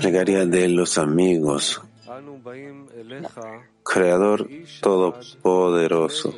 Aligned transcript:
Plegaria 0.00 0.44
de 0.44 0.68
los 0.68 0.98
amigos. 0.98 1.80
Creador 3.84 4.48
Todopoderoso. 4.80 6.34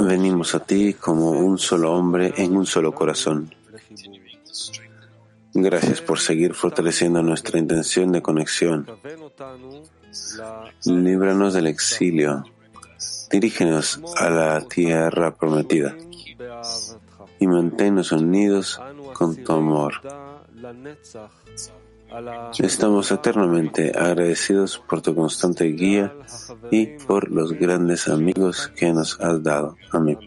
Venimos 0.00 0.54
a 0.54 0.60
ti 0.60 0.94
como 0.94 1.30
un 1.30 1.58
solo 1.58 1.92
hombre 1.92 2.32
en 2.36 2.56
un 2.56 2.64
solo 2.64 2.94
corazón. 2.94 3.52
Gracias 5.52 6.00
por 6.00 6.20
seguir 6.20 6.54
fortaleciendo 6.54 7.22
nuestra 7.22 7.58
intención 7.58 8.12
de 8.12 8.22
conexión. 8.22 8.86
Líbranos 10.84 11.54
del 11.54 11.66
exilio. 11.66 12.44
Dirígenos 13.30 14.00
a 14.16 14.30
la 14.30 14.60
tierra 14.60 15.34
prometida 15.34 15.96
y 17.38 17.46
manténnos 17.46 18.12
unidos 18.12 18.80
con 19.12 19.36
tu 19.36 19.52
amor. 19.52 19.94
Estamos 22.58 23.12
eternamente 23.12 23.92
agradecidos 23.96 24.78
por 24.78 25.02
tu 25.02 25.14
constante 25.14 25.64
guía 25.66 26.14
y 26.70 26.86
por 27.06 27.30
los 27.30 27.52
grandes 27.52 28.08
amigos 28.08 28.72
que 28.74 28.92
nos 28.92 29.20
has 29.20 29.42
dado. 29.42 29.76
Amén. 29.92 30.18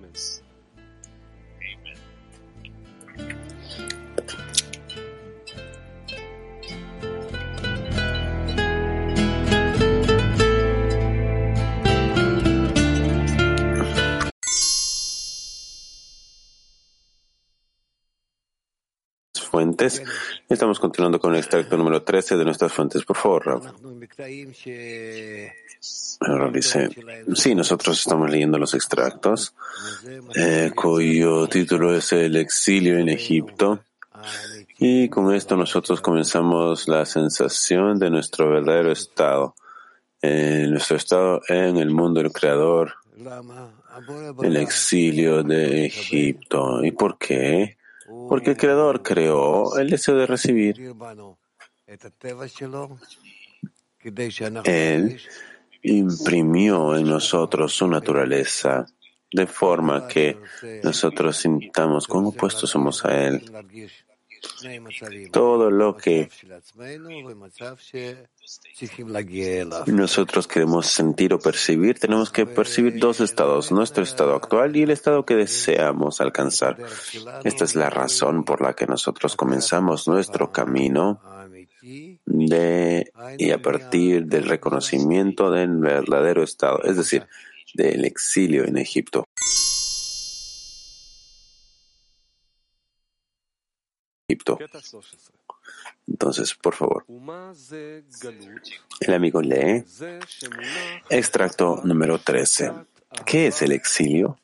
Estamos 20.47 20.79
continuando 20.79 21.19
con 21.19 21.33
el 21.33 21.39
extracto 21.39 21.75
número 21.75 22.03
13 22.03 22.37
de 22.37 22.45
nuestras 22.45 22.71
fuentes. 22.71 23.03
Por 23.03 23.17
favor. 23.17 23.73
Rav 26.19 26.51
dice, 26.51 26.89
sí, 27.33 27.55
nosotros 27.55 27.99
estamos 27.99 28.29
leyendo 28.29 28.59
los 28.59 28.75
extractos, 28.75 29.55
eh, 30.35 30.71
cuyo 30.75 31.47
título 31.47 31.95
es 31.95 32.11
El 32.11 32.35
exilio 32.35 32.99
en 32.99 33.09
Egipto. 33.09 33.79
Y 34.77 35.09
con 35.09 35.33
esto 35.33 35.57
nosotros 35.57 35.99
comenzamos 35.99 36.87
la 36.87 37.05
sensación 37.05 37.97
de 37.97 38.11
nuestro 38.11 38.49
verdadero 38.51 38.91
estado, 38.91 39.55
eh, 40.21 40.67
nuestro 40.69 40.97
estado 40.97 41.41
en 41.47 41.77
el 41.77 41.89
mundo 41.89 42.21
del 42.21 42.31
Creador, 42.31 42.93
el 44.43 44.57
exilio 44.57 45.41
de 45.43 45.85
Egipto. 45.87 46.83
¿Y 46.83 46.91
por 46.91 47.17
qué? 47.17 47.77
Porque 48.29 48.51
el 48.51 48.57
Creador 48.57 49.01
creó 49.01 49.77
el 49.77 49.89
deseo 49.89 50.15
de 50.15 50.25
recibir. 50.25 50.95
Él 54.63 55.19
imprimió 55.83 56.95
en 56.95 57.09
nosotros 57.09 57.73
su 57.73 57.87
naturaleza, 57.87 58.85
de 59.31 59.47
forma 59.47 60.07
que 60.07 60.37
nosotros 60.83 61.37
sintamos 61.37 62.07
cuán 62.07 62.25
opuestos 62.25 62.69
somos 62.69 63.05
a 63.05 63.27
Él. 63.27 63.43
Todo 65.31 65.69
lo 65.69 65.95
que 65.95 66.29
nosotros 69.87 70.47
queremos 70.47 70.87
sentir 70.87 71.33
o 71.33 71.39
percibir, 71.39 71.99
tenemos 71.99 72.31
que 72.31 72.45
percibir 72.45 72.99
dos 72.99 73.19
estados, 73.21 73.71
nuestro 73.71 74.03
estado 74.03 74.35
actual 74.35 74.75
y 74.75 74.83
el 74.83 74.91
estado 74.91 75.25
que 75.25 75.35
deseamos 75.35 76.21
alcanzar. 76.21 76.77
Esta 77.43 77.63
es 77.65 77.75
la 77.75 77.89
razón 77.89 78.43
por 78.43 78.61
la 78.61 78.73
que 78.73 78.87
nosotros 78.87 79.35
comenzamos 79.35 80.07
nuestro 80.07 80.51
camino 80.51 81.21
de, 82.25 83.11
y 83.37 83.51
a 83.51 83.61
partir 83.61 84.25
del 84.25 84.45
reconocimiento 84.45 85.51
del 85.51 85.77
verdadero 85.77 86.43
estado, 86.43 86.81
es 86.83 86.97
decir, 86.97 87.27
del 87.73 88.05
exilio 88.05 88.65
en 88.65 88.77
Egipto. 88.77 89.25
Entonces, 96.07 96.53
por 96.55 96.75
favor. 96.75 97.05
El 98.99 99.13
amigo 99.13 99.41
lee 99.41 99.83
extracto 101.09 101.81
número 101.83 102.19
13. 102.19 102.71
¿Qué 103.25 103.47
es 103.47 103.61
el 103.61 103.71
exilio? 103.71 104.37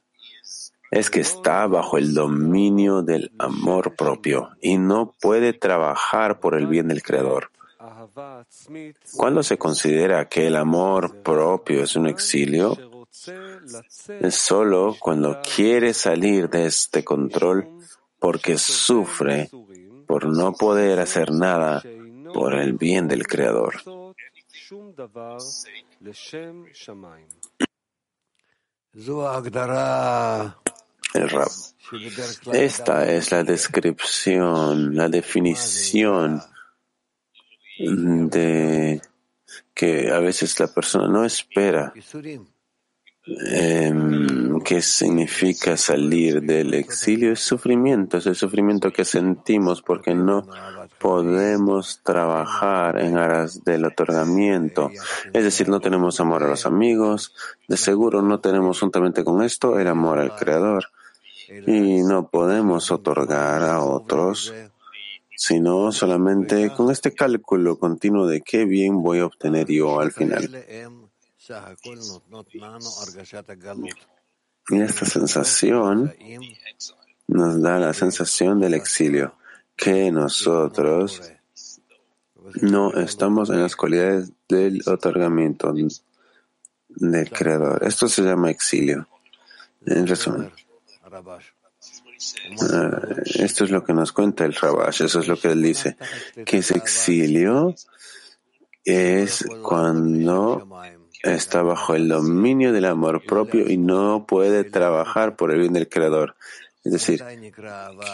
Es 0.90 1.10
que 1.10 1.20
está 1.20 1.68
bajo 1.68 1.98
el 1.98 2.14
dominio 2.14 3.02
del 3.02 3.32
amor 3.38 3.96
propio 3.96 4.52
y 4.62 4.78
no 4.78 5.14
puede 5.20 5.52
trabajar 5.54 6.40
por 6.40 6.56
el 6.56 6.68
bien 6.68 6.88
del 6.88 7.04
Creador. 7.04 7.52
Cuando 9.16 9.44
se 9.44 9.58
considera 9.58 10.30
que 10.30 10.48
el 10.48 10.56
amor 10.56 11.18
propio 11.18 11.84
es 11.84 11.96
un 11.96 12.08
exilio, 12.08 12.78
es 14.22 14.36
solo 14.36 14.96
cuando 15.00 15.42
quiere 15.42 15.94
salir 15.94 16.50
de 16.50 16.68
este 16.68 17.04
control 17.04 17.77
porque 18.28 18.58
sufre 18.58 19.50
por 20.06 20.26
no 20.26 20.52
poder 20.52 21.00
hacer 21.00 21.32
nada 21.32 21.82
por 22.34 22.56
el 22.56 22.74
bien 22.74 23.08
del 23.08 23.26
Creador. 23.26 23.82
El 31.14 31.30
Rab. 31.30 31.52
Esta 32.52 33.10
es 33.10 33.32
la 33.32 33.44
descripción, 33.46 34.94
la 34.94 35.08
definición 35.08 36.42
de 37.80 39.02
que 39.74 40.12
a 40.12 40.20
veces 40.20 40.60
la 40.60 40.68
persona 40.68 41.08
no 41.08 41.24
espera 41.24 41.94
eh, 43.28 43.94
¿Qué 44.64 44.82
significa 44.82 45.76
salir 45.76 46.42
del 46.42 46.74
exilio? 46.74 47.34
Es 47.34 47.42
sufrimiento, 47.42 48.18
es 48.18 48.26
el 48.26 48.36
sufrimiento 48.36 48.92
que 48.92 49.06
sentimos 49.06 49.82
porque 49.82 50.16
no 50.16 50.48
podemos 51.00 52.02
trabajar 52.04 53.00
en 53.00 53.18
aras 53.18 53.64
del 53.64 53.86
otorgamiento. 53.86 54.90
Es 55.34 55.44
decir, 55.44 55.70
no 55.70 55.80
tenemos 55.80 56.20
amor 56.20 56.44
a 56.44 56.48
los 56.48 56.66
amigos, 56.66 57.34
de 57.68 57.78
seguro 57.78 58.22
no 58.22 58.40
tenemos 58.40 58.80
juntamente 58.80 59.24
con 59.24 59.44
esto 59.44 59.80
el 59.80 59.88
amor 59.88 60.20
al 60.20 60.36
Creador 60.36 60.86
y 61.66 62.02
no 62.04 62.30
podemos 62.30 62.92
otorgar 62.92 63.64
a 63.64 63.82
otros 63.82 64.54
sino 65.40 65.92
solamente 65.92 66.72
con 66.76 66.90
este 66.90 67.14
cálculo 67.14 67.78
continuo 67.78 68.26
de 68.26 68.42
qué 68.42 68.66
bien 68.66 69.04
voy 69.04 69.20
a 69.20 69.28
obtener 69.28 69.68
yo 69.68 70.00
al 70.00 70.12
final. 70.12 70.50
Y 74.70 74.82
esta 74.82 75.06
sensación. 75.06 76.14
Nos 77.28 77.62
da 77.62 77.78
la 77.78 77.94
sensación 77.94 78.60
del 78.62 78.74
exilio, 78.74 79.36
que 79.76 80.12
nosotros 80.12 81.22
no 82.62 82.94
estamos 82.94 83.50
en 83.50 83.62
las 83.62 83.76
cualidades 83.76 84.32
del 84.48 84.82
otorgamiento 84.86 85.74
del 86.90 87.30
Creador. 87.30 87.84
Esto 87.84 88.08
se 88.08 88.22
llama 88.24 88.50
exilio. 88.50 89.08
En 89.86 90.08
resumen, 90.08 90.52
ah, 92.72 93.02
esto 93.36 93.64
es 93.66 93.72
lo 93.72 93.84
que 93.84 93.94
nos 93.94 94.12
cuenta 94.12 94.46
el 94.46 94.54
Rabash, 94.54 95.04
eso 95.04 95.20
es 95.20 95.28
lo 95.28 95.38
que 95.38 95.50
él 95.50 95.62
dice, 95.62 95.98
que 96.46 96.58
es 96.58 96.72
exilio 96.72 97.76
es 98.88 99.46
cuando 99.62 100.66
está 101.36 101.62
bajo 101.62 101.96
el 101.96 102.08
dominio 102.08 102.72
del 102.72 102.86
amor 102.86 103.24
propio 103.26 103.70
y 103.70 103.78
no 103.78 104.26
puede 104.26 104.64
trabajar 104.64 105.36
por 105.36 105.52
el 105.52 105.60
bien 105.60 105.74
del 105.74 105.90
Creador. 105.90 106.36
Es 106.84 106.94
decir, 106.94 107.24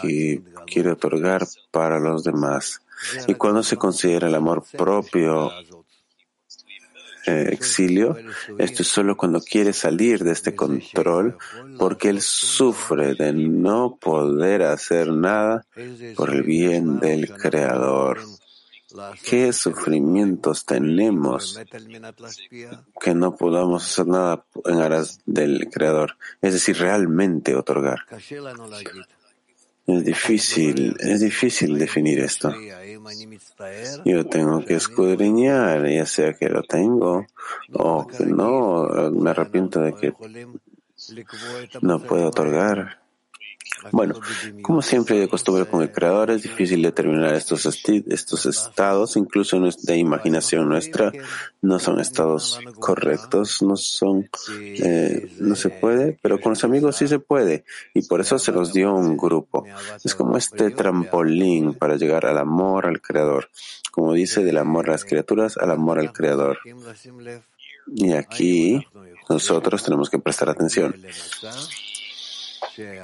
que 0.02 0.42
quiere 0.66 0.90
otorgar 0.90 1.46
para 1.70 2.00
los 2.00 2.24
demás. 2.24 2.80
Y 3.26 3.34
cuando 3.34 3.62
se 3.62 3.76
considera 3.76 4.28
el 4.28 4.34
amor 4.34 4.64
propio 4.76 5.52
eh, 7.26 7.50
exilio, 7.52 8.16
esto 8.58 8.82
es 8.82 8.88
solo 8.88 9.16
cuando 9.16 9.40
quiere 9.40 9.72
salir 9.72 10.24
de 10.24 10.32
este 10.32 10.54
control 10.54 11.38
porque 11.78 12.08
él 12.08 12.20
sufre 12.20 13.14
de 13.14 13.32
no 13.32 13.96
poder 13.96 14.62
hacer 14.62 15.08
nada 15.12 15.64
por 16.16 16.34
el 16.34 16.42
bien 16.42 16.98
del 16.98 17.30
Creador 17.32 18.18
qué 19.22 19.52
sufrimientos 19.52 20.64
tenemos 20.64 21.60
que 23.00 23.14
no 23.14 23.36
podamos 23.36 23.84
hacer 23.84 24.06
nada 24.06 24.44
en 24.64 24.80
aras 24.80 25.20
del 25.26 25.68
Creador, 25.70 26.16
es 26.40 26.52
decir, 26.54 26.78
realmente 26.78 27.54
otorgar. 27.54 28.00
Es 29.86 30.04
difícil, 30.04 30.96
es 30.98 31.20
difícil 31.20 31.78
definir 31.78 32.20
esto. 32.20 32.52
Yo 34.04 34.26
tengo 34.26 34.64
que 34.64 34.76
escudriñar, 34.76 35.86
ya 35.86 36.06
sea 36.06 36.32
que 36.32 36.48
lo 36.48 36.62
tengo 36.62 37.26
o 37.72 38.06
que 38.06 38.24
no, 38.24 39.10
me 39.12 39.30
arrepiento 39.30 39.80
de 39.80 39.94
que 39.94 40.14
no 41.82 41.98
puedo 42.00 42.28
otorgar. 42.28 43.03
Bueno, 43.92 44.14
como 44.62 44.82
siempre 44.82 45.18
de 45.18 45.28
costumbre 45.28 45.66
con 45.66 45.82
el 45.82 45.92
Creador, 45.92 46.30
es 46.30 46.42
difícil 46.42 46.82
determinar 46.82 47.34
estos, 47.34 47.66
estos 47.66 48.46
estados, 48.46 49.16
incluso 49.16 49.60
de 49.60 49.96
imaginación 49.96 50.68
nuestra, 50.68 51.12
no 51.62 51.78
son 51.78 52.00
estados 52.00 52.60
correctos, 52.78 53.62
no 53.62 53.76
son, 53.76 54.28
eh, 54.58 55.30
no 55.38 55.54
se 55.54 55.70
puede, 55.70 56.18
pero 56.22 56.40
con 56.40 56.50
los 56.50 56.64
amigos 56.64 56.96
sí 56.96 57.08
se 57.08 57.18
puede, 57.18 57.64
y 57.94 58.02
por 58.02 58.20
eso 58.20 58.38
se 58.38 58.52
los 58.52 58.72
dio 58.72 58.94
un 58.94 59.16
grupo. 59.16 59.64
Es 60.02 60.14
como 60.14 60.36
este 60.36 60.70
trampolín 60.70 61.74
para 61.74 61.96
llegar 61.96 62.26
al 62.26 62.38
amor 62.38 62.86
al 62.86 63.00
Creador, 63.00 63.48
como 63.90 64.12
dice, 64.12 64.44
del 64.44 64.58
amor 64.58 64.88
a 64.88 64.92
las 64.92 65.04
criaturas 65.04 65.56
al 65.56 65.70
amor 65.70 65.98
al 65.98 66.12
Creador. 66.12 66.58
Y 67.94 68.12
aquí 68.12 68.86
nosotros 69.28 69.84
tenemos 69.84 70.08
que 70.08 70.18
prestar 70.18 70.48
atención 70.48 70.94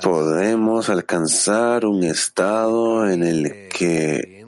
podemos 0.02 0.88
alcanzar 0.88 1.84
un 1.86 2.02
estado 2.04 3.08
en 3.08 3.22
el 3.22 3.68
que 3.68 4.46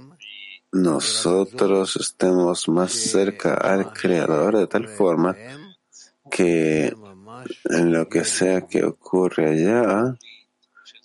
nosotros 0.72 1.96
estemos 1.96 2.68
más 2.68 2.92
cerca 2.92 3.54
al 3.54 3.92
Creador 3.92 4.56
de 4.56 4.66
tal 4.66 4.88
forma 4.88 5.36
que 6.30 6.94
en 7.64 7.92
lo 7.92 8.08
que 8.08 8.24
sea 8.24 8.62
que 8.62 8.84
ocurre 8.84 9.50
allá 9.50 10.16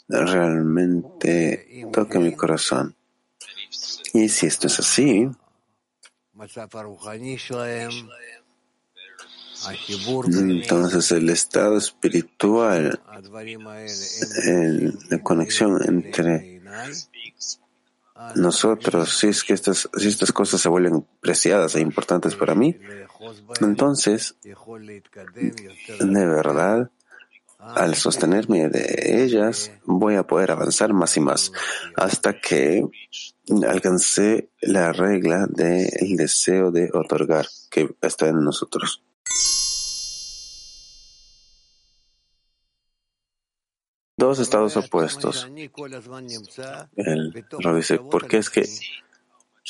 realmente 0.07 1.85
toque 1.91 2.19
mi 2.19 2.33
corazón. 2.33 2.95
Y 4.13 4.29
si 4.29 4.47
esto 4.47 4.67
es 4.67 4.79
así, 4.79 5.29
entonces 10.25 11.11
el 11.11 11.29
estado 11.29 11.77
espiritual, 11.77 12.99
la 15.09 15.23
conexión 15.23 15.79
entre 15.85 16.61
nosotros, 18.35 19.17
si 19.17 19.27
es 19.27 19.43
que 19.43 19.53
estas, 19.53 19.89
si 19.95 20.07
estas 20.07 20.31
cosas 20.31 20.61
se 20.61 20.69
vuelven 20.69 21.05
preciadas 21.19 21.75
e 21.75 21.81
importantes 21.81 22.35
para 22.35 22.55
mí, 22.55 22.77
entonces, 23.61 24.35
de 24.43 26.25
verdad, 26.25 26.89
al 27.59 27.95
sostenerme 27.95 28.69
de 28.69 29.23
ellas, 29.23 29.71
voy 29.85 30.15
a 30.15 30.25
poder 30.25 30.51
avanzar 30.51 30.93
más 30.93 31.17
y 31.17 31.19
más 31.19 31.51
hasta 31.95 32.39
que 32.39 32.83
alcancé 33.67 34.49
la 34.61 34.93
regla 34.93 35.47
del 35.49 36.15
deseo 36.15 36.71
de 36.71 36.89
otorgar 36.93 37.47
que 37.69 37.95
está 38.01 38.27
en 38.27 38.43
nosotros. 38.43 39.03
Dos 44.17 44.39
estados 44.39 44.75
opuestos. 44.75 45.47
El 46.95 47.45
Rab 47.59 47.75
dice, 47.75 47.99
¿por 47.99 48.27
qué 48.27 48.37
es 48.37 48.49
que... 48.49 48.67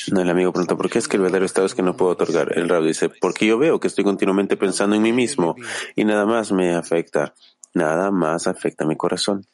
El 0.08 0.30
amigo 0.30 0.54
pregunta, 0.54 0.78
¿por 0.78 0.92
qué 0.92 1.00
es 1.00 1.08
que 1.08 1.18
el 1.18 1.24
verdadero 1.24 1.46
estado 1.46 1.66
es 1.66 1.74
que 1.74 1.82
no 1.82 1.98
puedo 1.98 2.12
otorgar? 2.12 2.58
El 2.58 2.70
Rab 2.70 2.84
dice, 2.84 3.10
porque 3.10 3.48
yo 3.48 3.58
veo 3.58 3.80
que 3.80 3.88
estoy 3.88 4.04
continuamente 4.04 4.56
pensando 4.56 4.96
en 4.96 5.02
mí 5.02 5.12
mismo 5.12 5.56
y 5.96 6.06
nada 6.06 6.26
más 6.26 6.52
me 6.52 6.76
afecta, 6.76 7.34
nada 7.74 8.12
más 8.12 8.48
afecta 8.48 8.86
mi 8.86 8.96
corazón. 8.96 9.46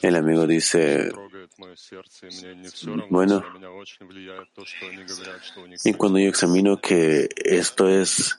El 0.00 0.16
amigo 0.16 0.46
dice, 0.46 1.10
bueno, 3.10 3.44
y 5.84 5.92
cuando 5.94 6.18
yo 6.18 6.28
examino 6.28 6.80
que 6.80 7.28
esto 7.36 7.88
es 7.88 8.38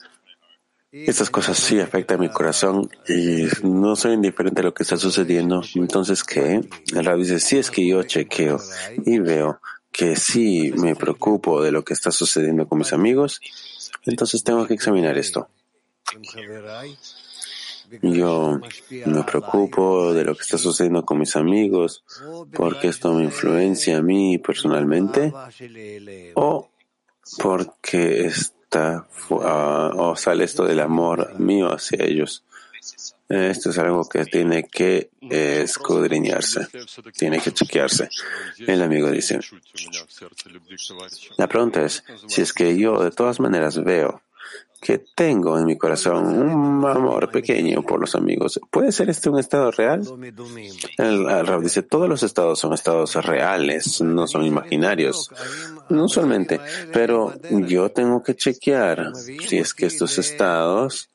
estas 0.94 1.32
cosas 1.32 1.58
sí 1.58 1.80
afectan 1.80 2.20
mi 2.20 2.30
corazón 2.30 2.88
y 3.08 3.48
no 3.64 3.96
soy 3.96 4.14
indiferente 4.14 4.62
a 4.62 4.66
lo 4.66 4.76
que 4.76 4.84
está 4.84 4.96
sucediendo. 4.96 5.64
Entonces, 5.74 6.24
¿qué? 6.24 6.62
El 6.94 7.06
rabbi 7.06 7.24
dice, 7.24 7.40
si 7.40 7.58
es 7.58 7.72
que 7.72 7.88
yo 7.88 8.04
chequeo 8.04 8.60
y 9.04 9.18
veo 9.18 9.60
que 9.92 10.16
sí 10.16 10.72
me 10.78 10.96
preocupo 10.96 11.64
de 11.64 11.72
lo 11.72 11.84
que 11.84 11.94
está 11.94 12.12
sucediendo 12.12 12.68
con 12.68 12.78
mis 12.78 12.94
amigos, 12.94 13.42
entonces 14.06 14.44
tengo 14.44 14.68
que 14.68 14.76
examinar 14.76 15.18
esto. 15.18 15.50
Yo 18.02 18.60
me 19.06 19.24
preocupo 19.24 20.14
de 20.14 20.24
lo 20.26 20.36
que 20.36 20.42
está 20.44 20.60
sucediendo 20.60 21.04
con 21.06 21.18
mis 21.18 21.36
amigos 21.36 22.04
porque 22.54 22.88
esto 22.88 23.14
me 23.14 23.24
influencia 23.24 23.98
a 23.98 24.02
mí 24.02 24.38
personalmente 24.38 25.34
o 26.36 26.70
porque 27.40 28.26
es 28.28 28.54
o 29.30 30.16
sale 30.16 30.44
esto 30.44 30.66
del 30.66 30.80
amor 30.80 31.40
mío 31.40 31.68
hacia 31.68 32.04
ellos. 32.04 32.44
Esto 33.30 33.70
es 33.70 33.78
algo 33.78 34.08
que 34.08 34.26
tiene 34.26 34.66
que 34.66 35.10
escudriñarse, 35.22 36.68
tiene 37.18 37.40
que 37.40 37.52
chequearse. 37.52 38.10
El 38.60 38.82
amigo 38.82 39.10
dice, 39.10 39.40
la 41.38 41.48
pregunta 41.48 41.84
es, 41.84 42.04
si 42.28 42.42
es 42.42 42.54
que 42.54 42.78
yo 42.78 43.04
de 43.04 43.12
todas 43.12 43.40
maneras 43.40 43.82
veo 43.84 44.22
que 44.84 45.00
tengo 45.16 45.58
en 45.58 45.66
mi 45.66 45.78
corazón 45.78 46.26
un 46.26 46.86
amor 46.86 47.32
pequeño 47.32 47.82
por 47.84 48.02
los 48.02 48.16
amigos. 48.16 48.60
¿Puede 48.70 48.92
ser 48.92 49.10
este 49.10 49.30
un 49.30 49.40
estado 49.40 49.72
real? 49.72 50.02
El, 50.98 51.26
Rab 51.26 51.62
dice, 51.62 51.84
todos 51.84 52.10
los 52.10 52.22
estados 52.22 52.60
son 52.60 52.74
estados 52.74 53.16
reales, 53.26 54.02
no 54.02 54.28
son 54.28 54.44
imaginarios. 54.46 55.30
No 55.90 56.06
usualmente, 56.06 56.60
pero 56.92 57.34
yo 57.50 57.92
tengo 57.92 58.22
que 58.22 58.36
chequear 58.36 59.14
si 59.16 59.58
es 59.58 59.74
que 59.74 59.86
estos 59.86 60.18
estados 60.18 61.10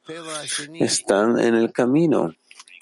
están 0.81 1.39
en 1.39 1.55
el 1.55 1.71
camino 1.71 2.33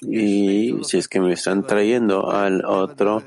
y 0.01 0.75
si 0.83 0.97
es 0.97 1.07
que 1.07 1.19
me 1.19 1.33
están 1.33 1.65
trayendo 1.65 2.29
al 2.31 2.63
otro, 2.65 3.23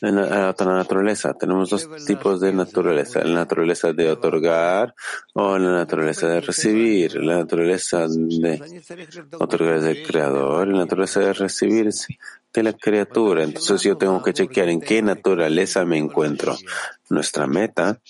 a 0.00 0.10
la 0.10 0.50
otra 0.50 0.74
naturaleza. 0.74 1.34
Tenemos 1.34 1.70
dos 1.70 1.88
tipos 2.06 2.40
de 2.40 2.52
naturaleza, 2.52 3.22
la 3.24 3.34
naturaleza 3.34 3.92
de 3.92 4.10
otorgar 4.10 4.94
o 5.34 5.58
la 5.58 5.72
naturaleza 5.72 6.28
de 6.28 6.40
recibir. 6.40 7.16
La 7.16 7.38
naturaleza 7.38 8.06
de 8.08 8.60
otorgar 9.38 9.76
es 9.76 9.84
del 9.84 10.02
creador, 10.02 10.68
la 10.68 10.78
naturaleza 10.78 11.20
de 11.20 11.32
recibir 11.32 11.86
es 11.88 12.08
de 12.52 12.62
la 12.62 12.72
criatura. 12.72 13.44
Entonces 13.44 13.82
yo 13.82 13.96
tengo 13.96 14.22
que 14.22 14.32
chequear 14.32 14.68
en 14.70 14.80
qué 14.80 15.02
naturaleza 15.02 15.84
me 15.84 15.98
encuentro. 15.98 16.56
Nuestra 17.10 17.46
meta 17.46 18.00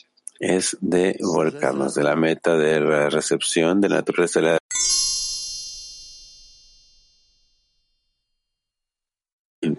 es 0.40 0.76
de 0.80 1.16
volcarnos 1.20 1.94
de 1.94 2.02
la 2.02 2.16
meta 2.16 2.56
de 2.56 2.80
la 2.80 3.08
recepción 3.08 3.80
de 3.80 3.88
la 3.88 3.96
naturaleza 3.96 4.40
de 4.40 4.46
la 4.46 4.58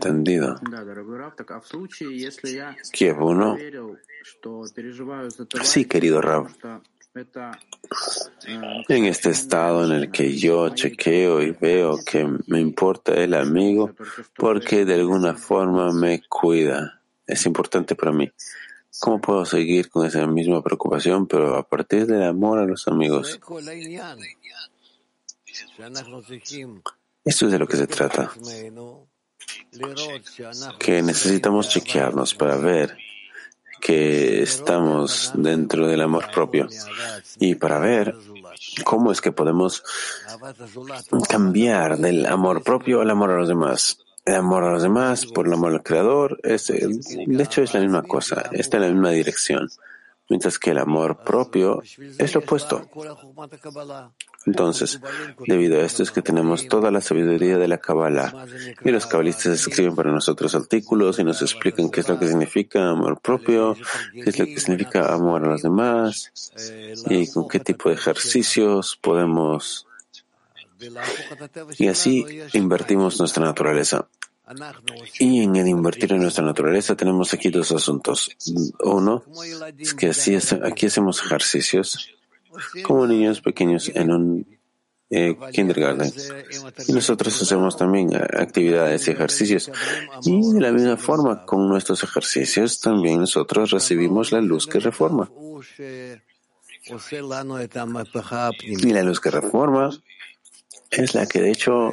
Entendido. 0.03 0.59
Kiev 2.91 3.21
1. 3.21 3.57
Sí, 5.63 5.85
querido 5.85 6.21
Rab. 6.21 6.47
En 8.89 9.05
este 9.05 9.29
estado 9.29 9.85
en 9.85 9.91
el 9.91 10.11
que 10.11 10.35
yo 10.35 10.69
chequeo 10.69 11.41
y 11.41 11.51
veo 11.51 11.99
que 12.03 12.27
me 12.47 12.59
importa 12.59 13.13
el 13.13 13.33
amigo 13.33 13.93
porque 14.35 14.83
de 14.83 14.95
alguna 14.95 15.35
forma 15.35 15.93
me 15.93 16.21
cuida. 16.27 17.01
Es 17.25 17.45
importante 17.45 17.95
para 17.95 18.11
mí. 18.11 18.29
¿Cómo 18.99 19.21
puedo 19.21 19.45
seguir 19.45 19.89
con 19.89 20.05
esa 20.05 20.27
misma 20.27 20.61
preocupación, 20.61 21.27
pero 21.27 21.55
a 21.55 21.67
partir 21.67 22.05
del 22.07 22.23
amor 22.23 22.59
a 22.59 22.65
los 22.65 22.87
amigos? 22.89 23.39
Esto 27.25 27.45
es 27.45 27.51
de 27.51 27.59
lo 27.59 27.67
que 27.67 27.77
se 27.77 27.87
trata 27.87 28.31
que 30.79 31.01
necesitamos 31.01 31.69
chequearnos 31.69 32.33
para 32.35 32.57
ver 32.57 32.97
que 33.83 34.41
estamos 34.41 35.33
dentro 35.35 35.87
del 35.87 36.01
amor 36.01 36.31
propio 36.33 36.69
y 37.37 37.55
para 37.55 37.79
ver 37.79 38.15
cómo 38.85 39.11
es 39.11 39.19
que 39.19 39.33
podemos 39.33 39.83
cambiar 41.27 41.97
del 41.97 42.25
amor 42.25 42.63
propio 42.63 43.01
al 43.01 43.09
amor 43.09 43.31
a 43.31 43.37
los 43.37 43.49
demás. 43.49 43.99
El 44.25 44.35
amor 44.35 44.63
a 44.63 44.71
los 44.71 44.83
demás 44.83 45.25
por 45.25 45.47
el 45.47 45.53
amor 45.53 45.73
al 45.73 45.83
creador, 45.83 46.39
de 46.41 47.43
hecho 47.43 47.61
es 47.61 47.73
la 47.73 47.81
misma 47.81 48.03
cosa, 48.03 48.49
está 48.53 48.77
en 48.77 48.83
la 48.83 48.89
misma 48.89 49.09
dirección, 49.09 49.67
mientras 50.29 50.57
que 50.57 50.71
el 50.71 50.77
amor 50.77 51.21
propio 51.25 51.83
es 52.17 52.33
lo 52.33 52.39
opuesto. 52.39 52.87
Entonces, 54.45 54.99
debido 55.47 55.79
a 55.79 55.85
esto 55.85 56.03
es 56.03 56.11
que 56.11 56.21
tenemos 56.21 56.67
toda 56.67 56.91
la 56.91 57.01
sabiduría 57.01 57.57
de 57.57 57.67
la 57.67 57.77
Kabbalah. 57.77 58.45
Y 58.83 58.91
los 58.91 59.05
cabalistas 59.05 59.53
escriben 59.53 59.95
para 59.95 60.11
nosotros 60.11 60.53
artículos 60.55 61.19
y 61.19 61.23
nos 61.23 61.41
explican 61.41 61.89
qué 61.89 62.01
es 62.01 62.09
lo 62.09 62.19
que 62.19 62.27
significa 62.27 62.89
amor 62.89 63.19
propio, 63.21 63.75
qué 64.13 64.29
es 64.29 64.39
lo 64.39 64.45
que 64.45 64.59
significa 64.59 65.13
amor 65.13 65.45
a 65.45 65.49
los 65.49 65.61
demás 65.61 66.31
y 67.07 67.31
con 67.31 67.47
qué 67.47 67.59
tipo 67.59 67.89
de 67.89 67.95
ejercicios 67.95 68.97
podemos. 69.01 69.87
Y 71.77 71.87
así 71.87 72.25
invertimos 72.53 73.19
nuestra 73.19 73.45
naturaleza. 73.45 74.07
Y 75.19 75.41
en 75.41 75.55
el 75.55 75.67
invertir 75.69 76.11
en 76.11 76.21
nuestra 76.21 76.43
naturaleza 76.43 76.95
tenemos 76.95 77.33
aquí 77.33 77.49
dos 77.49 77.71
asuntos. 77.71 78.29
Uno 78.83 79.23
es 79.79 79.93
que 79.93 80.07
así 80.07 80.37
aquí 80.63 80.87
hacemos 80.87 81.23
ejercicios 81.23 82.12
como 82.83 83.07
niños 83.07 83.41
pequeños 83.41 83.91
en 83.93 84.11
un 84.11 84.45
eh, 85.09 85.35
kindergarten. 85.51 86.11
Y 86.87 86.93
nosotros 86.93 87.39
hacemos 87.41 87.77
también 87.77 88.13
eh, 88.13 88.19
actividades 88.33 89.07
y 89.07 89.11
ejercicios. 89.11 89.71
Y 90.23 90.53
de 90.53 90.61
la 90.61 90.71
misma 90.71 90.97
forma, 90.97 91.45
con 91.45 91.67
nuestros 91.69 92.03
ejercicios, 92.03 92.79
también 92.79 93.19
nosotros 93.19 93.71
recibimos 93.71 94.31
la 94.31 94.41
luz 94.41 94.65
que 94.65 94.79
reforma. 94.79 95.29
Y 98.63 98.89
la 98.91 99.03
luz 99.03 99.19
que 99.19 99.31
reforma 99.31 99.89
es 100.89 101.15
la 101.15 101.25
que 101.27 101.41
de 101.41 101.51
hecho 101.51 101.91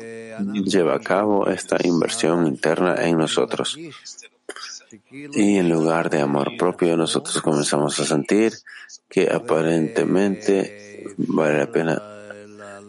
lleva 0.65 0.95
a 0.95 1.01
cabo 1.01 1.47
esta 1.49 1.77
inversión 1.83 2.47
interna 2.47 2.95
en 3.07 3.19
nosotros. 3.19 3.79
Y 5.11 5.59
en 5.59 5.69
lugar 5.69 6.11
de 6.11 6.21
amor 6.21 6.57
propio, 6.59 6.97
nosotros 6.97 7.41
comenzamos 7.41 7.99
a 8.01 8.05
sentir 8.05 8.53
que 9.09 9.29
aparentemente 9.31 11.05
vale 11.17 11.59
la 11.59 11.71
pena 11.71 12.03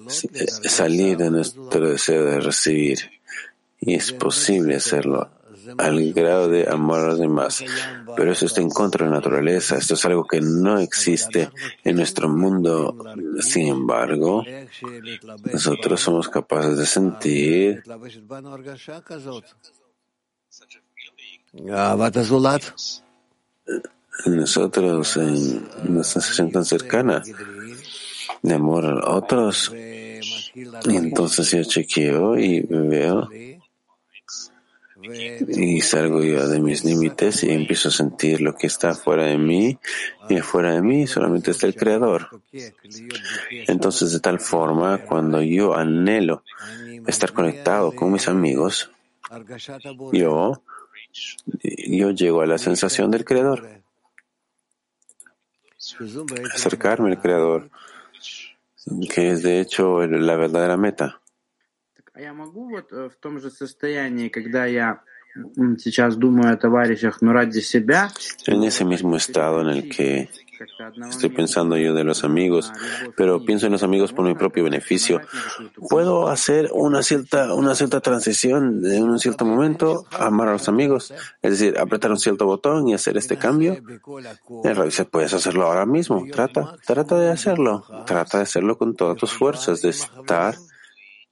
salir 0.07 1.17
de 1.17 1.29
nuestro 1.29 1.89
deseo 1.89 2.25
de 2.25 2.39
recibir. 2.39 2.99
Y 3.79 3.95
es 3.95 4.11
posible 4.11 4.75
hacerlo 4.75 5.29
al 5.77 6.13
grado 6.13 6.49
de 6.49 6.67
amor 6.69 6.99
a 6.99 7.07
los 7.07 7.19
demás. 7.19 7.63
Pero 8.15 8.31
eso 8.31 8.45
está 8.45 8.61
en 8.61 8.69
contra 8.69 9.05
de 9.05 9.11
la 9.11 9.17
naturaleza. 9.17 9.77
Esto 9.77 9.93
es 9.93 10.05
algo 10.05 10.25
que 10.25 10.41
no 10.41 10.79
existe 10.79 11.49
en 11.83 11.95
nuestro 11.95 12.29
mundo. 12.29 12.95
Sin 13.39 13.67
embargo, 13.67 14.43
nosotros 15.51 16.01
somos 16.01 16.29
capaces 16.29 16.77
de 16.77 16.85
sentir 16.85 17.83
nosotros 24.25 25.17
en 25.17 25.67
una 25.87 26.03
sensación 26.03 26.51
tan 26.51 26.65
cercana 26.65 27.21
de 28.41 28.53
amor 28.53 28.85
a 28.85 29.11
otros. 29.11 29.71
Entonces 30.85 31.51
yo 31.51 31.63
chequeo 31.63 32.37
y 32.37 32.61
veo 32.61 33.29
y 35.03 35.81
salgo 35.81 36.23
yo 36.23 36.47
de 36.47 36.59
mis 36.59 36.83
límites 36.85 37.43
y 37.43 37.51
empiezo 37.51 37.89
a 37.89 37.91
sentir 37.91 38.41
lo 38.41 38.55
que 38.55 38.67
está 38.67 38.93
fuera 38.93 39.25
de 39.25 39.37
mí 39.37 39.77
y 40.29 40.37
fuera 40.39 40.73
de 40.73 40.81
mí 40.81 41.07
solamente 41.07 41.51
está 41.51 41.67
el 41.67 41.75
creador. 41.75 42.29
Entonces 43.67 44.11
de 44.11 44.19
tal 44.19 44.39
forma 44.39 44.99
cuando 44.99 45.41
yo 45.41 45.75
anhelo 45.75 46.43
estar 47.07 47.33
conectado 47.33 47.91
con 47.93 48.11
mis 48.11 48.27
amigos, 48.27 48.91
yo, 50.11 50.61
yo 51.62 52.10
llego 52.10 52.42
a 52.42 52.46
la 52.46 52.58
sensación 52.58 53.10
del 53.10 53.24
creador. 53.24 53.82
Acercarme 56.54 57.10
al 57.10 57.20
creador, 57.20 57.70
que 59.12 59.30
es 59.30 59.42
de 59.42 59.60
hecho 59.60 60.06
la 60.06 60.36
verdadera 60.36 60.76
meta. 60.76 61.20
А 62.12 62.20
я 62.20 62.32
могу 62.32 62.70
вот 62.70 62.90
в 62.92 63.14
том 63.20 63.38
же 63.38 63.50
состоянии, 63.50 64.30
когда 64.30 64.64
я 64.64 65.02
сейчас 65.78 66.16
думаю 66.16 66.54
о 66.54 66.56
товарищах, 66.56 67.20
но 67.20 67.34
ради 67.34 67.60
себя. 67.60 68.10
En 68.46 68.64
ese 68.64 68.86
mismo 68.86 69.16
estado 69.16 69.60
en 69.60 69.68
el 69.68 69.90
que 69.90 70.30
estoy 71.09 71.29
pensando 71.29 71.77
yo 71.77 71.93
de 71.93 72.03
los 72.03 72.23
amigos, 72.23 72.71
pero 73.15 73.43
pienso 73.43 73.65
en 73.65 73.71
los 73.71 73.83
amigos 73.83 74.13
por 74.13 74.25
mi 74.25 74.35
propio 74.35 74.63
beneficio. 74.63 75.21
¿Puedo 75.89 76.27
hacer 76.27 76.69
una 76.73 77.03
cierta, 77.03 77.53
una 77.53 77.75
cierta 77.75 77.99
transición 78.01 78.81
en 78.85 79.03
un 79.03 79.19
cierto 79.19 79.45
momento, 79.45 80.05
amar 80.11 80.47
a 80.49 80.53
los 80.53 80.67
amigos? 80.67 81.13
Es 81.41 81.59
decir, 81.59 81.77
apretar 81.77 82.11
un 82.11 82.19
cierto 82.19 82.45
botón 82.45 82.87
y 82.87 82.93
hacer 82.93 83.17
este 83.17 83.37
cambio. 83.37 83.73
En 84.63 84.75
realidad 84.75 85.07
puedes 85.09 85.33
hacerlo 85.33 85.65
ahora 85.65 85.85
mismo. 85.85 86.25
Trata, 86.31 86.75
trata 86.85 87.19
de 87.19 87.29
hacerlo. 87.29 87.85
Trata 88.05 88.37
de 88.37 88.43
hacerlo 88.43 88.77
con 88.77 88.95
todas 88.95 89.17
tus 89.17 89.33
fuerzas, 89.33 89.81
de 89.81 89.89
estar 89.89 90.55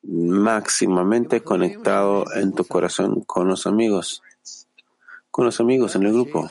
máximamente 0.03 1.41
conectado 1.41 2.25
en 2.36 2.53
tu 2.53 2.65
corazón 2.65 3.21
con 3.21 3.48
los 3.48 3.67
amigos, 3.67 4.24
con 5.29 5.45
los 5.45 5.59
amigos 5.59 5.95
en 5.95 6.03
el 6.03 6.13
grupo. 6.13 6.50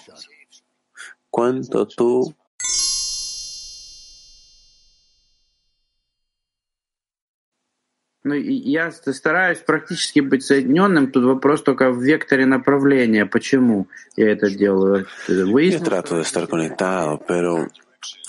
Cuánto 1.31 1.87
tú 1.87 2.35
Ну, 8.28 8.36
я 8.36 8.90
стараюсь 8.92 9.60
практически 9.60 10.22
быть 10.22 10.44
соединенным. 10.44 11.12
Тут 11.12 11.26
вопрос 11.26 11.62
только 11.62 11.92
в 11.92 12.02
векторе 12.02 12.46
направления. 12.46 13.26
Почему 13.26 13.88
я 14.16 14.32
это 14.32 14.50
делаю? 14.50 15.08
Yo 15.28 15.82
trato 15.82 16.16
de 16.16 16.22
estar 16.22 16.48
conectado, 16.48 17.22
pero 17.28 17.68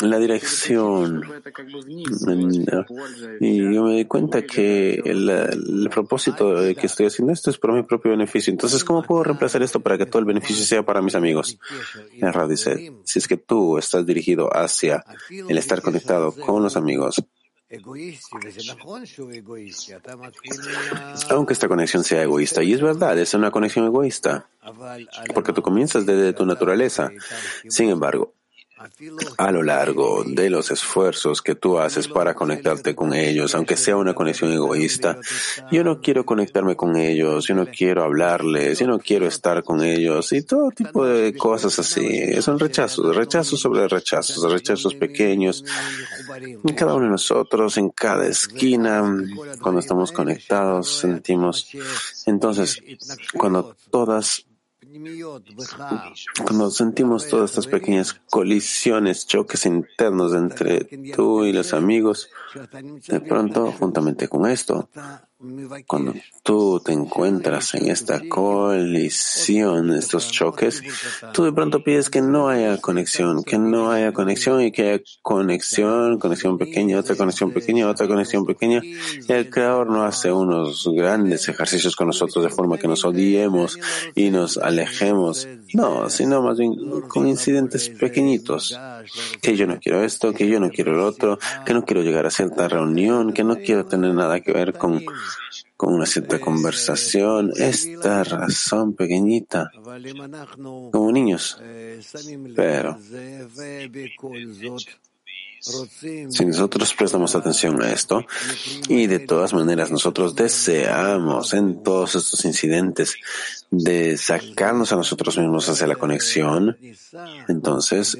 la 0.00 0.18
dirección. 0.18 1.22
Y 3.40 3.56
yo 3.74 3.84
me 3.84 3.96
di 3.96 4.04
cuenta 4.04 4.42
que 4.42 5.00
el, 5.04 5.88
propósito 5.90 6.60
de 6.60 6.74
que 6.74 6.86
estoy 6.86 7.06
haciendo 7.06 7.32
esto 7.32 7.50
es 7.50 7.58
por 7.58 7.72
mi 7.72 7.82
propio 7.82 8.10
beneficio. 8.10 8.50
Entonces, 8.50 8.84
¿cómo 8.84 9.02
puedo 9.02 9.22
reemplazar 9.22 9.62
esto 9.62 9.80
para 9.80 9.96
que 9.96 10.06
todo 10.06 10.18
el 10.18 10.26
beneficio 10.26 10.64
sea 10.64 10.82
para 10.82 11.02
mis 11.02 11.14
amigos? 11.14 11.58
Erra 12.20 12.48
dice, 12.48 12.92
si 13.04 13.18
es 13.18 13.28
que 13.28 13.36
tú 13.36 13.78
estás 13.78 14.04
dirigido 14.06 14.50
hacia 14.54 15.04
el 15.30 15.56
estar 15.58 15.82
conectado 15.82 16.32
con 16.32 16.62
los 16.62 16.76
amigos, 16.76 17.22
aunque 21.29 21.53
esta 21.53 21.67
conexión 21.67 22.03
sea 22.03 22.23
egoísta, 22.23 22.63
y 22.63 22.73
es 22.73 22.81
verdad, 22.81 23.17
es 23.19 23.33
una 23.33 23.51
conexión 23.51 23.85
egoísta, 23.85 24.47
porque 25.33 25.53
tú 25.53 25.61
comienzas 25.61 26.05
desde 26.05 26.33
tu 26.33 26.45
naturaleza. 26.45 27.11
Sin 27.67 27.89
embargo, 27.89 28.33
a 29.37 29.51
lo 29.51 29.63
largo 29.63 30.23
de 30.25 30.49
los 30.49 30.71
esfuerzos 30.71 31.41
que 31.41 31.55
tú 31.55 31.79
haces 31.79 32.07
para 32.07 32.33
conectarte 32.33 32.95
con 32.95 33.13
ellos, 33.13 33.55
aunque 33.55 33.75
sea 33.75 33.97
una 33.97 34.13
conexión 34.13 34.51
egoísta. 34.53 35.17
Yo 35.71 35.83
no 35.83 36.01
quiero 36.01 36.25
conectarme 36.25 36.75
con 36.75 36.95
ellos, 36.95 37.45
yo 37.47 37.55
no 37.55 37.65
quiero 37.65 38.03
hablarles, 38.03 38.79
yo 38.79 38.87
no 38.87 38.99
quiero 38.99 39.27
estar 39.27 39.63
con 39.63 39.83
ellos 39.83 40.31
y 40.33 40.43
todo 40.43 40.71
tipo 40.71 41.05
de 41.05 41.35
cosas 41.35 41.77
así. 41.79 42.41
Son 42.41 42.59
rechazos, 42.59 43.15
rechazos 43.15 43.59
sobre 43.59 43.87
rechazos, 43.87 44.51
rechazos 44.51 44.95
pequeños. 44.95 45.63
En 46.41 46.75
cada 46.75 46.93
uno 46.95 47.05
de 47.05 47.11
nosotros, 47.11 47.77
en 47.77 47.89
cada 47.89 48.27
esquina, 48.27 49.03
cuando 49.61 49.79
estamos 49.79 50.11
conectados, 50.11 50.99
sentimos. 50.99 51.69
Entonces, 52.25 52.81
cuando 53.33 53.75
todas 53.91 54.45
cuando 56.45 56.71
sentimos 56.71 57.27
todas 57.27 57.51
estas 57.51 57.67
pequeñas 57.67 58.13
colisiones, 58.29 59.27
choques 59.27 59.65
internos 59.65 60.33
entre 60.33 60.85
tú 61.15 61.45
y 61.45 61.53
los 61.53 61.73
amigos, 61.73 62.29
de 63.07 63.19
pronto, 63.19 63.71
juntamente 63.71 64.27
con 64.27 64.49
esto, 64.49 64.89
cuando 65.87 66.13
tú 66.43 66.81
te 66.83 66.91
encuentras 66.91 67.73
en 67.73 67.89
esta 67.89 68.19
colisión, 68.27 69.93
estos 69.93 70.29
choques, 70.31 70.83
tú 71.33 71.45
de 71.45 71.53
pronto 71.53 71.81
pides 71.81 72.09
que 72.09 72.21
no 72.21 72.49
haya 72.49 72.77
conexión, 72.81 73.45
que 73.45 73.57
no 73.57 73.89
haya 73.89 74.11
conexión 74.11 74.61
y 74.61 74.73
que 74.73 74.89
haya 74.89 75.03
conexión, 75.21 76.19
conexión 76.19 76.57
pequeña, 76.57 76.99
otra 76.99 77.15
conexión 77.15 77.53
pequeña, 77.53 77.87
otra 77.87 78.05
conexión 78.07 78.45
pequeña. 78.45 78.81
Y 78.83 79.31
el 79.31 79.49
Creador 79.49 79.89
no 79.89 80.03
hace 80.03 80.29
unos 80.29 80.85
grandes 80.93 81.47
ejercicios 81.47 81.95
con 81.95 82.07
nosotros 82.07 82.43
de 82.43 82.49
forma 82.49 82.77
que 82.77 82.89
nos 82.89 83.05
odiemos 83.05 83.79
y 84.15 84.31
nos 84.31 84.57
alejemos. 84.57 85.47
No, 85.73 86.09
sino 86.09 86.41
más 86.41 86.57
bien 86.57 86.75
con 87.07 87.27
incidentes 87.27 87.89
pequeñitos. 87.89 88.77
Que 89.41 89.55
yo 89.55 89.67
no 89.67 89.79
quiero 89.79 90.03
esto, 90.03 90.33
que 90.33 90.47
yo 90.47 90.59
no 90.59 90.69
quiero 90.69 90.93
el 90.93 91.01
otro, 91.01 91.39
que 91.65 91.73
no 91.73 91.85
quiero 91.85 92.01
llegar 92.01 92.25
a 92.25 92.31
cierta 92.31 92.67
reunión, 92.67 93.33
que 93.33 93.43
no 93.43 93.57
quiero 93.57 93.85
tener 93.85 94.13
nada 94.13 94.39
que 94.41 94.51
ver 94.51 94.73
con 94.73 95.03
con 95.79 95.93
una 95.93 96.05
cierta 96.05 96.41
conversación, 96.41 97.53
esta 97.55 98.25
razón 98.25 98.95
pequeñita, 98.95 99.71
como 100.91 101.11
niños. 101.13 101.57
Pero 102.53 102.97
si 105.61 106.45
nosotros 106.45 106.93
prestamos 106.93 107.35
atención 107.35 107.81
a 107.81 107.91
esto 107.91 108.25
y 108.87 109.07
de 109.07 109.19
todas 109.19 109.53
maneras 109.53 109.91
nosotros 109.91 110.35
deseamos 110.35 111.53
en 111.53 111.83
todos 111.83 112.15
estos 112.15 112.45
incidentes 112.45 113.15
de 113.69 114.17
sacarnos 114.17 114.91
a 114.93 114.95
nosotros 114.95 115.37
mismos 115.37 115.67
hacia 115.69 115.87
la 115.87 115.95
conexión, 115.95 116.77
entonces 117.47 118.17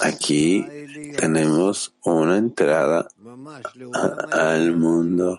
aquí 0.00 0.64
tenemos 1.16 1.94
una 2.02 2.36
entrada 2.36 3.08
al 4.32 4.76
mundo 4.76 5.38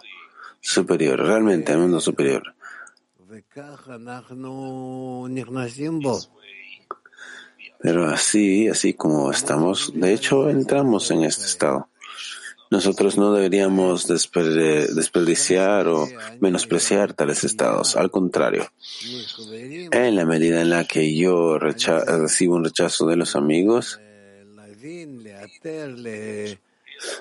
superior, 0.60 1.20
realmente 1.20 1.72
al 1.72 1.80
mundo 1.80 2.02
superior. 2.02 2.56
Pero 7.86 8.08
así, 8.08 8.68
así 8.68 8.96
como 8.96 9.30
estamos, 9.30 9.92
de 9.94 10.12
hecho 10.12 10.50
entramos 10.50 11.12
en 11.12 11.24
este 11.24 11.46
estado. 11.46 11.88
Nosotros 12.72 13.16
no 13.16 13.32
deberíamos 13.32 14.08
desperdiciar 14.08 15.88
o 15.88 16.10
menospreciar 16.40 17.14
tales 17.14 17.44
estados. 17.44 17.96
Al 17.96 18.10
contrario, 18.10 18.68
en 19.92 20.16
la 20.16 20.26
medida 20.26 20.64
en 20.64 20.72
la 20.72 20.86
que 20.86 21.16
yo 21.16 21.60
recibo 21.60 22.56
un 22.56 22.64
rechazo 22.64 23.06
de 23.06 23.18
los 23.18 23.36
amigos, 23.36 24.00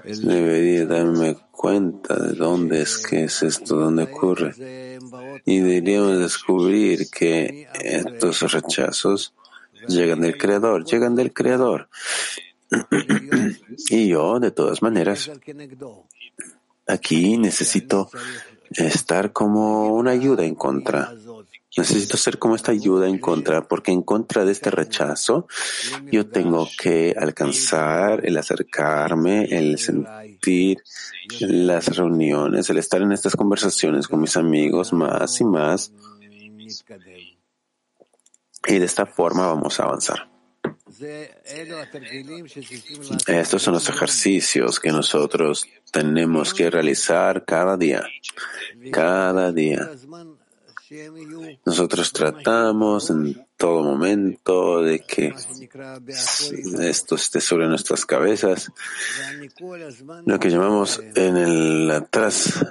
Debería 0.05 0.87
darme 0.87 1.37
cuenta 1.51 2.15
de 2.15 2.35
dónde 2.35 2.83
es 2.83 2.99
que 2.99 3.25
es 3.25 3.43
esto, 3.43 3.77
dónde 3.77 4.05
ocurre. 4.05 4.55
Y 5.45 5.61
deberíamos 5.61 6.19
descubrir 6.19 7.11
que 7.11 7.69
estos 7.83 8.53
rechazos 8.53 9.35
llegan 9.89 10.21
del 10.21 10.37
Creador, 10.37 10.85
llegan 10.85 11.15
del 11.15 11.33
Creador. 11.33 11.89
y 13.91 14.09
yo, 14.09 14.41
de 14.41 14.51
todas 14.51 14.83
maneras, 14.83 15.31
aquí 16.87 17.37
necesito 17.39 18.11
estar 18.71 19.33
como 19.33 19.95
una 19.95 20.13
ayuda 20.13 20.45
en 20.45 20.55
contra. 20.55 21.15
Necesito 21.77 22.17
ser 22.17 22.39
como 22.39 22.55
esta 22.55 22.71
ayuda 22.71 23.09
en 23.09 23.19
contra, 23.19 23.67
porque 23.67 23.91
en 23.91 24.03
contra 24.03 24.45
de 24.45 24.53
este 24.53 24.71
rechazo 24.71 25.49
yo 26.11 26.29
tengo 26.29 26.69
que 26.79 27.15
alcanzar 27.19 28.25
el 28.25 28.37
acercarme, 28.39 29.47
el 29.47 29.79
sentir 29.79 30.79
las 31.41 31.97
reuniones, 31.97 32.71
el 32.71 32.79
estar 32.79 33.03
en 33.03 33.11
estas 33.11 33.35
conversaciones 33.35 34.07
con 34.07 34.21
mis 34.21 34.37
amigos 34.37 34.93
más 34.93 35.41
y 35.41 35.45
más. 35.45 35.93
Y 38.67 38.79
de 38.79 38.85
esta 38.85 39.07
forma 39.07 39.47
vamos 39.47 39.79
a 39.81 39.85
avanzar. 39.85 40.29
Estos 43.27 43.63
son 43.63 43.75
los 43.75 43.89
ejercicios 43.89 44.81
que 44.81 44.91
nosotros 44.91 45.67
tenemos 45.91 46.55
que 46.55 46.71
realizar 46.71 47.45
cada 47.45 47.77
día, 47.77 48.05
cada 48.93 49.53
día. 49.53 49.91
Nosotros 51.65 52.13
tratamos 52.13 53.11
en 53.11 53.47
todo 53.57 53.83
momento 53.83 54.83
de 54.83 55.01
que 55.01 55.35
esto 56.81 57.15
esté 57.17 57.41
sobre 57.41 57.67
nuestras 57.67 58.07
cabezas, 58.07 58.71
lo 60.27 60.39
que 60.39 60.51
llamamos 60.51 61.01
en 61.15 61.37
el 61.37 61.91
atrás, 61.91 62.65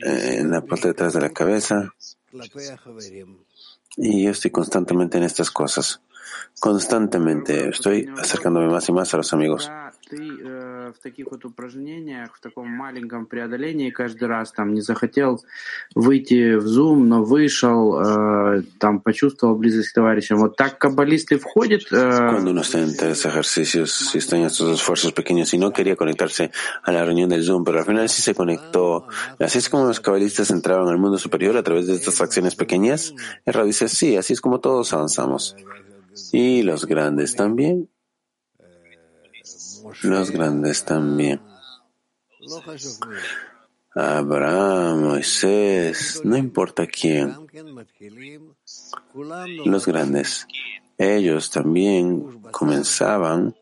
en 0.00 0.50
la 0.50 0.60
parte 0.60 0.88
de 0.88 0.92
atrás 0.92 1.14
de 1.14 1.20
la 1.20 1.30
cabeza. 1.30 1.94
Y 3.96 4.24
yo 4.24 4.30
estoy 4.30 4.50
constantemente 4.50 5.18
en 5.18 5.24
estas 5.24 5.50
cosas. 5.50 6.00
Constantemente 6.60 7.68
estoy 7.68 8.08
acercándome 8.18 8.68
más 8.68 8.88
y 8.88 8.92
más 8.92 9.12
a 9.14 9.18
los 9.18 9.32
amigos 9.32 9.70
в 10.85 10.95
таких 11.01 11.31
вот 11.31 11.45
упражнениях, 11.45 12.35
в 12.35 12.39
таком 12.39 12.69
маленьком 12.69 13.25
преодолении 13.25 13.89
каждый 13.89 14.27
раз 14.27 14.51
там 14.51 14.73
не 14.73 14.81
захотел 14.81 15.41
выйти 15.95 16.55
в 16.55 16.65
Zoom, 16.65 17.03
но 17.03 17.23
вышел, 17.23 17.99
э, 17.99 18.63
там 18.79 18.99
почувствовал 18.99 19.55
близость 19.55 19.89
к 19.89 19.93
товарищам. 19.93 20.39
Вот 20.39 20.55
так 20.55 20.77
каббалисты 20.77 21.37
входят. 21.37 21.81
Э... 21.91 22.29
Cuando 22.31 22.51
uno 22.51 22.61
está 22.61 22.79
en 22.79 22.89
estos 22.89 23.25
ejercicios, 23.25 23.91
si 24.11 24.17
está 24.17 24.37
en 24.37 24.43
estos 24.43 24.73
esfuerzos 24.73 25.13
pequeños 25.13 25.53
y 25.53 25.57
no 25.57 25.71
quería 25.71 25.95
conectarse 25.95 26.51
a 26.83 26.91
la 26.91 27.05
reunión 27.05 27.29
del 27.29 27.43
Zoom, 27.43 27.63
pero 27.63 27.79
al 27.79 27.85
final 27.85 28.09
sí 28.09 28.21
se 28.21 28.33
conectó. 28.33 29.07
Así 29.39 29.59
es 29.59 29.69
como 29.69 29.85
los 29.85 29.99
cabalistas 29.99 30.51
entraban 30.51 30.87
al 30.87 30.97
mundo 30.97 31.17
superior 31.17 31.57
a 31.57 31.63
través 31.63 31.87
de 31.87 31.95
estas 31.95 32.21
acciones 32.21 32.55
pequeñas. 32.55 33.13
El 33.45 33.65
dice, 33.65 33.87
sí, 33.87 34.17
así 34.17 34.33
es 34.33 34.41
como 34.41 34.59
todos 34.59 34.93
avanzamos. 34.93 35.55
Y 36.31 36.63
los 36.63 36.85
grandes 36.85 37.35
también 37.35 37.89
los 40.02 40.30
grandes 40.30 40.84
también. 40.84 41.40
Abraham, 43.94 45.04
Moisés, 45.04 46.20
no 46.22 46.36
importa 46.36 46.86
quién. 46.86 47.34
Los 49.64 49.86
grandes, 49.86 50.46
ellos 50.98 51.50
también 51.50 52.42
comenzaban, 52.50 53.54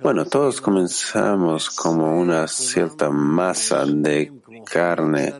bueno, 0.00 0.26
todos 0.26 0.60
comenzamos 0.60 1.70
como 1.70 2.18
una 2.20 2.46
cierta 2.48 3.10
masa 3.10 3.86
de 3.86 4.32
carne, 4.70 5.34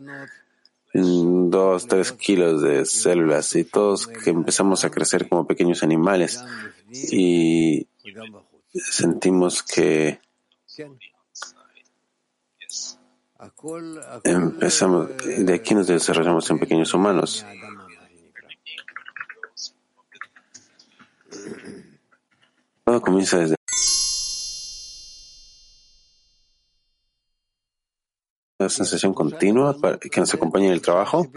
dos, 0.93 1.87
tres 1.87 2.11
kilos 2.13 2.63
de 2.63 2.85
células 2.85 3.55
y 3.55 3.65
todos 3.65 4.07
que 4.07 4.31
empezamos 4.31 4.83
a 4.83 4.89
crecer 4.89 5.29
como 5.29 5.45
pequeños 5.45 5.83
animales 5.83 6.43
y 6.91 7.87
sentimos 8.73 9.63
que 9.63 10.19
empezamos, 14.23 15.09
de 15.17 15.53
aquí 15.53 15.73
nos 15.73 15.87
desarrollamos 15.87 16.49
en 16.49 16.59
pequeños 16.59 16.93
humanos. 16.93 17.45
Todo 22.83 23.01
comienza 23.01 23.37
desde 23.37 23.55
la 28.57 28.67
sensación 28.67 29.13
continua 29.13 29.77
que 29.99 30.19
nos 30.19 30.33
acompaña 30.33 30.65
en 30.65 30.73
el 30.73 30.81
trabajo. 30.81 31.27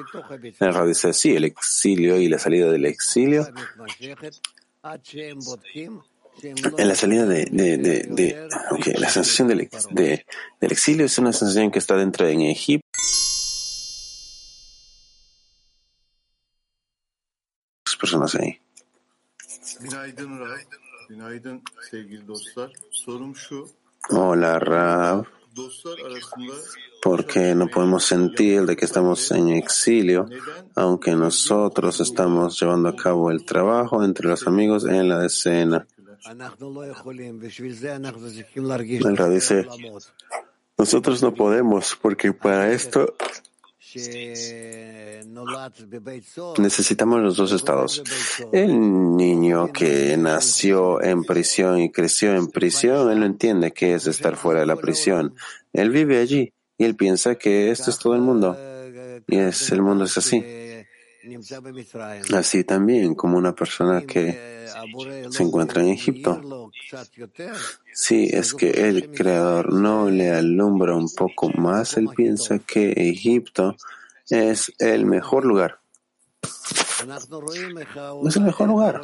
En 0.40 0.54
el 0.60 0.74
radio 0.74 0.88
dice, 0.88 1.12
sí, 1.12 1.36
el 1.36 1.44
exilio 1.44 2.18
y 2.18 2.28
la 2.28 2.38
salida 2.38 2.70
del 2.70 2.86
exilio 2.86 3.46
en 6.42 6.88
la 6.88 6.94
salida 6.94 7.26
de, 7.26 7.46
de, 7.46 7.78
de, 7.78 8.06
de 8.08 8.48
okay, 8.70 8.94
la 8.94 9.08
sensación 9.08 9.48
del, 9.48 9.68
de, 9.90 10.26
del 10.60 10.72
exilio 10.72 11.06
es 11.06 11.18
una 11.18 11.32
sensación 11.32 11.70
que 11.70 11.78
está 11.78 11.96
dentro 11.96 12.26
de 12.26 12.50
Egipto. 12.50 12.82
personas 18.02 18.34
ahí. 18.34 18.58
Hola, 24.10 24.58
Rab. 24.58 25.26
¿Por 27.00 27.26
qué 27.26 27.54
no 27.54 27.68
podemos 27.68 28.04
sentir 28.04 28.64
de 28.64 28.74
que 28.74 28.86
estamos 28.86 29.30
en 29.30 29.50
exilio, 29.50 30.26
aunque 30.74 31.12
nosotros 31.12 32.00
estamos 32.00 32.58
llevando 32.58 32.88
a 32.88 32.96
cabo 32.96 33.30
el 33.30 33.44
trabajo 33.44 34.02
entre 34.02 34.28
los 34.28 34.46
amigos 34.48 34.84
en 34.84 35.08
la 35.08 35.24
escena? 35.24 35.86
Dice, 39.28 39.66
nosotros 40.78 41.22
no 41.22 41.34
podemos 41.34 41.96
porque 42.00 42.32
para 42.32 42.72
esto 42.72 43.14
necesitamos 46.58 47.20
los 47.20 47.36
dos 47.36 47.52
estados. 47.52 48.02
El 48.52 49.16
niño 49.16 49.72
que 49.72 50.16
nació 50.16 51.02
en 51.02 51.24
prisión 51.24 51.80
y 51.80 51.90
creció 51.90 52.34
en 52.34 52.48
prisión, 52.48 53.10
él 53.10 53.20
no 53.20 53.26
entiende 53.26 53.72
qué 53.72 53.94
es 53.94 54.06
estar 54.06 54.36
fuera 54.36 54.60
de 54.60 54.66
la 54.66 54.76
prisión. 54.76 55.34
Él 55.72 55.90
vive 55.90 56.20
allí 56.20 56.52
y 56.78 56.84
él 56.84 56.96
piensa 56.96 57.34
que 57.34 57.70
esto 57.70 57.90
es 57.90 57.98
todo 57.98 58.14
el 58.14 58.22
mundo. 58.22 58.56
Y 59.26 59.36
es, 59.36 59.70
el 59.70 59.82
mundo 59.82 60.04
es 60.04 60.16
así. 60.18 60.61
Así 62.34 62.64
también 62.64 63.14
como 63.14 63.38
una 63.38 63.54
persona 63.54 64.02
que 64.02 64.66
se 65.30 65.42
encuentra 65.42 65.82
en 65.82 65.90
Egipto. 65.90 66.70
Si 67.92 68.24
es 68.24 68.54
que 68.54 68.70
el 68.70 69.10
Creador 69.12 69.72
no 69.72 70.10
le 70.10 70.30
alumbra 70.30 70.96
un 70.96 71.08
poco 71.14 71.50
más, 71.50 71.96
él 71.96 72.08
piensa 72.14 72.58
que 72.58 72.92
Egipto 72.96 73.76
es 74.28 74.72
el 74.78 75.06
mejor 75.06 75.44
lugar. 75.44 75.78
Es 78.26 78.36
el 78.36 78.42
mejor 78.42 78.68
lugar. 78.68 79.00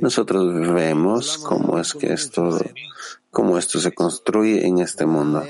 Nosotros 0.00 0.72
vemos 0.72 1.38
cómo 1.38 1.78
es 1.78 1.94
que 1.94 2.12
esto 2.12 2.58
cómo 3.32 3.56
esto 3.56 3.80
se 3.80 3.92
construye 3.92 4.66
en 4.66 4.78
este 4.78 5.06
mundo. 5.06 5.42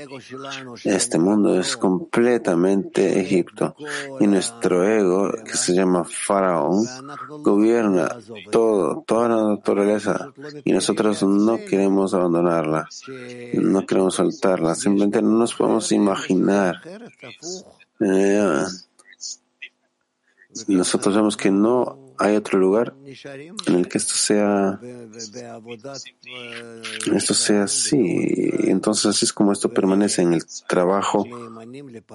Este 0.85 1.19
mundo 1.19 1.59
es 1.59 1.75
completamente 1.75 3.19
Egipto 3.19 3.75
y 4.21 4.25
nuestro 4.25 4.87
ego, 4.87 5.31
que 5.43 5.57
se 5.57 5.75
llama 5.75 6.05
Faraón, 6.05 6.85
gobierna 7.41 8.09
todo, 8.51 9.03
toda 9.05 9.27
la 9.27 9.43
naturaleza 9.55 10.31
y 10.63 10.71
nosotros 10.71 11.23
no 11.23 11.57
queremos 11.57 12.13
abandonarla, 12.13 12.87
no 13.53 13.85
queremos 13.85 14.15
soltarla, 14.15 14.75
simplemente 14.75 15.21
no 15.21 15.37
nos 15.39 15.53
podemos 15.53 15.91
imaginar. 15.91 16.81
Eh, 17.99 18.63
nosotros 20.67 21.15
vemos 21.15 21.37
que 21.37 21.51
no 21.51 22.13
hay 22.17 22.35
otro 22.35 22.59
lugar 22.59 22.93
en 23.05 23.75
el 23.75 23.87
que 23.87 23.97
esto 23.97 24.13
sea 24.13 24.79
esto 27.13 27.33
sea 27.33 27.63
así. 27.63 28.51
Entonces 28.59 29.05
así 29.07 29.25
es 29.25 29.33
como 29.33 29.51
esto 29.51 29.69
permanece 29.69 30.21
en 30.21 30.33
el 30.33 30.43
trabajo 30.67 31.25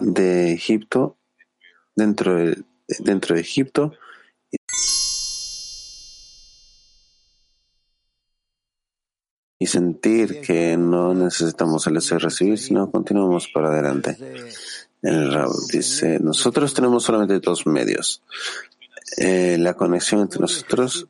de 0.01 0.53
Egipto, 0.53 1.17
dentro 1.95 2.35
de, 2.35 2.63
dentro 3.01 3.35
de 3.35 3.41
Egipto. 3.41 3.93
Y 9.61 9.67
sentir 9.67 10.41
que 10.41 10.77
no 10.77 11.15
necesitamos 11.15 11.85
el 11.89 11.95
deseo 11.95 12.19
de 12.19 12.25
recibir, 12.25 12.59
sino 12.59 12.91
continuamos 12.91 13.49
para 13.53 13.71
adelante. 13.71 14.17
El 15.03 15.33
Rab 15.33 15.51
dice, 15.71 16.19
nosotros 16.19 16.75
tenemos 16.75 17.05
solamente 17.05 17.39
dos 17.39 17.67
medios, 17.67 18.23
eh, 19.17 19.57
la 19.59 19.75
conexión 19.75 20.23
entre 20.23 20.41
nosotros 20.41 21.07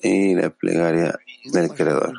y 0.00 0.34
la 0.34 0.50
plegaria 0.50 1.18
del 1.52 1.70
Creador. 1.70 2.14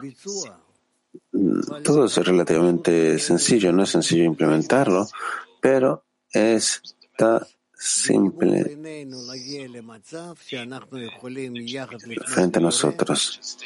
todo 1.83 2.05
es 2.05 2.17
relativamente 2.17 3.17
sencillo, 3.19 3.71
no 3.71 3.83
es 3.83 3.89
sencillo 3.89 4.23
implementarlo, 4.23 5.07
pero 5.61 6.03
está 6.31 7.47
simple 7.77 8.77
frente 12.25 12.59
a 12.59 12.61
nosotros. 12.61 13.57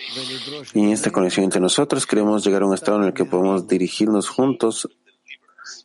Y 0.73 0.79
en 0.79 0.89
esta 0.89 1.11
conexión 1.11 1.45
entre 1.45 1.61
nosotros 1.61 2.05
queremos 2.05 2.43
llegar 2.45 2.63
a 2.63 2.65
un 2.65 2.73
estado 2.73 2.99
en 2.99 3.05
el 3.05 3.13
que 3.13 3.25
podemos 3.25 3.67
dirigirnos 3.67 4.29
juntos 4.29 4.89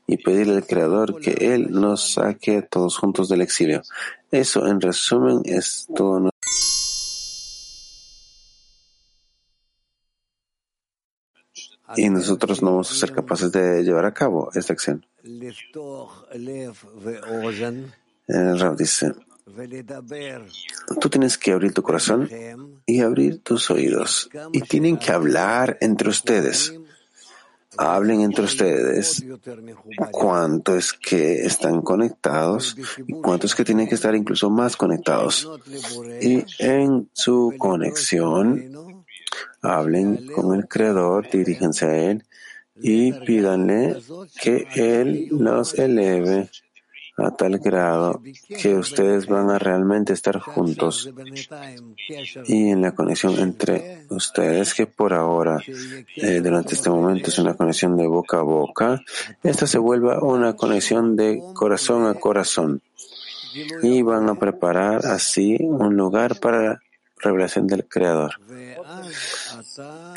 y 0.06 0.16
pedirle 0.18 0.56
al 0.56 0.66
Creador 0.66 1.20
que 1.20 1.32
Él 1.54 1.70
nos 1.70 2.12
saque 2.14 2.62
todos 2.62 2.98
juntos 2.98 3.28
del 3.28 3.40
exilio. 3.40 3.82
Eso, 4.30 4.66
en 4.66 4.80
resumen, 4.80 5.42
es 5.44 5.86
todo. 5.94 6.30
Y 11.96 12.08
nosotros 12.10 12.62
no 12.62 12.70
vamos 12.72 12.90
a 12.90 12.94
ser 12.94 13.12
capaces 13.12 13.52
de 13.52 13.82
llevar 13.82 14.04
a 14.04 14.12
cabo 14.12 14.50
esta 14.54 14.72
acción. 14.72 15.06
El 18.26 18.58
Rab 18.58 18.76
dice, 18.76 19.12
tú 21.00 21.08
tienes 21.08 21.38
que 21.38 21.52
abrir 21.52 21.72
tu 21.72 21.82
corazón 21.82 22.28
y 22.86 23.00
abrir 23.00 23.42
tus 23.42 23.70
oídos. 23.70 24.28
Y 24.52 24.62
tienen 24.62 24.98
que 24.98 25.12
hablar 25.12 25.78
entre 25.80 26.08
ustedes 26.08 26.74
hablen 27.76 28.20
entre 28.22 28.44
ustedes 28.44 29.24
cuánto 30.10 30.76
es 30.76 30.92
que 30.92 31.42
están 31.42 31.82
conectados 31.82 32.76
y 33.06 33.12
cuánto 33.14 33.46
es 33.46 33.54
que 33.54 33.64
tienen 33.64 33.88
que 33.88 33.94
estar 33.94 34.14
incluso 34.14 34.50
más 34.50 34.76
conectados. 34.76 35.48
Y 36.20 36.44
en 36.58 37.08
su 37.12 37.54
conexión, 37.58 39.04
hablen 39.62 40.26
con 40.28 40.54
el 40.54 40.68
Creador, 40.68 41.28
diríjense 41.30 41.86
a 41.86 41.96
Él 41.96 42.24
y 42.76 43.12
pídanle 43.12 43.96
que 44.40 44.66
Él 44.74 45.28
los 45.30 45.74
eleve 45.78 46.50
a 47.16 47.30
tal 47.30 47.58
grado 47.58 48.20
que 48.60 48.74
ustedes 48.74 49.26
van 49.26 49.50
a 49.50 49.58
realmente 49.58 50.12
estar 50.12 50.38
juntos 50.40 51.10
y 52.46 52.70
en 52.70 52.82
la 52.82 52.92
conexión 52.92 53.38
entre 53.38 54.04
ustedes, 54.10 54.74
que 54.74 54.86
por 54.86 55.14
ahora, 55.14 55.58
eh, 56.16 56.40
durante 56.40 56.74
este 56.74 56.90
momento 56.90 57.30
es 57.30 57.38
una 57.38 57.54
conexión 57.54 57.96
de 57.96 58.06
boca 58.06 58.38
a 58.38 58.42
boca, 58.42 59.00
esta 59.42 59.66
se 59.66 59.78
vuelva 59.78 60.22
una 60.22 60.56
conexión 60.56 61.16
de 61.16 61.40
corazón 61.54 62.06
a 62.06 62.14
corazón 62.14 62.82
y 63.82 64.02
van 64.02 64.28
a 64.28 64.34
preparar 64.34 65.06
así 65.06 65.56
un 65.60 65.96
lugar 65.96 66.40
para 66.40 66.62
la 66.62 66.82
revelación 67.18 67.66
del 67.66 67.86
Creador. 67.86 68.34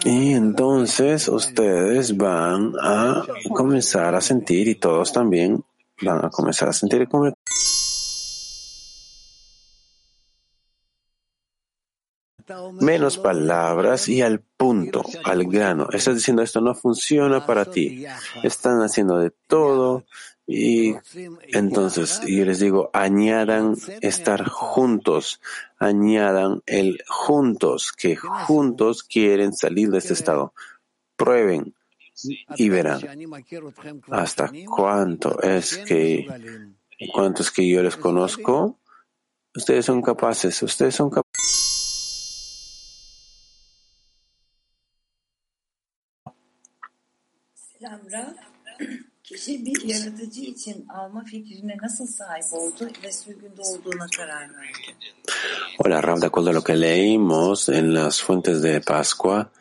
Y 0.04 0.34
entonces 0.34 1.28
ustedes 1.28 2.18
van 2.18 2.74
a 2.82 3.24
comenzar 3.54 4.16
a 4.16 4.22
sentir 4.22 4.68
y 4.68 4.76
todos 4.76 5.14
también 5.14 5.64
van 6.02 6.26
a 6.26 6.30
comenzar 6.30 6.70
a 6.70 6.74
sentir 6.74 7.08
como 7.08 7.34
menos 12.80 13.18
palabras 13.18 14.08
y 14.08 14.22
al 14.22 14.40
punto, 14.40 15.04
al 15.24 15.46
grano. 15.46 15.90
Estás 15.92 16.16
diciendo 16.16 16.42
esto 16.42 16.62
no 16.62 16.74
funciona 16.76 17.46
para 17.46 17.66
ti. 17.66 18.06
Están 18.44 18.82
haciendo 18.82 19.18
de 19.18 19.32
todo 19.48 20.06
y 20.46 20.96
entonces 21.52 22.22
yo 22.26 22.46
les 22.46 22.60
digo, 22.60 22.90
añadan 22.94 23.76
estar 24.02 24.48
juntos, 24.48 25.42
añadan 25.78 26.64
el 26.66 27.04
juntos, 27.08 27.92
que 27.92 28.16
juntos 28.16 29.04
quieren 29.04 29.54
salir 29.54 29.90
de 29.90 29.98
este 29.98 30.14
estado. 30.14 30.54
Prueben, 31.18 31.74
y 32.56 32.70
verán 32.70 33.02
hasta 34.12 34.52
cuánto 34.66 35.42
es 35.42 35.78
que 35.78 36.28
cuánto 37.14 37.42
es 37.42 37.52
que 37.52 37.68
yo 37.68 37.84
les 37.84 37.98
conozco. 37.98 38.80
Ustedes 39.56 39.86
son 39.86 40.02
capaces, 40.02 40.62
ustedes 40.62 40.96
son 40.96 41.10
capaces. 41.10 41.28
Kişi 49.24 49.66
bir 49.66 49.82
yaratıcı 49.82 50.42
için 50.42 50.86
alma 50.90 51.24
fikrine 51.24 51.78
nasıl 51.82 52.08
sahip 52.08 52.54
oldu 52.54 52.90
ve 53.04 53.12
sürgünde 53.12 53.62
olduğuna 53.62 54.08
karar 54.18 54.42
verdi. 54.42 54.96
Hola, 55.80 56.04
Rav, 56.04 56.22
de 56.22 56.26
acuerdo 56.26 56.50
a 56.50 56.54
lo 56.54 56.64
que 56.64 56.82
leímos 56.82 57.70
en 57.70 57.94
las 57.94 58.22
fuentes 58.22 58.62
de 58.64 58.80
Pascua, 58.80 59.52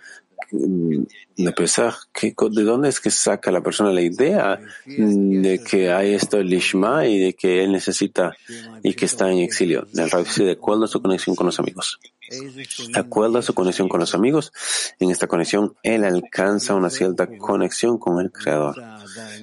de 0.50 1.52
Pesach, 1.52 1.94
¿de 2.20 2.62
dónde 2.62 2.88
es 2.88 3.00
que 3.00 3.10
saca 3.10 3.50
la 3.50 3.62
persona 3.62 3.92
la 3.92 4.00
idea 4.00 4.60
de 4.86 5.60
que 5.62 5.90
hay 5.92 6.14
esto 6.14 6.38
el 6.38 6.48
Lishma 6.48 7.06
y 7.06 7.18
de 7.18 7.34
que 7.34 7.62
él 7.64 7.72
necesita 7.72 8.36
y 8.82 8.94
que 8.94 9.04
está 9.04 9.30
en 9.30 9.38
exilio? 9.38 9.86
De 9.92 10.02
acuerdo 10.52 10.84
a 10.84 10.88
su 10.88 11.02
conexión 11.02 11.36
con 11.36 11.46
los 11.46 11.58
amigos. 11.58 11.98
De 12.28 12.98
acuerdo 12.98 13.38
a 13.38 13.42
su 13.42 13.54
conexión 13.54 13.88
con 13.88 14.00
los 14.00 14.14
amigos, 14.14 14.52
en 14.98 15.10
esta 15.10 15.26
conexión 15.26 15.76
él 15.82 16.04
alcanza 16.04 16.74
una 16.74 16.90
cierta 16.90 17.26
conexión 17.38 17.98
con 17.98 18.20
el 18.20 18.32
Creador. 18.32 18.82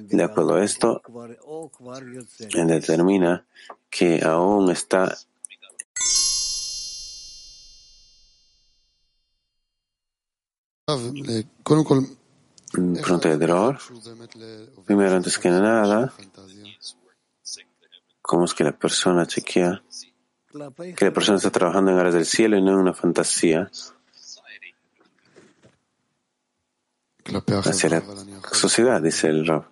De 0.02 0.22
acuerdo 0.22 0.56
a 0.56 0.64
esto, 0.64 1.02
él 2.54 2.66
determina 2.66 3.46
que 3.88 4.20
aún 4.24 4.70
está 4.70 5.16
Pronto 13.02 13.28
error. 13.28 13.78
Primero, 14.84 15.16
antes 15.16 15.38
que 15.38 15.48
nada, 15.48 16.12
¿cómo 18.20 18.44
es 18.44 18.54
que 18.54 18.64
la 18.64 18.72
persona 18.72 19.26
chequea 19.26 19.82
que 20.96 21.04
la 21.04 21.12
persona 21.12 21.36
está 21.36 21.50
trabajando 21.50 21.90
en 21.90 21.98
áreas 21.98 22.14
del 22.14 22.26
cielo 22.26 22.56
y 22.56 22.62
no 22.62 22.72
en 22.72 22.78
una 22.78 22.94
fantasía. 22.94 23.70
Hacia 27.64 27.88
la 27.88 28.02
sociedad, 28.52 29.02
dice 29.02 29.28
el 29.28 29.46
Rob. 29.46 29.64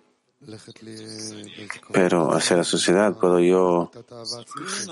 Pero 1.91 2.33
hacia 2.33 2.57
la 2.57 2.63
sociedad 2.63 3.17
puedo 3.17 3.39
yo, 3.39 3.91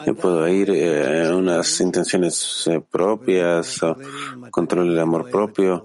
yo 0.06 0.16
puedo 0.16 0.48
ir 0.48 0.72
eh, 0.72 1.28
a 1.28 1.36
unas 1.36 1.80
intenciones 1.82 2.68
eh, 2.68 2.82
propias, 2.82 3.82
o 3.84 3.98
control 4.50 4.92
el 4.92 5.00
amor 5.00 5.30
propio. 5.30 5.84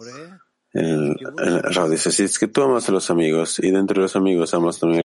El, 0.73 1.17
el 1.39 1.91
dice, 1.91 2.13
si 2.13 2.25
es 2.25 2.39
que 2.39 2.49
tú 2.49 2.63
amas 2.63 2.89
a 2.89 2.93
los 2.93 3.11
amigos 3.11 3.59
y 3.61 3.71
dentro 3.71 3.95
de 3.95 4.03
los 4.03 4.17
amigos 4.17 4.53
amas 4.53 4.79
también 4.79 5.03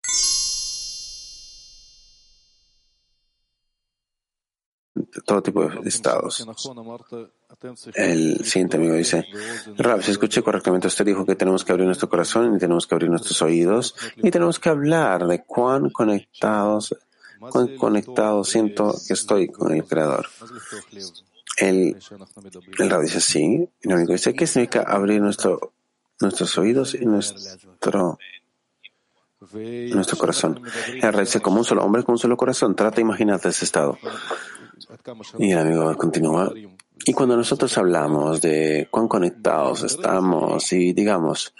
todo 5.25 5.43
tipo 5.43 5.67
de 5.67 5.89
estados. 5.89 6.47
El 7.95 8.45
siguiente 8.45 8.77
amigo 8.77 8.95
dice, 8.95 9.27
Rab, 9.77 10.03
si 10.03 10.11
escuché 10.11 10.43
correctamente, 10.43 10.89
usted 10.89 11.05
dijo 11.05 11.25
que 11.25 11.37
tenemos 11.37 11.65
que 11.65 11.73
abrir 11.73 11.87
nuestro 11.87 12.09
corazón 12.09 12.55
y 12.55 12.59
tenemos 12.59 12.87
que 12.87 12.95
abrir 12.95 13.11
nuestros 13.11 13.41
oídos 13.43 13.95
y 14.17 14.31
tenemos 14.31 14.59
que 14.59 14.69
hablar 14.69 15.27
de 15.27 15.45
cuán 15.45 15.91
conectados, 15.91 16.95
cuán 17.39 17.77
conectados 17.77 18.49
siento 18.49 18.95
que 19.07 19.15
estoy 19.15 19.49
con 19.49 19.73
el 19.73 19.85
Creador. 19.85 20.27
El, 21.59 21.97
el 22.79 22.91
Rab 22.91 23.03
dice 23.03 23.21
sí, 23.21 23.69
y 23.83 23.89
el 23.89 23.93
amigo 23.93 24.13
dice, 24.13 24.35
¿qué 24.35 24.47
significa 24.47 24.83
abrir 24.83 25.21
nuestro, 25.23 25.73
nuestros 26.21 26.59
oídos 26.59 26.95
y 26.95 27.07
nuestro 27.07 28.19
nuestro 29.95 30.19
corazón. 30.19 30.61
El 30.95 31.13
rey 31.13 31.25
dice, 31.25 31.41
como 31.41 31.59
un 31.59 31.65
solo 31.65 31.85
hombre, 31.85 32.03
con 32.03 32.15
un 32.15 32.19
solo 32.19 32.37
corazón. 32.37 32.75
Trata 32.75 32.97
de 32.97 33.03
imaginarte 33.03 33.49
ese 33.49 33.65
estado. 33.65 33.99
Y 35.39 35.53
el 35.53 35.59
amigo 35.59 35.97
continúa. 35.97 36.53
Y 37.05 37.13
cuando 37.13 37.37
nosotros 37.37 37.77
hablamos 37.79 38.41
de 38.41 38.89
cuán 38.91 39.09
conectados 39.09 39.83
estamos 39.83 40.73
y 40.73 40.93
digamos, 40.93 41.55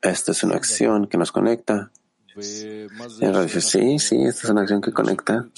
esta 0.00 0.32
es 0.32 0.42
una 0.44 0.56
acción 0.56 1.06
que 1.06 1.18
nos 1.18 1.32
conecta, 1.32 1.90
rey 3.34 3.44
dice, 3.44 3.60
sí, 3.60 3.98
sí, 3.98 4.22
esta 4.22 4.44
es 4.44 4.50
una 4.50 4.62
acción 4.62 4.80
que 4.80 4.92
conecta. 4.92 5.48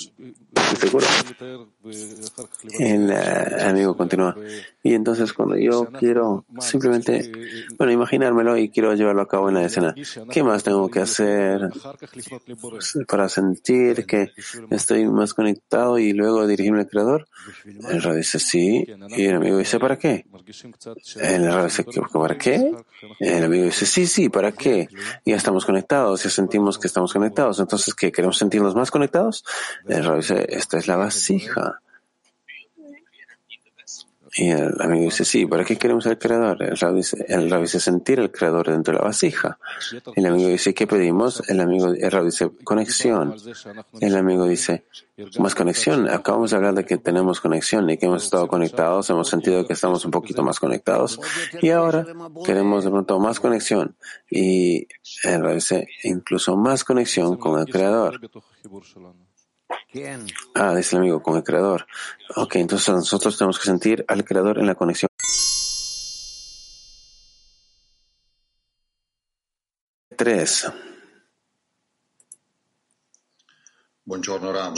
El 2.79 3.11
eh, 3.11 3.63
amigo 3.65 3.97
continúa. 3.97 4.37
Y 4.83 4.95
entonces 4.95 5.33
cuando 5.33 5.57
yo 5.57 5.87
quiero 5.87 6.45
simplemente, 6.61 7.31
bueno, 7.79 7.93
imaginármelo 7.93 8.57
y 8.57 8.69
quiero 8.69 8.95
llevarlo 8.95 9.23
a 9.23 9.29
cabo 9.29 9.49
en 9.49 9.55
la 9.55 9.65
escena, 9.65 9.95
¿qué 10.31 10.43
más 10.43 10.63
tengo 10.63 10.89
que 10.91 11.01
hacer 11.01 11.71
para 13.09 13.29
sentir 13.29 14.07
que 14.07 14.33
estoy 14.71 15.07
más 15.07 15.35
conectado 15.35 15.99
y 15.99 16.13
luego 16.13 16.47
dirigirme 16.47 16.81
al 16.81 16.89
creador? 16.89 17.29
El 17.67 18.03
radio 18.03 18.17
dice 18.17 18.39
sí, 18.39 18.85
y 19.09 19.25
el 19.25 19.37
amigo 19.37 19.59
dice 19.59 19.79
¿para 19.79 19.99
qué? 19.99 20.27
El 21.21 21.47
radio 21.47 21.65
dice 21.65 21.85
¿para 22.13 22.37
qué? 22.37 22.73
El 23.21 23.45
amigo 23.45 23.65
dice 23.65 23.87
sí, 23.87 24.07
sí, 24.07 24.29
¿para 24.29 24.53
qué? 24.53 24.89
Ya 25.25 25.37
estamos 25.37 25.65
conectados, 25.65 26.25
ya 26.25 26.31
sentimos 26.31 26.79
que 26.79 26.89
estamos 26.89 27.13
conectados, 27.13 27.61
entonces 27.61 27.95
¿qué? 27.95 28.11
¿Queremos 28.11 28.39
sentirnos 28.39 28.75
más 28.75 28.91
conectados? 28.91 29.45
El 29.87 30.05
radio 30.05 30.17
dice 30.17 30.47
esta 30.53 30.79
es 30.79 30.89
la 30.89 30.97
vasija 30.97 31.83
Y 34.35 34.49
el 34.49 34.81
amigo 34.81 35.05
dice, 35.05 35.27
sí, 35.27 35.45
¿para 35.45 35.63
qué 35.63 35.77
queremos 35.77 36.07
al 36.07 36.19
creador? 36.19 36.63
El 36.63 36.79
rabbi 36.79 37.03
dice, 37.03 37.81
sentir 37.81 38.19
al 38.19 38.33
creador 38.33 38.71
dentro 38.71 38.95
de 38.95 38.99
la 38.99 39.05
vasija. 39.05 39.59
El 40.17 40.25
amigo 40.25 40.49
dice, 40.49 40.73
¿qué 40.73 40.87
pedimos? 40.87 41.43
El 41.51 41.61
amigo, 41.61 41.89
el 41.89 42.11
rabbi 42.11 42.27
dice, 42.27 42.51
conexión. 42.65 43.37
El 44.01 44.17
amigo 44.17 44.47
dice, 44.47 44.85
más 45.39 45.55
conexión. 45.55 46.09
Acabamos 46.09 46.51
de 46.51 46.57
hablar 46.57 46.75
de 46.75 46.87
que 46.87 46.97
tenemos 46.97 47.43
conexión 47.43 47.91
y 47.91 47.99
que 47.99 48.07
hemos 48.07 48.25
estado 48.25 48.49
conectados, 48.49 49.11
hemos 49.11 49.29
sentido 49.29 49.67
que 49.67 49.75
estamos 49.75 50.03
un 50.07 50.11
poquito 50.11 50.43
más 50.43 50.59
conectados 50.59 51.21
y 51.61 51.69
ahora 51.69 52.07
queremos 52.43 52.85
de 52.85 52.91
pronto 52.91 53.19
más 53.19 53.39
conexión. 53.39 53.97
Y 54.31 54.89
el 55.25 55.43
rabbi 55.43 55.57
dice, 55.57 55.89
incluso 56.05 56.57
más 56.57 56.85
conexión 56.85 57.37
con 57.37 57.61
el 57.61 57.67
creador. 57.67 58.19
Ah, 60.55 60.75
dice 60.75 60.97
el 60.97 61.03
amigo, 61.03 61.23
con 61.23 61.37
el 61.37 61.45
creador. 61.45 61.87
Ok, 62.37 62.57
entonces 62.57 62.89
nosotros 62.95 63.37
tenemos 63.37 63.59
que 63.59 63.67
sentir 63.67 64.05
al 64.09 64.25
creador 64.25 64.59
en 64.59 64.67
la 64.67 64.75
conexión. 64.75 65.09
Tres. 70.17 70.71
Buongiorno 74.05 74.53
Rab. 74.53 74.75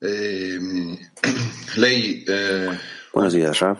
Eh, 0.00 0.58
lei 1.76 2.24
eh, 2.28 2.78
Buenos 3.12 3.32
días, 3.32 3.58
Rab. 3.60 3.78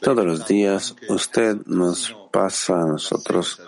Todos 0.00 0.26
los 0.26 0.46
días 0.48 0.96
usted 1.08 1.56
nos 1.66 2.16
pasa 2.32 2.82
a 2.82 2.86
nosotros 2.86 3.62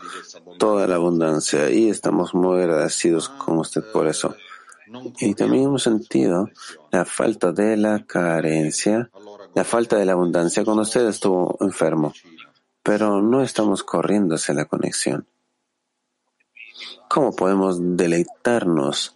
toda 0.59 0.89
la 0.89 0.97
abundancia 0.97 1.71
y 1.71 1.91
estamos 1.91 2.35
muy 2.35 2.61
agradecidos 2.61 3.29
con 3.29 3.59
usted 3.59 3.85
por 3.93 4.09
eso. 4.09 4.35
Y 5.21 5.35
también 5.35 5.65
hemos 5.65 5.85
sentido 5.85 6.51
la 6.91 7.05
falta 7.05 7.53
de 7.53 7.77
la 7.77 8.05
carencia, 8.05 9.11
la 9.55 9.63
falta 9.63 9.97
de 9.97 10.05
la 10.05 10.13
abundancia 10.15 10.65
cuando 10.65 10.83
usted 10.83 11.07
estuvo 11.07 11.57
enfermo, 11.61 12.13
pero 12.83 13.23
no 13.23 13.43
estamos 13.43 13.85
corriendo 13.85 14.35
hacia 14.35 14.55
la 14.55 14.65
conexión. 14.65 15.25
¿Cómo 17.09 17.35
podemos 17.37 17.79
deleitarnos 17.97 19.15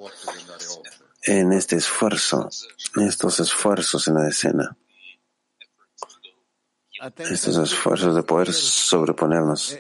en 1.23 1.53
este 1.53 1.77
esfuerzo, 1.77 2.49
estos 2.97 3.41
esfuerzos 3.41 4.09
en 4.09 4.15
la 4.15 4.29
escena, 4.29 4.77
estos 7.19 7.57
esfuerzos 7.59 8.15
de 8.15 8.23
poder 8.23 8.53
sobreponernos 8.53 9.77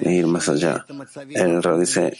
e 0.00 0.12
ir 0.12 0.26
más 0.26 0.48
allá. 0.48 0.84
El 1.30 1.62
Rab 1.62 1.78
dice, 1.78 2.16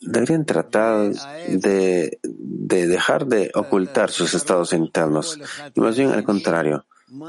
deberían 0.00 0.44
tratar 0.44 1.10
de, 1.48 2.18
de 2.22 2.86
dejar 2.86 3.26
de 3.26 3.50
ocultar 3.54 4.10
sus 4.10 4.34
estados 4.34 4.72
internos 4.72 5.38
y 5.74 5.80
más 5.80 5.96
bien 5.96 6.10
al 6.10 6.24
contrario, 6.24 6.86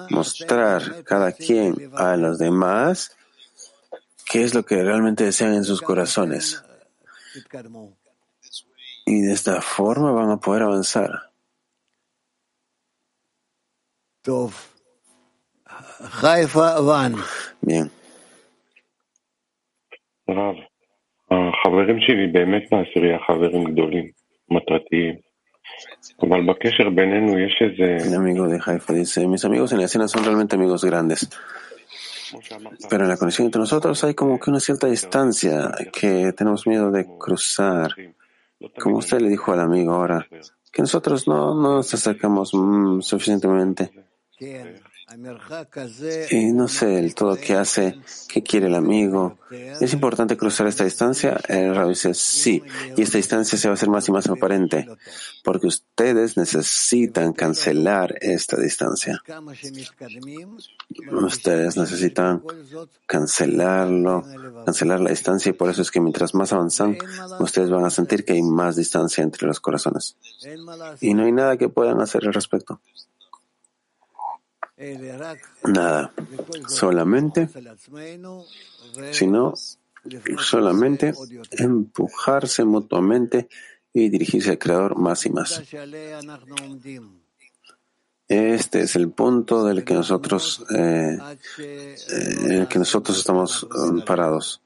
mostrar 0.09 1.03
cada 1.03 1.31
quien 1.31 1.91
a 1.95 2.15
los 2.15 2.37
demás 2.37 3.15
qué 4.29 4.43
es 4.43 4.53
lo 4.53 4.63
que 4.63 4.81
realmente 4.81 5.25
desean 5.25 5.53
en 5.53 5.63
sus 5.63 5.81
corazones 5.81 6.63
Y 9.06 9.22
de 9.22 9.32
esta 9.32 9.60
forma 9.62 10.10
van 10.12 10.30
a 10.30 10.38
poder 10.38 10.62
avanzar. 10.62 11.10
Bien. 17.62 17.88
רב, 20.30 20.54
החברים 21.30 22.00
שלי 22.00 22.26
באמת 22.32 22.72
מהעשירייה 22.72 23.18
חברים 23.26 23.64
גדולים, 23.64 24.06
מטרתיים. 24.50 25.14
אבל 26.22 26.46
בקשר 26.46 26.90
בינינו 26.90 27.38
יש 27.38 27.62
איזה... 27.62 27.96
El 28.06 28.14
amigo 28.14 28.48
de 28.48 28.58
Haifa 28.66 28.92
dice, 28.92 29.26
mis 29.26 29.44
amigos 29.44 29.72
en 29.72 29.78
la 29.78 29.84
escena 29.84 30.08
son 30.08 30.24
realmente 30.24 30.56
amigos 30.56 30.84
grandes. 30.84 31.28
Pero 32.90 33.04
en 33.04 33.08
la 33.08 33.16
conexión 33.16 33.46
entre 33.46 33.60
nosotros 33.60 34.02
hay 34.04 34.14
como 34.14 34.38
que 34.40 34.50
una 34.50 34.60
cierta 34.60 34.86
distancia 34.86 35.70
que 35.92 36.32
tenemos 36.32 36.66
miedo 36.66 36.90
de 36.90 37.06
cruzar. 37.18 37.94
Como 38.79 38.97
usted 38.97 39.19
le 39.19 39.29
dijo 39.29 39.51
al 39.51 39.59
amigo 39.59 39.93
ahora, 39.93 40.27
que 40.71 40.81
nosotros 40.81 41.27
no, 41.27 41.53
no 41.55 41.75
nos 41.75 41.93
acercamos 41.93 42.53
mm, 42.53 43.01
suficientemente. 43.01 43.91
Y 46.29 46.51
no 46.53 46.67
sé 46.67 46.99
el 46.99 47.15
todo 47.15 47.35
qué 47.35 47.55
hace, 47.55 47.99
qué 48.27 48.43
quiere 48.43 48.67
el 48.67 48.75
amigo. 48.75 49.37
¿Es 49.49 49.93
importante 49.93 50.37
cruzar 50.37 50.67
esta 50.67 50.83
distancia? 50.83 51.39
El 51.47 51.75
rabbi 51.75 51.89
dice 51.89 52.13
sí, 52.13 52.63
y 52.95 53.01
esta 53.01 53.17
distancia 53.17 53.57
se 53.57 53.67
va 53.67 53.73
a 53.73 53.75
hacer 53.75 53.89
más 53.89 54.07
y 54.07 54.11
más 54.11 54.27
aparente, 54.27 54.87
porque 55.43 55.67
ustedes 55.67 56.37
necesitan 56.37 57.33
cancelar 57.33 58.15
esta 58.21 58.57
distancia. 58.57 59.21
Ustedes 61.11 61.77
necesitan 61.77 62.43
cancelarlo, 63.05 64.23
cancelar 64.65 65.01
la 65.01 65.09
distancia, 65.09 65.49
y 65.49 65.53
por 65.53 65.69
eso 65.69 65.81
es 65.81 65.91
que 65.91 65.99
mientras 65.99 66.33
más 66.33 66.53
avanzan, 66.53 66.97
ustedes 67.39 67.69
van 67.69 67.85
a 67.85 67.89
sentir 67.89 68.23
que 68.23 68.33
hay 68.33 68.41
más 68.41 68.75
distancia 68.75 69.23
entre 69.23 69.47
los 69.47 69.59
corazones. 69.59 70.15
Y 71.01 71.13
no 71.13 71.25
hay 71.25 71.31
nada 71.31 71.57
que 71.57 71.69
puedan 71.69 71.99
hacer 71.99 72.25
al 72.25 72.33
respecto. 72.33 72.79
Nada, 75.63 76.11
solamente, 76.67 77.49
sino 79.11 79.53
solamente 80.37 81.13
empujarse 81.51 82.65
mutuamente 82.65 83.47
y 83.93 84.09
dirigirse 84.09 84.51
al 84.51 84.57
Creador 84.57 84.97
más 84.97 85.25
y 85.25 85.29
más. 85.29 85.61
Este 88.27 88.81
es 88.81 88.95
el 88.95 89.11
punto 89.11 89.65
del 89.65 89.83
que 89.83 89.93
nosotros, 89.93 90.65
eh, 90.73 91.17
en 91.59 92.51
el 92.51 92.67
que 92.67 92.79
nosotros 92.79 93.17
estamos 93.17 93.63
um, 93.63 94.01
parados 94.05 94.61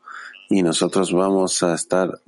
y 0.49 0.61
nosotros 0.61 1.11
vamos 1.11 1.63
a 1.63 1.73
estar 1.73 2.21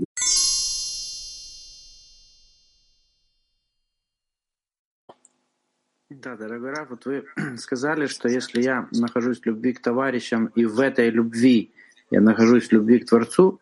Да, 6.28 6.36
дорогой 6.36 6.72
Раф, 6.72 6.90
вот 6.90 7.06
вы 7.06 7.24
сказали, 7.58 8.08
что 8.08 8.28
если 8.28 8.62
я 8.62 8.90
нахожусь 8.92 9.40
в 9.40 9.46
любви 9.46 9.72
к 9.72 9.82
товарищам 9.82 10.48
и 10.56 10.66
в 10.66 10.78
этой 10.82 11.10
любви 11.10 11.72
я 12.12 12.20
нахожусь 12.20 12.68
в 12.68 12.74
любви 12.74 13.00
к 13.00 13.08
Творцу, 13.08 13.62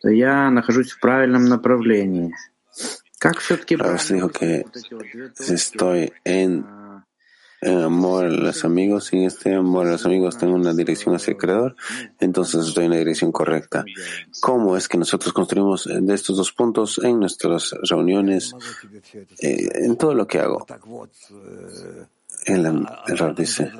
то 0.00 0.08
я 0.08 0.48
нахожусь 0.48 0.92
в 0.92 1.00
правильном 1.00 1.44
направлении. 1.44 2.34
Как 3.18 3.40
все-таки 3.40 3.76
dijo 3.76 4.30
que 4.30 4.64
si 5.34 5.54
estoy 5.54 6.10
en, 6.24 6.64
en 7.60 7.78
amor 7.78 8.26
a 8.26 8.28
los 8.28 8.64
amigos 8.64 9.12
en 9.12 9.24
este 9.24 9.54
amor 9.54 9.86
a 9.86 9.92
los 9.92 10.06
amigos 10.06 10.38
tengo 10.38 10.54
una 10.54 10.72
dirección 10.72 11.14
hacia 11.14 11.32
el 11.32 11.36
Creador, 11.36 11.76
entonces 12.20 12.66
estoy 12.66 12.84
en 12.86 12.92
la 12.92 12.98
dirección 12.98 13.32
correcta. 13.32 13.84
¿Cómo 14.40 14.76
es 14.76 14.88
que 14.88 14.98
nosotros 14.98 15.32
construimos 15.32 15.88
de 15.90 16.14
estos 16.14 16.36
dos 16.36 16.52
puntos 16.52 17.00
en 17.02 17.20
nuestras 17.20 17.74
reuniones, 17.88 18.54
eh, 19.40 19.68
en 19.74 19.96
todo 19.96 20.14
lo 20.14 20.26
que 20.26 20.38
hago? 20.40 20.66
El, 22.44 22.66
el 23.06 23.18
Rab 23.18 23.34
dice, 23.34 23.70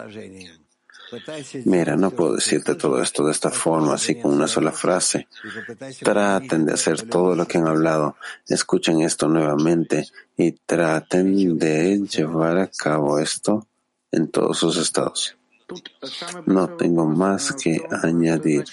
Mira, 1.65 1.97
no 1.97 2.11
puedo 2.11 2.35
decirte 2.35 2.75
todo 2.75 3.03
esto 3.03 3.25
de 3.25 3.33
esta 3.33 3.51
forma, 3.51 3.95
así 3.95 4.21
con 4.21 4.35
una 4.35 4.47
sola 4.47 4.73
frase. 4.73 5.29
Traten 6.03 6.67
de 6.67 6.73
hacer 6.75 7.03
todo 7.03 7.35
lo 7.35 7.47
que 7.47 7.59
han 7.59 7.67
hablado. 7.67 8.17
Escuchen 8.47 9.01
esto 9.01 9.29
nuevamente 9.29 10.07
y 10.37 10.53
traten 10.53 11.59
de 11.59 11.99
llevar 12.01 12.59
a 12.59 12.71
cabo 12.71 13.19
esto 13.19 13.67
en 14.11 14.29
todos 14.29 14.59
sus 14.59 14.77
estados. 14.77 15.37
No 16.47 16.77
tengo 16.77 17.07
más 17.07 17.53
que 17.53 17.81
añadir. 18.03 18.65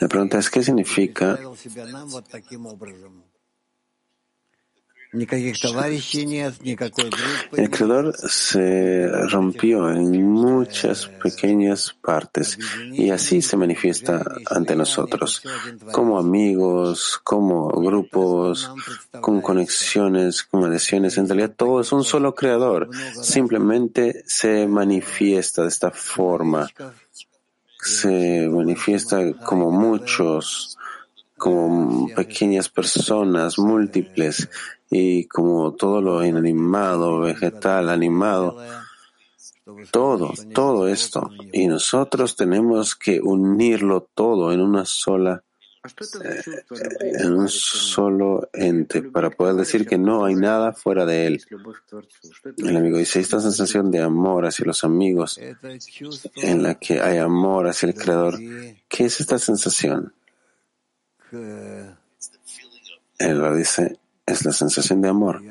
La 0.00 0.08
pregunta 0.08 0.38
es, 0.38 0.48
¿qué 0.48 0.62
significa? 0.62 1.38
El 7.56 7.68
creador 7.70 8.14
se 8.16 9.08
rompió 9.28 9.90
en 9.90 10.22
muchas 10.30 11.06
pequeñas 11.06 11.96
partes 12.00 12.56
y 12.92 13.10
así 13.10 13.42
se 13.42 13.56
manifiesta 13.56 14.24
ante 14.46 14.76
nosotros, 14.76 15.42
como 15.92 16.18
amigos, 16.18 17.20
como 17.24 17.68
grupos, 17.68 18.70
con 19.20 19.40
conexiones, 19.40 20.44
con 20.44 20.64
adhesiones. 20.64 21.18
En 21.18 21.28
realidad 21.28 21.54
todo 21.56 21.80
es 21.80 21.90
un 21.90 22.04
solo 22.04 22.34
creador, 22.34 22.88
simplemente 23.20 24.22
se 24.26 24.68
manifiesta 24.68 25.62
de 25.62 25.68
esta 25.68 25.90
forma 25.90 26.68
se 27.82 28.48
manifiesta 28.50 29.32
como 29.44 29.70
muchos, 29.70 30.76
como 31.40 32.06
pequeñas 32.14 32.68
personas 32.68 33.58
múltiples 33.58 34.50
y 34.90 35.24
como 35.24 35.72
todo 35.72 36.02
lo 36.02 36.22
inanimado, 36.22 37.20
vegetal, 37.20 37.88
animado, 37.88 38.58
todo, 39.90 40.34
todo 40.52 40.86
esto. 40.86 41.30
Y 41.50 41.66
nosotros 41.66 42.36
tenemos 42.36 42.94
que 42.94 43.22
unirlo 43.22 44.06
todo 44.14 44.52
en 44.52 44.60
una 44.60 44.84
sola 44.84 45.42
eh, 45.82 46.42
en 47.00 47.32
un 47.32 47.48
solo 47.48 48.50
ente 48.52 49.02
para 49.02 49.30
poder 49.30 49.54
decir 49.54 49.86
que 49.86 49.96
no 49.96 50.26
hay 50.26 50.34
nada 50.34 50.74
fuera 50.74 51.06
de 51.06 51.26
él. 51.26 51.42
El 52.58 52.76
amigo 52.76 52.98
dice, 52.98 53.18
esta 53.18 53.40
sensación 53.40 53.90
de 53.90 54.02
amor 54.02 54.44
hacia 54.44 54.66
los 54.66 54.84
amigos, 54.84 55.40
en 56.36 56.62
la 56.62 56.74
que 56.74 57.00
hay 57.00 57.16
amor 57.16 57.66
hacia 57.66 57.88
el 57.88 57.94
Creador, 57.94 58.38
¿qué 58.88 59.06
es 59.06 59.20
esta 59.20 59.38
sensación? 59.38 60.12
Él 63.18 63.56
dice, 63.56 63.98
es 64.26 64.44
la 64.44 64.52
sensación 64.52 65.00
de 65.00 65.08
amor. 65.08 65.42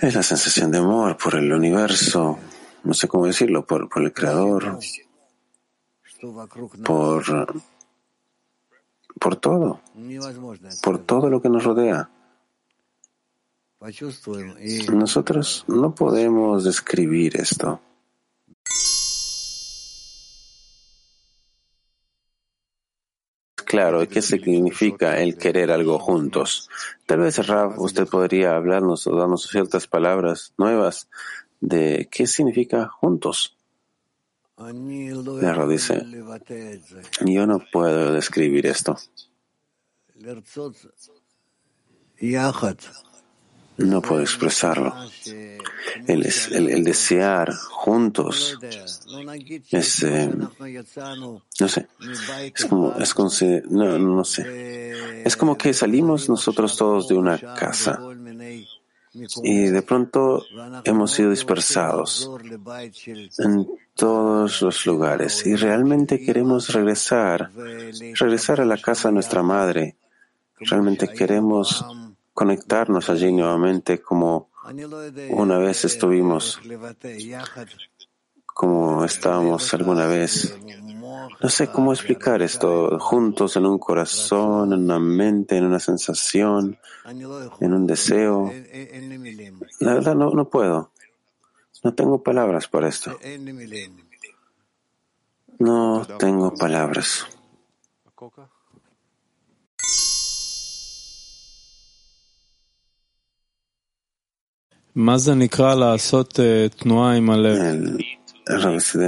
Es 0.00 0.14
la 0.14 0.22
sensación 0.22 0.70
de 0.70 0.78
amor 0.78 1.16
por 1.16 1.34
el 1.34 1.52
universo, 1.52 2.38
no 2.84 2.94
sé 2.94 3.08
cómo 3.08 3.26
decirlo, 3.26 3.66
por, 3.66 3.88
por 3.88 4.02
el 4.02 4.12
Creador, 4.12 4.78
por, 6.84 7.62
por 9.18 9.36
todo, 9.36 9.80
por 10.82 10.98
todo 10.98 11.30
lo 11.30 11.42
que 11.42 11.48
nos 11.48 11.64
rodea. 11.64 12.10
Nosotros 14.92 15.64
no 15.68 15.94
podemos 15.94 16.64
describir 16.64 17.36
esto. 17.36 17.80
Claro, 23.74 24.08
¿qué 24.08 24.22
significa 24.22 25.20
el 25.20 25.36
querer 25.36 25.72
algo 25.72 25.98
juntos? 25.98 26.70
Tal 27.06 27.18
vez, 27.18 27.44
Rav, 27.44 27.80
usted 27.80 28.06
podría 28.06 28.54
hablarnos 28.54 29.04
o 29.08 29.16
darnos 29.16 29.48
ciertas 29.48 29.88
palabras 29.88 30.54
nuevas 30.56 31.08
de 31.60 32.08
qué 32.08 32.28
significa 32.28 32.86
juntos. 32.86 33.56
Rav 34.56 35.68
dice, 35.68 36.06
yo 37.26 37.48
no 37.48 37.64
puedo 37.72 38.12
describir 38.12 38.64
esto. 38.66 38.96
No 43.76 44.00
puedo 44.00 44.20
expresarlo. 44.20 44.94
El, 46.06 46.84
desear 46.84 47.52
juntos 47.54 48.58
es, 49.70 50.02
eh, 50.02 50.30
no 51.60 51.68
sé, 51.68 51.86
es 52.54 52.64
como, 52.64 52.94
es 52.96 53.14
como 53.14 53.30
no, 53.70 53.98
no 53.98 54.24
sé, 54.24 55.22
es 55.24 55.36
como 55.36 55.56
que 55.56 55.72
salimos 55.72 56.28
nosotros 56.28 56.76
todos 56.76 57.08
de 57.08 57.14
una 57.14 57.38
casa 57.38 58.00
y 59.42 59.66
de 59.66 59.82
pronto 59.82 60.44
hemos 60.84 61.12
sido 61.12 61.30
dispersados 61.30 62.28
en 63.38 63.68
todos 63.94 64.62
los 64.62 64.86
lugares 64.86 65.46
y 65.46 65.54
realmente 65.54 66.20
queremos 66.20 66.72
regresar, 66.72 67.50
regresar 68.18 68.60
a 68.60 68.64
la 68.64 68.78
casa 68.78 69.08
de 69.08 69.14
nuestra 69.14 69.42
madre. 69.42 69.96
Realmente 70.58 71.08
queremos 71.08 71.84
conectarnos 72.34 73.08
allí 73.08 73.32
nuevamente 73.32 74.02
como 74.02 74.50
una 75.30 75.58
vez 75.58 75.84
estuvimos, 75.84 76.60
como 78.46 79.04
estábamos 79.04 79.72
alguna 79.72 80.06
vez. 80.06 80.56
No 81.40 81.48
sé 81.48 81.68
cómo 81.68 81.92
explicar 81.92 82.42
esto, 82.42 82.98
juntos 82.98 83.56
en 83.56 83.66
un 83.66 83.78
corazón, 83.78 84.72
en 84.72 84.84
una 84.84 84.98
mente, 84.98 85.56
en 85.56 85.64
una 85.64 85.78
sensación, 85.78 86.78
en 87.06 87.72
un 87.72 87.86
deseo. 87.86 88.52
La 89.80 89.94
verdad 89.94 90.14
no, 90.14 90.30
no 90.30 90.48
puedo. 90.48 90.90
No 91.82 91.94
tengo 91.94 92.22
palabras 92.22 92.66
para 92.68 92.88
esto. 92.88 93.18
No 95.58 96.06
tengo 96.18 96.54
palabras. 96.54 97.26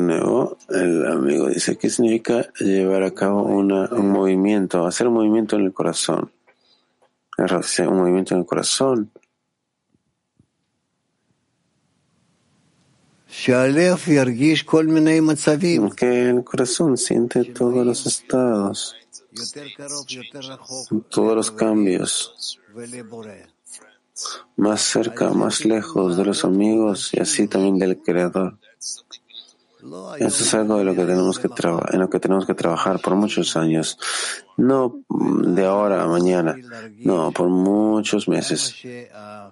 Nuevo, 0.01 0.59
el 0.69 1.07
amigo 1.07 1.49
dice, 1.49 1.79
¿qué 1.79 1.89
significa 1.89 2.51
llevar 2.59 3.05
a 3.05 3.13
cabo 3.13 3.45
una, 3.45 3.89
un 3.93 4.11
movimiento, 4.11 4.85
hacer 4.85 5.07
un 5.07 5.15
movimiento 5.15 5.55
en 5.55 5.63
el 5.63 5.73
corazón? 5.73 6.33
El 7.39 7.89
un 7.89 7.99
movimiento 7.99 8.35
en 8.35 8.41
el 8.41 8.47
corazón. 8.47 9.13
Que 15.95 16.31
el 16.31 16.43
corazón 16.43 16.97
siente 16.97 17.45
todos 17.45 17.87
los 17.87 18.07
estados, 18.07 18.97
todos 21.11 21.37
los 21.37 21.51
cambios 21.53 22.59
más 24.57 24.83
cerca, 24.83 25.31
más 25.31 25.65
lejos 25.65 26.17
de 26.17 26.25
los 26.25 26.45
amigos 26.45 27.13
y 27.13 27.21
así 27.21 27.47
también 27.47 27.79
del 27.79 27.99
Creador. 27.99 28.59
Eso 30.19 30.43
es 30.43 30.55
algo 30.55 30.79
de 30.79 30.85
lo 30.85 30.95
que 30.95 31.05
tenemos 31.05 31.39
que 31.39 31.49
en 31.93 32.01
lo 32.01 32.11
que 32.11 32.19
tenemos 32.19 32.47
que 32.47 32.55
trabajar 32.55 32.99
por 33.01 33.15
muchos 33.15 33.57
años, 33.57 33.99
no 34.57 35.01
de 35.09 35.65
ahora 35.65 36.03
a 36.03 36.09
mañana, 36.09 36.57
no, 36.99 37.31
por 37.31 37.49
muchos 37.49 38.27
meses. 38.27 38.75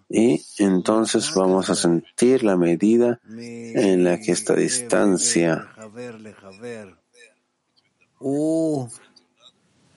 Y 0.09 0.45
entonces 0.59 1.33
vamos 1.35 1.71
a 1.71 1.77
sentir 1.77 2.43
la 2.43 2.57
medida 2.57 3.21
en 3.29 4.03
la 4.03 4.19
que 4.19 4.33
esta 4.33 4.55
distancia 4.55 5.69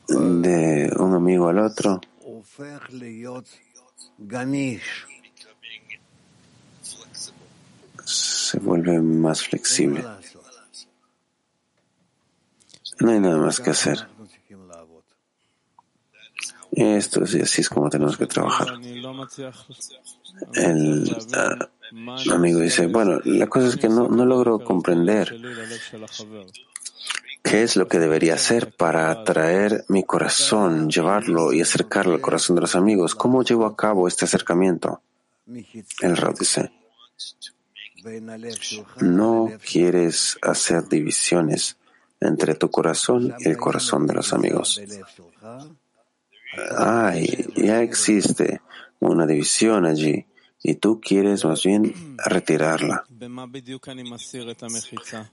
de 0.08 0.93
un 0.99 1.13
amigo 1.13 1.47
al 1.49 1.60
otro 1.60 1.99
se 8.06 8.60
vuelve 8.60 9.01
más 9.01 9.43
flexible. 9.43 10.03
No 12.99 13.12
hay 13.12 13.19
nada 13.19 13.38
más 13.38 13.60
que 13.60 13.69
hacer. 13.71 14.08
Esto 16.71 17.23
es, 17.23 17.36
así 17.36 17.62
es 17.62 17.69
como 17.69 17.89
tenemos 17.89 18.17
que 18.17 18.27
trabajar. 18.27 18.67
El 20.53 21.15
ah, 21.34 21.69
amigo 22.32 22.60
dice, 22.60 22.88
bueno, 22.88 23.19
la 23.25 23.47
cosa 23.47 23.67
es 23.67 23.77
que 23.77 23.89
no, 23.89 24.08
no 24.08 24.25
logro 24.25 24.60
comprender 24.60 25.36
¿Qué 27.50 27.64
es 27.64 27.78
lo 27.78 27.88
que 27.88 28.00
debería 28.00 28.34
hacer 28.34 28.74
para 28.76 29.10
atraer 29.10 29.86
mi 29.88 30.04
corazón, 30.04 30.90
llevarlo 30.90 31.54
y 31.54 31.62
acercarlo 31.62 32.14
al 32.14 32.22
corazón 32.22 32.56
de 32.58 32.62
los 32.62 32.76
amigos? 32.76 33.16
¿Cómo 33.16 33.44
llevo 33.44 33.66
a 33.66 33.76
cabo 33.76 34.08
este 34.08 34.26
acercamiento? 34.26 35.02
El 36.02 36.18
Rab 36.18 36.38
dice, 36.38 36.72
no 39.00 39.50
quieres 39.66 40.38
hacer 40.42 40.88
divisiones 40.90 41.78
entre 42.20 42.56
tu 42.56 42.70
corazón 42.70 43.34
y 43.40 43.48
el 43.48 43.58
corazón 43.58 44.08
de 44.08 44.14
los 44.14 44.34
amigos. 44.34 44.82
Ay, 46.78 47.46
ya 47.56 47.82
existe 47.82 48.62
una 49.00 49.26
división 49.26 49.86
allí 49.86 50.26
y 50.64 50.76
tú 50.76 51.00
quieres 51.00 51.46
más 51.46 51.64
bien 51.64 51.94
retirarla. 52.18 53.06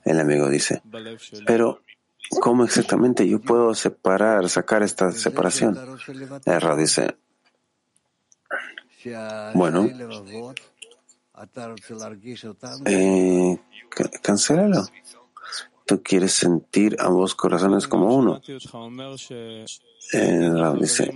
El 0.05 0.21
amigo 0.21 0.49
dice, 0.49 0.83
pero 1.47 1.81
¿Cómo 2.41 2.65
exactamente 2.65 3.29
yo 3.29 3.41
puedo 3.41 3.75
separar, 3.75 4.49
sacar 4.49 4.83
esta 4.83 5.13
separación? 5.13 5.79
Erra 6.47 6.77
dice, 6.77 7.17
bueno, 9.55 9.89
eh, 12.87 13.61
cancélalo. 14.23 14.87
Tú 15.87 16.03
quieres 16.03 16.33
sentir 16.33 16.97
ambos 16.99 17.35
corazones 17.35 17.87
como 17.87 18.15
uno. 18.15 18.41
Eh, 20.13 20.51
dice, 20.81 21.13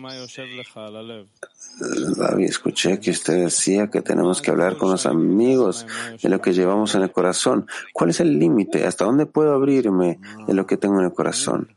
Rabbi, 2.17 2.45
escuché 2.45 2.99
que 3.01 3.11
usted 3.11 3.45
decía 3.45 3.89
que 3.89 4.03
tenemos 4.03 4.43
que 4.43 4.51
hablar 4.51 4.77
con 4.77 4.91
los 4.91 5.07
amigos 5.07 5.87
de 6.23 6.29
lo 6.29 6.41
que 6.41 6.53
llevamos 6.53 6.95
en 6.95 7.03
el 7.03 7.13
corazón. 7.13 7.67
¿Cuál 7.93 8.11
es 8.11 8.21
el 8.21 8.39
límite? 8.39 8.87
¿Hasta 8.87 9.05
dónde 9.05 9.27
puedo 9.27 9.55
abrirme 9.55 10.19
de 10.47 10.55
lo 10.55 10.67
que 10.67 10.77
tengo 10.77 10.99
en 10.99 11.07
el 11.07 11.13
corazón? 11.13 11.77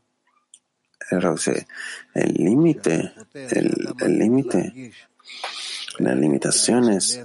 El 1.11 1.19
dice, 1.33 1.67
el 2.13 2.33
límite, 2.33 3.13
el 3.33 4.17
límite, 4.17 4.93
las 5.99 6.17
limitaciones. 6.17 7.21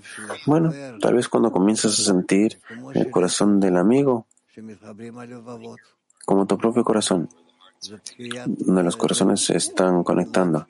Bueno, 0.46 0.72
tal 1.00 1.14
vez 1.14 1.28
cuando 1.28 1.52
comienzas 1.52 1.98
a 1.98 2.02
sentir 2.02 2.58
el 2.94 3.10
corazón 3.10 3.60
del 3.60 3.76
amigo, 3.76 4.26
como 6.24 6.46
tu 6.46 6.59
propio 6.59 6.84
corazón, 6.84 7.28
donde 8.46 8.82
los 8.82 8.96
corazones 8.96 9.44
se 9.44 9.57
están 9.57 10.02
conectando. 10.02 10.66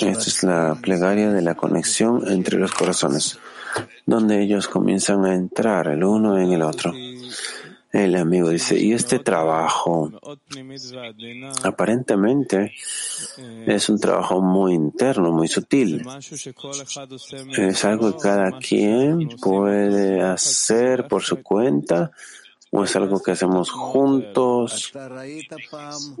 Esta 0.00 0.18
es 0.18 0.42
la 0.42 0.74
plegaria 0.80 1.30
de 1.30 1.42
la 1.42 1.54
conexión 1.54 2.26
entre 2.28 2.58
los 2.58 2.72
corazones, 2.72 3.38
donde 4.04 4.42
ellos 4.42 4.68
comienzan 4.68 5.24
a 5.24 5.34
entrar 5.34 5.88
el 5.88 6.02
uno 6.02 6.38
en 6.38 6.52
el 6.52 6.62
otro. 6.62 6.92
El 7.92 8.16
amigo 8.16 8.50
dice, 8.50 8.78
y 8.78 8.92
este 8.92 9.20
trabajo 9.20 10.10
aparentemente 11.62 12.72
es 13.66 13.88
un 13.88 13.98
trabajo 13.98 14.40
muy 14.40 14.74
interno, 14.74 15.32
muy 15.32 15.48
sutil. 15.48 16.06
Es 17.56 17.84
algo 17.84 18.12
que 18.12 18.22
cada 18.22 18.58
quien 18.58 19.28
puede 19.40 20.20
hacer 20.20 21.08
por 21.08 21.22
su 21.22 21.42
cuenta 21.42 22.12
o 22.70 22.84
es 22.84 22.94
algo 22.96 23.22
que 23.22 23.32
hacemos 23.32 23.70
juntos? 23.70 24.92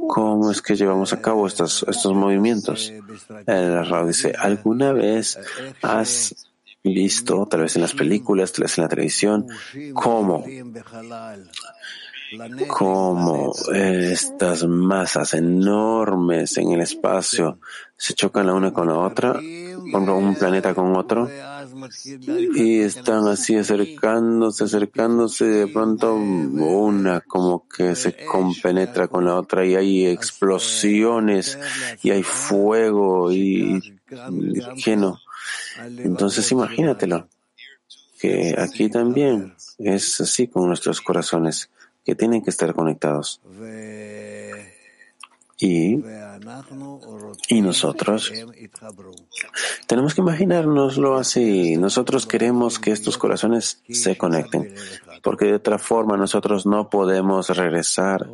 ¿Cómo 0.08 0.50
es 0.50 0.62
que 0.62 0.76
llevamos 0.76 1.12
a 1.12 1.20
cabo 1.20 1.46
estos, 1.46 1.84
estos 1.88 2.14
movimientos? 2.14 2.92
El 3.46 4.06
dice, 4.06 4.32
¿alguna 4.38 4.92
vez 4.92 5.38
has 5.82 6.46
visto, 6.94 7.46
tal 7.46 7.62
vez 7.62 7.76
en 7.76 7.82
las 7.82 7.94
películas, 7.94 8.52
tal 8.52 8.64
vez 8.64 8.78
en 8.78 8.82
la 8.82 8.88
televisión, 8.88 9.46
cómo 9.94 10.44
como 12.66 13.52
estas 13.72 14.66
masas 14.66 15.34
enormes 15.34 16.56
en 16.58 16.72
el 16.72 16.80
espacio 16.80 17.58
se 17.96 18.14
chocan 18.14 18.46
la 18.46 18.54
una 18.54 18.72
con 18.72 18.88
la 18.88 18.98
otra, 18.98 19.38
un 19.40 20.36
planeta 20.38 20.74
con 20.74 20.96
otro, 20.96 21.30
y 22.54 22.80
están 22.80 23.26
así 23.28 23.56
acercándose, 23.56 24.64
acercándose, 24.64 25.44
y 25.44 25.48
de 25.48 25.66
pronto 25.68 26.14
una 26.14 27.20
como 27.20 27.66
que 27.68 27.94
se 27.94 28.14
compenetra 28.26 29.08
con 29.08 29.24
la 29.24 29.36
otra 29.36 29.64
y 29.64 29.76
hay 29.76 30.06
explosiones 30.06 31.58
y 32.02 32.10
hay 32.10 32.22
fuego 32.22 33.32
y, 33.32 33.80
y 34.84 34.96
no. 34.96 35.18
Entonces 35.98 36.50
imagínatelo, 36.52 37.28
que 38.18 38.54
aquí 38.58 38.88
también 38.88 39.54
es 39.78 40.20
así 40.20 40.48
con 40.48 40.66
nuestros 40.66 41.00
corazones 41.00 41.70
que 42.04 42.14
tienen 42.14 42.42
que 42.42 42.50
estar 42.50 42.72
conectados. 42.74 43.40
Y, 45.58 46.04
y 47.48 47.60
nosotros 47.62 48.30
tenemos 49.86 50.14
que 50.14 50.20
imaginárnoslo 50.20 51.16
así. 51.16 51.76
Nosotros 51.78 52.26
queremos 52.26 52.78
que 52.78 52.92
estos 52.92 53.16
corazones 53.16 53.82
se 53.90 54.18
conecten, 54.18 54.74
porque 55.22 55.46
de 55.46 55.54
otra 55.54 55.78
forma 55.78 56.16
nosotros 56.18 56.66
no 56.66 56.90
podemos 56.90 57.48
regresar 57.48 58.28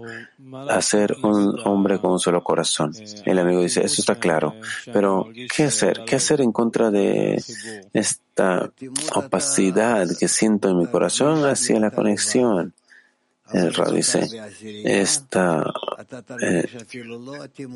a 0.68 0.82
ser 0.82 1.16
un 1.22 1.58
hombre 1.64 1.98
con 1.98 2.12
un 2.12 2.18
solo 2.18 2.42
corazón. 2.42 2.92
El 3.24 3.38
amigo 3.38 3.62
dice, 3.62 3.84
eso 3.84 4.00
está 4.02 4.16
claro, 4.16 4.54
pero 4.92 5.28
¿qué 5.54 5.64
hacer? 5.64 6.02
¿Qué 6.06 6.16
hacer 6.16 6.40
en 6.40 6.52
contra 6.52 6.90
de 6.90 7.42
esta 7.92 8.70
opacidad 9.14 10.08
que 10.18 10.28
siento 10.28 10.70
en 10.70 10.78
mi 10.78 10.86
corazón 10.86 11.44
hacia 11.44 11.80
la 11.80 11.90
conexión? 11.90 12.74
El 13.52 13.74
Rab 13.74 13.92
dice, 13.92 14.26
esta, 14.84 15.62
eh, 16.40 16.64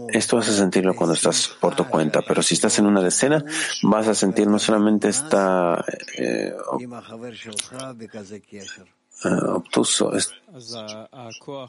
esto 0.09 0.37
vas 0.37 0.49
a 0.49 0.53
sentirlo 0.53 0.95
cuando 0.97 1.15
estás 1.15 1.49
por 1.61 1.77
tu 1.77 1.85
cuenta, 1.85 2.23
pero 2.27 2.43
si 2.43 2.55
estás 2.55 2.79
en 2.79 2.87
una 2.87 3.03
decena, 3.03 3.45
vas 3.83 4.09
a 4.09 4.15
sentir 4.15 4.47
no 4.47 4.59
solamente 4.59 5.09
esta 5.09 5.85
eh, 6.17 6.55
obtuso, 9.25 10.13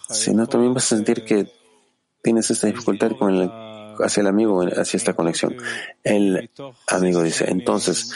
sino 0.10 0.48
también 0.48 0.74
vas 0.74 0.92
a 0.92 0.96
sentir 0.96 1.24
que 1.24 1.48
tienes 2.22 2.50
esta 2.52 2.68
dificultad 2.68 3.12
con 3.18 3.34
el, 3.34 3.52
hacia 4.00 4.22
el 4.22 4.28
amigo, 4.28 4.62
hacia 4.62 4.98
esta 4.98 5.14
conexión. 5.14 5.56
El 6.04 6.50
amigo 6.88 7.24
dice, 7.24 7.50
entonces, 7.50 8.14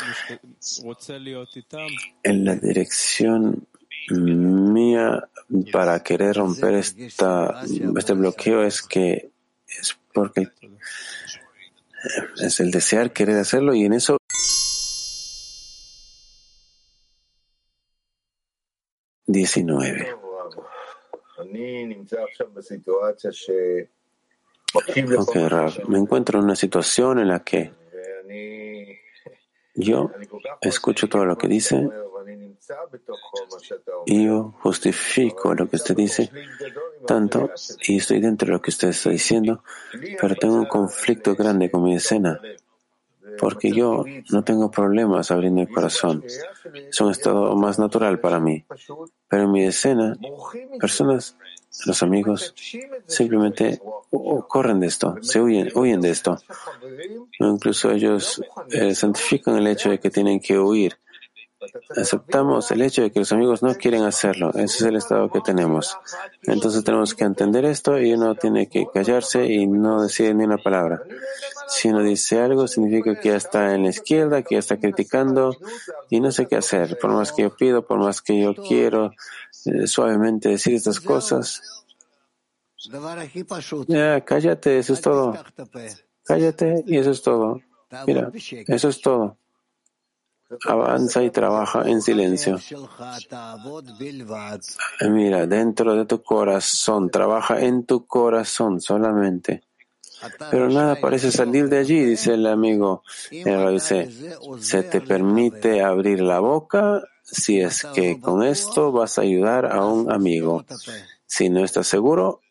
en 2.24 2.46
la 2.46 2.56
dirección 2.56 3.68
mía 4.10 5.28
para 5.72 6.02
querer 6.04 6.38
romper 6.38 6.76
esta, 6.76 7.64
este 7.98 8.14
bloqueo 8.14 8.64
es 8.64 8.82
que 8.82 9.32
es 9.68 9.98
porque 10.14 10.50
es 12.38 12.60
el 12.60 12.72
desear 12.72 13.14
querer 13.14 13.38
hacerlo 13.38 13.74
y 13.74 13.86
en 13.86 13.94
eso 13.94 14.18
diecinueve. 19.32 20.16
Ok, 24.74 25.36
Rav, 25.50 25.90
me 25.90 25.98
encuentro 25.98 26.40
en 26.40 26.46
una 26.46 26.56
situación 26.56 27.20
en 27.20 27.28
la 27.28 27.44
que 27.44 27.74
yo 29.74 30.12
escucho 30.62 31.10
todo 31.10 31.26
lo 31.26 31.38
que 31.38 31.48
dice 31.48 31.90
y 34.06 34.26
yo 34.26 34.54
justifico 34.62 35.54
lo 35.54 35.68
que 35.68 35.76
usted 35.78 35.96
dice 35.96 36.30
tanto 37.06 37.52
y 37.88 37.98
estoy 37.98 38.22
dentro 38.22 38.48
de 38.48 38.54
lo 38.54 38.62
que 38.62 38.70
usted 38.70 38.90
está 38.90 39.10
diciendo, 39.10 39.64
pero 40.20 40.36
tengo 40.36 40.56
un 40.56 40.66
conflicto 40.66 41.36
grande 41.36 41.72
con 41.72 41.84
mi 41.84 41.96
escena 41.96 42.40
porque 43.42 43.72
yo 43.72 44.06
no 44.30 44.44
tengo 44.44 44.70
problemas 44.70 45.32
abriendo 45.32 45.62
el 45.62 45.68
corazón. 45.68 46.24
Es 46.74 47.02
un 47.02 47.10
estado 47.10 47.56
más 47.56 47.80
natural 47.80 48.20
para 48.20 48.40
mí. 48.40 48.64
Pero 49.28 49.44
en 49.46 49.52
mi 49.52 49.64
escena, 49.66 50.16
personas, 50.80 51.36
los 51.88 52.04
amigos, 52.04 52.54
simplemente 53.08 53.82
corren 54.48 54.80
de 54.80 54.88
esto, 54.88 55.16
se 55.22 55.42
huyen, 55.42 55.72
huyen 55.74 56.02
de 56.02 56.12
esto. 56.12 56.38
Incluso 57.40 57.90
ellos 57.90 58.44
eh, 58.70 58.94
santifican 58.94 59.58
el 59.58 59.66
hecho 59.66 59.90
de 59.90 60.00
que 60.00 60.12
tienen 60.12 60.40
que 60.40 60.60
huir 60.60 61.00
aceptamos 61.96 62.72
el 62.72 62.82
hecho 62.82 63.02
de 63.04 63.12
que 63.12 63.20
los 63.20 63.32
amigos 63.32 63.62
no 63.62 63.76
quieren 63.76 64.04
hacerlo. 64.04 64.50
Ese 64.52 64.64
es 64.64 64.82
el 64.82 64.96
estado 64.96 65.30
que 65.30 65.42
tenemos. 65.42 65.98
Entonces 66.44 66.84
tenemos 66.84 67.14
que 67.14 67.24
entender 67.24 67.66
esto 67.66 68.00
y 68.00 68.14
uno 68.14 68.36
tiene 68.36 68.68
que 68.68 68.88
callarse 68.94 69.46
y 69.46 69.68
no 69.68 70.04
decir 70.04 70.36
ni 70.36 70.44
una 70.44 70.58
palabra. 70.58 71.04
Si 71.68 71.90
uno 71.90 72.04
dice 72.04 72.40
algo, 72.40 72.68
significa 72.68 73.20
que 73.20 73.30
ya 73.30 73.36
está 73.36 73.74
en 73.76 73.84
la 73.84 73.90
izquierda, 73.90 74.42
que 74.42 74.56
ya 74.56 74.60
está 74.60 74.78
criticando 74.78 75.56
y 76.10 76.20
no 76.20 76.32
sé 76.32 76.48
qué 76.48 76.58
hacer. 76.58 76.98
Por 77.00 77.12
más 77.12 77.32
que 77.32 77.44
yo 77.44 77.56
pido, 77.56 77.86
por 77.86 78.00
más 78.00 78.22
que 78.22 78.42
yo 78.42 78.56
quiero 78.56 79.12
eh, 79.66 79.88
suavemente 79.88 80.50
decir 80.50 80.76
estas 80.76 81.00
cosas. 81.00 81.62
Ya, 83.88 84.22
cállate, 84.22 84.80
eso 84.80 84.94
es 84.94 85.02
todo. 85.02 85.38
Cállate 86.24 86.84
y 86.88 86.98
eso 86.98 87.12
es 87.12 87.22
todo. 87.22 87.62
Mira, 88.08 88.32
eso 88.68 88.90
es 88.90 89.02
todo 89.02 89.38
avanza 90.68 91.24
y 91.24 91.30
trabaja 91.30 91.84
en 91.90 92.02
silencio. 92.02 92.60
Mira, 95.10 95.48
dentro 95.48 95.96
de 95.96 96.06
tu 96.06 96.22
corazón, 96.24 97.10
trabaja 97.10 97.62
en 97.62 97.86
tu 97.86 98.06
corazón 98.06 98.82
solamente. 98.82 99.64
Pero 100.52 100.70
nada 100.70 101.00
parece 101.00 101.32
salir 101.32 101.68
de 101.68 101.80
allí, 101.80 102.06
dice 102.06 102.34
el 102.34 102.46
amigo. 102.46 103.04
dice, 103.30 104.10
se 104.60 104.84
te 104.84 105.02
permite 105.02 105.82
abrir 105.82 106.22
la 106.22 106.40
boca 106.40 107.04
si 107.24 107.62
es 107.62 107.84
que 107.96 108.20
con 108.20 108.44
esto 108.44 108.92
vas 108.92 109.18
a 109.18 109.22
ayudar 109.22 109.66
a 109.66 109.86
un 109.86 110.12
amigo. 110.12 110.66
Si 111.26 111.50
no 111.50 111.64
estás 111.64 111.88
seguro, 111.88 112.42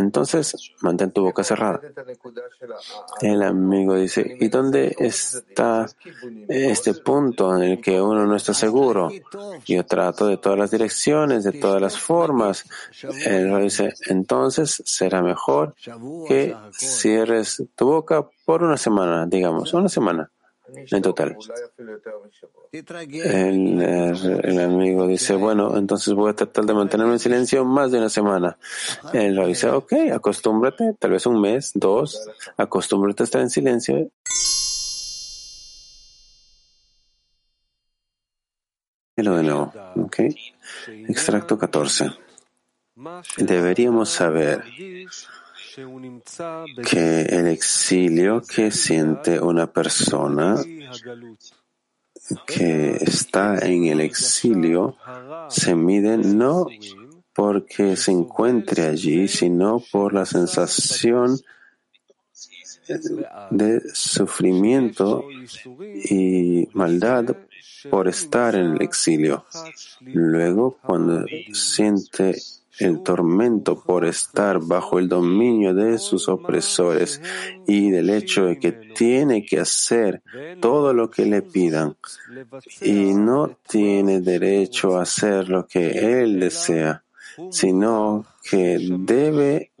entonces, 0.00 0.72
mantén 0.80 1.12
tu 1.12 1.22
boca 1.22 1.44
cerrada. 1.44 1.80
El 3.20 3.42
amigo 3.42 3.94
dice, 3.94 4.36
¿y 4.40 4.48
dónde 4.48 4.96
está 4.98 5.86
este 6.48 6.94
punto 6.94 7.56
en 7.56 7.62
el 7.62 7.80
que 7.80 8.00
uno 8.00 8.26
no 8.26 8.36
está 8.36 8.52
seguro? 8.54 9.10
Yo 9.66 9.84
trato 9.84 10.26
de 10.26 10.38
todas 10.38 10.58
las 10.58 10.70
direcciones, 10.70 11.44
de 11.44 11.52
todas 11.52 11.80
las 11.80 11.98
formas. 11.98 12.64
Él 13.26 13.56
dice, 13.62 13.94
entonces 14.06 14.82
será 14.84 15.22
mejor 15.22 15.74
que 16.26 16.56
cierres 16.72 17.62
tu 17.76 17.86
boca 17.86 18.28
por 18.44 18.62
una 18.62 18.76
semana, 18.76 19.26
digamos, 19.26 19.72
una 19.74 19.88
semana 19.88 20.30
en 20.74 21.02
total. 21.02 21.36
El, 22.72 24.60
amigo 24.60 25.06
dice, 25.06 25.34
bueno, 25.34 25.76
entonces 25.76 26.14
voy 26.14 26.30
a 26.30 26.34
tratar 26.34 26.64
de 26.64 26.74
mantenerme 26.74 27.14
en 27.14 27.18
silencio 27.18 27.64
más 27.64 27.90
de 27.90 27.98
una 27.98 28.08
semana. 28.08 28.58
Él 29.12 29.34
lo 29.34 29.46
dice, 29.46 29.68
ok, 29.70 29.92
acostúmbrate, 30.12 30.94
tal 30.98 31.12
vez 31.12 31.26
un 31.26 31.40
mes, 31.40 31.72
dos, 31.74 32.28
acostúmbrate 32.56 33.22
a 33.22 33.24
estar 33.24 33.40
en 33.40 33.50
silencio. 33.50 34.10
Y 39.16 39.22
lo 39.22 39.36
de 39.36 39.42
nuevo, 39.42 39.72
ok. 39.96 40.18
Extracto 41.08 41.58
14. 41.58 42.10
Deberíamos 43.38 44.10
saber 44.10 44.64
que 46.88 47.22
el 47.22 47.46
exilio 47.46 48.42
que 48.42 48.70
siente 48.70 49.40
una 49.40 49.72
persona 49.72 50.56
que 52.46 52.96
está 53.00 53.58
en 53.58 53.86
el 53.86 54.00
exilio 54.00 54.96
se 55.48 55.74
mide 55.74 56.16
no 56.16 56.66
porque 57.32 57.96
se 57.96 58.12
encuentre 58.12 58.86
allí, 58.86 59.28
sino 59.28 59.82
por 59.92 60.12
la 60.12 60.26
sensación 60.26 61.40
de 63.50 63.80
sufrimiento 63.94 65.24
y 66.04 66.68
maldad 66.72 67.36
por 67.88 68.08
estar 68.08 68.54
en 68.54 68.74
el 68.74 68.82
exilio. 68.82 69.44
Luego, 70.00 70.78
cuando 70.82 71.24
siente 71.52 72.36
el 72.80 73.02
tormento 73.02 73.80
por 73.80 74.06
estar 74.06 74.58
bajo 74.58 74.98
el 74.98 75.08
dominio 75.08 75.74
de 75.74 75.98
sus 75.98 76.28
opresores 76.28 77.20
y 77.66 77.90
del 77.90 78.10
hecho 78.10 78.46
de 78.46 78.58
que 78.58 78.72
tiene 78.72 79.44
que 79.44 79.60
hacer 79.60 80.22
todo 80.60 80.94
lo 80.94 81.10
que 81.10 81.26
le 81.26 81.42
pidan 81.42 81.96
y 82.80 83.12
no 83.12 83.58
tiene 83.68 84.20
derecho 84.20 84.98
a 84.98 85.02
hacer 85.02 85.48
lo 85.48 85.66
que 85.66 86.22
él 86.22 86.40
desea, 86.40 87.04
sino 87.50 88.24
que 88.42 88.78
debe 88.98 89.72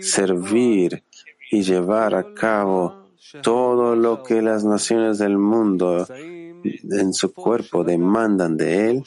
servir 0.00 1.02
y 1.50 1.62
llevar 1.62 2.14
a 2.14 2.34
cabo 2.34 2.97
todo 3.42 3.96
lo 3.96 4.22
que 4.22 4.42
las 4.42 4.64
naciones 4.64 5.18
del 5.18 5.38
mundo 5.38 6.06
en 6.10 7.12
su 7.12 7.32
cuerpo 7.32 7.84
demandan 7.84 8.56
de 8.56 8.90
él 8.90 9.04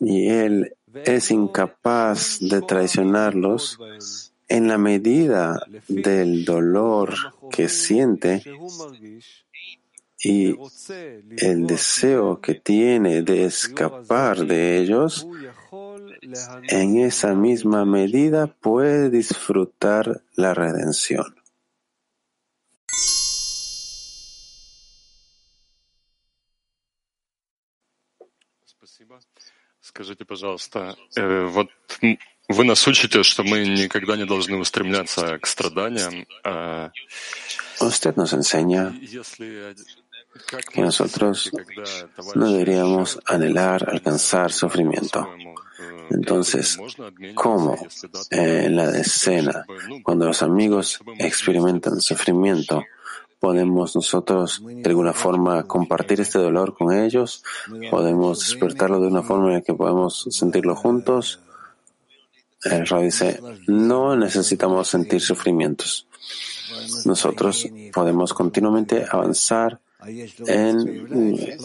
y 0.00 0.28
él 0.28 0.76
es 1.04 1.30
incapaz 1.30 2.38
de 2.40 2.62
traicionarlos 2.62 3.78
en 4.48 4.68
la 4.68 4.78
medida 4.78 5.60
del 5.88 6.44
dolor 6.44 7.14
que 7.50 7.68
siente 7.68 8.42
y 10.24 10.56
el 11.36 11.66
deseo 11.66 12.40
que 12.40 12.54
tiene 12.54 13.22
de 13.22 13.44
escapar 13.44 14.46
de 14.46 14.78
ellos, 14.78 15.26
en 16.68 16.98
esa 16.98 17.34
misma 17.34 17.84
medida 17.84 18.46
puede 18.46 19.10
disfrutar 19.10 20.22
la 20.34 20.54
redención. 20.54 21.43
Скажите, 29.94 30.24
пожалуйста, 30.24 30.96
вот 31.16 31.68
вы 32.48 32.64
нас 32.64 32.84
учите, 32.88 33.22
что 33.22 33.44
мы 33.44 33.64
никогда 33.64 34.16
не 34.16 34.26
должны 34.26 34.56
устремляться 34.56 35.38
к 35.38 35.46
страданиям. 35.46 36.26
Usted 37.80 38.16
nos 38.16 38.32
enseña 38.32 38.92
que 40.72 40.80
nosotros 40.80 41.52
no 42.34 42.50
deberíamos 42.50 43.20
anhelar 43.24 43.88
alcanzar 43.88 44.50
sufrimiento. 44.52 45.28
Entonces, 46.10 46.76
¿cómo 47.36 47.78
en 48.30 48.74
la 48.74 48.98
escena, 48.98 49.64
cuando 50.02 50.26
los 50.26 50.42
amigos 50.42 50.98
experimentan 51.18 52.00
sufrimiento, 52.00 52.84
podemos 53.44 53.94
nosotros 53.94 54.62
de 54.64 54.88
alguna 54.88 55.12
forma 55.12 55.64
compartir 55.64 56.18
este 56.18 56.38
dolor 56.38 56.74
con 56.74 56.94
ellos? 56.94 57.44
¿Podemos 57.90 58.38
despertarlo 58.38 59.02
de 59.02 59.08
una 59.08 59.22
forma 59.22 59.48
en 59.48 59.54
la 59.56 59.60
que 59.60 59.74
podemos 59.74 60.26
sentirlo 60.30 60.74
juntos? 60.74 61.40
El 62.62 62.86
Rab 62.86 63.02
dice, 63.02 63.42
no 63.66 64.16
necesitamos 64.16 64.88
sentir 64.88 65.20
sufrimientos. 65.20 66.06
Nosotros 67.04 67.68
podemos 67.92 68.32
continuamente 68.32 69.04
avanzar 69.10 69.78
en 70.46 71.58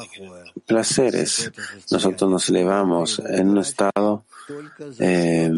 placeres. 0.65 1.49
Nosotros 1.91 2.30
nos 2.30 2.49
elevamos 2.49 3.19
en 3.19 3.51
un 3.51 3.59
estado, 3.59 4.25
eh, 4.99 5.49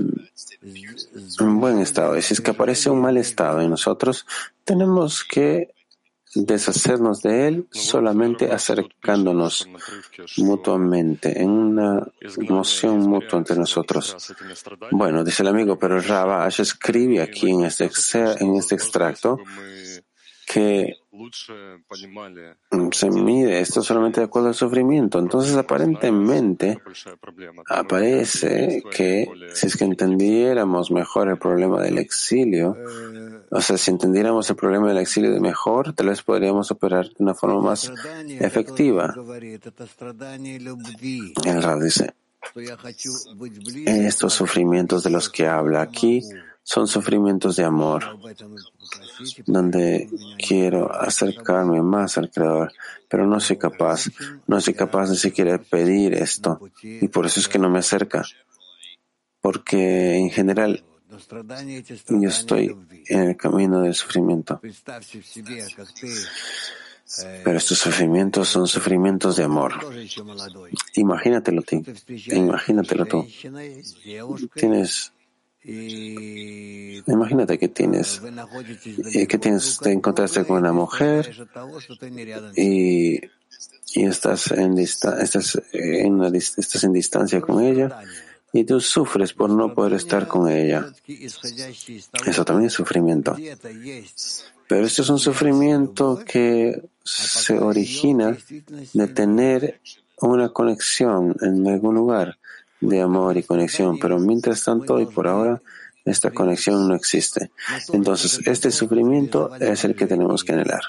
un 1.39 1.59
buen 1.59 1.79
estado. 1.79 2.15
Y 2.15 2.21
si 2.21 2.35
es 2.35 2.41
que 2.41 2.51
aparece 2.51 2.91
un 2.91 3.01
mal 3.01 3.17
estado 3.17 3.59
en 3.61 3.71
nosotros, 3.71 4.27
tenemos 4.63 5.23
que 5.23 5.73
deshacernos 6.33 7.21
de 7.21 7.47
él 7.47 7.67
solamente 7.71 8.51
acercándonos 8.51 9.67
mutuamente, 10.37 11.41
en 11.41 11.49
una 11.49 12.07
emoción 12.37 12.99
mutua 12.99 13.39
entre 13.39 13.57
nosotros. 13.57 14.15
Bueno, 14.91 15.23
dice 15.23 15.43
el 15.43 15.49
amigo, 15.49 15.77
pero 15.77 15.97
el 15.97 16.03
Rabash 16.03 16.61
escribe 16.61 17.21
aquí 17.21 17.49
en 17.49 17.65
este, 17.65 17.89
en 18.39 18.55
este 18.55 18.75
extracto 18.75 19.39
que 20.47 21.00
se 22.91 23.09
mide 23.09 23.59
esto 23.59 23.81
solamente 23.81 24.19
de 24.19 24.25
acuerdo 24.25 24.49
al 24.49 24.55
sufrimiento. 24.55 25.19
Entonces, 25.19 25.55
aparentemente, 25.55 26.79
aparece 27.67 28.83
que 28.91 29.27
si 29.53 29.67
es 29.67 29.77
que 29.77 29.85
entendiéramos 29.85 30.91
mejor 30.91 31.29
el 31.29 31.37
problema 31.37 31.81
del 31.81 31.97
exilio, 31.97 32.77
o 33.49 33.61
sea, 33.61 33.77
si 33.77 33.91
entendiéramos 33.91 34.49
el 34.49 34.55
problema 34.55 34.87
del 34.87 34.97
exilio 34.97 35.31
de 35.31 35.39
mejor, 35.39 35.93
tal 35.93 36.07
vez 36.07 36.21
podríamos 36.21 36.71
operar 36.71 37.07
de 37.07 37.15
una 37.19 37.33
forma 37.33 37.61
más 37.61 37.91
efectiva. 38.39 39.13
El 41.45 41.63
Rab 41.63 41.79
dice, 41.81 42.13
estos 43.85 44.33
sufrimientos 44.33 45.03
de 45.03 45.09
los 45.09 45.29
que 45.29 45.47
habla 45.47 45.81
aquí 45.81 46.21
son 46.63 46.87
sufrimientos 46.87 47.55
de 47.55 47.63
amor, 47.63 48.17
donde 49.45 50.09
quiero 50.37 50.91
acercarme 50.93 51.81
más 51.81 52.17
al 52.17 52.29
Creador, 52.29 52.71
pero 53.09 53.25
no 53.25 53.39
soy 53.39 53.57
capaz, 53.57 54.05
no 54.47 54.61
soy 54.61 54.73
capaz 54.73 55.09
de 55.09 55.15
siquiera 55.15 55.57
pedir 55.57 56.13
esto, 56.13 56.59
y 56.83 57.07
por 57.07 57.25
eso 57.25 57.39
es 57.39 57.47
que 57.47 57.59
no 57.59 57.69
me 57.69 57.79
acerca, 57.79 58.23
porque 59.41 60.17
en 60.17 60.29
general 60.29 60.83
yo 62.09 62.29
estoy 62.29 62.75
en 63.07 63.19
el 63.19 63.37
camino 63.37 63.81
del 63.81 63.93
sufrimiento. 63.93 64.61
Pero 67.43 67.57
estos 67.57 67.77
sufrimientos 67.77 68.47
son 68.47 68.67
sufrimientos 68.67 69.35
de 69.35 69.43
amor. 69.43 69.73
Imagínatelo. 70.95 71.61
Imagínatelo 72.27 73.05
tú. 73.05 73.27
Tienes 74.55 75.11
Imagínate 75.63 77.59
que 77.59 77.67
tienes, 77.67 78.21
eh, 79.13 79.27
que 79.27 79.37
tienes, 79.37 79.77
te 79.77 79.91
encontraste 79.91 80.43
con 80.43 80.57
una 80.57 80.73
mujer 80.73 81.31
y, 82.55 83.19
y 83.93 84.05
estás 84.05 84.51
en 84.51 84.79
estás 84.79 85.61
en 85.71 86.13
una, 86.13 86.29
estás 86.35 86.83
en 86.83 86.93
distancia 86.93 87.41
con 87.41 87.61
ella 87.63 88.01
y 88.53 88.63
tú 88.63 88.81
sufres 88.81 89.33
por 89.33 89.49
no 89.51 89.73
poder 89.73 89.93
estar 89.93 90.27
con 90.27 90.49
ella. 90.49 90.91
Eso 92.25 92.43
también 92.43 92.67
es 92.67 92.73
sufrimiento. 92.73 93.37
Pero 94.67 94.85
esto 94.85 95.01
es 95.03 95.09
un 95.09 95.19
sufrimiento 95.19 96.23
que 96.25 96.89
se 97.03 97.59
origina 97.59 98.37
de 98.93 99.07
tener 99.07 99.79
una 100.17 100.49
conexión 100.49 101.35
en 101.41 101.67
algún 101.67 101.95
lugar 101.95 102.37
de 102.81 103.01
amor 103.01 103.37
y 103.37 103.43
conexión, 103.43 103.97
pero 103.99 104.19
mientras 104.19 104.63
tanto 104.63 104.99
y 104.99 105.05
por 105.05 105.27
ahora 105.27 105.61
esta 106.03 106.31
conexión 106.31 106.87
no 106.87 106.95
existe. 106.95 107.51
Entonces, 107.93 108.41
este 108.45 108.71
sufrimiento 108.71 109.55
es 109.55 109.83
el 109.85 109.95
que 109.95 110.07
tenemos 110.07 110.43
que 110.43 110.53
anhelar. 110.53 110.81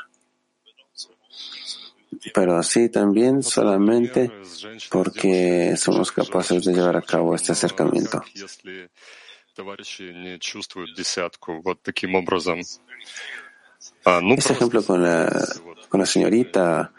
Pero 2.34 2.56
así 2.56 2.88
también 2.88 3.42
solamente 3.42 4.30
porque 4.90 5.76
somos 5.76 6.12
capaces 6.12 6.64
de 6.64 6.72
llevar 6.72 6.96
a 6.96 7.02
cabo 7.02 7.34
este 7.34 7.52
acercamiento. 7.52 8.22
Este 14.04 14.54
ejemplo 14.54 14.82
con 14.82 15.02
la, 15.02 15.48
con 15.88 16.00
la 16.00 16.06
señorita 16.06 16.92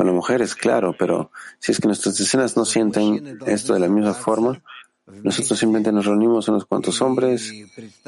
con 0.00 0.06
la 0.06 0.14
mujer 0.14 0.40
es 0.40 0.54
claro, 0.54 0.96
pero 0.98 1.30
si 1.58 1.72
es 1.72 1.78
que 1.78 1.86
nuestras 1.86 2.18
escenas 2.18 2.56
no 2.56 2.64
sienten 2.64 3.38
esto 3.44 3.74
de 3.74 3.80
la 3.80 3.88
misma 3.88 4.14
forma, 4.14 4.62
nosotros 5.06 5.58
simplemente 5.58 5.92
nos 5.92 6.06
reunimos 6.06 6.48
unos 6.48 6.64
cuantos 6.64 7.02
hombres 7.02 7.52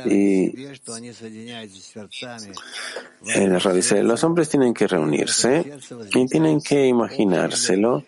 y 0.07 0.55
el 3.35 4.07
los 4.07 4.25
hombres 4.25 4.49
tienen 4.49 4.73
que 4.73 4.89
reunirse 4.89 5.71
y 6.15 6.27
tienen 6.29 6.63
que 6.63 6.87
imaginárselo 6.87 8.05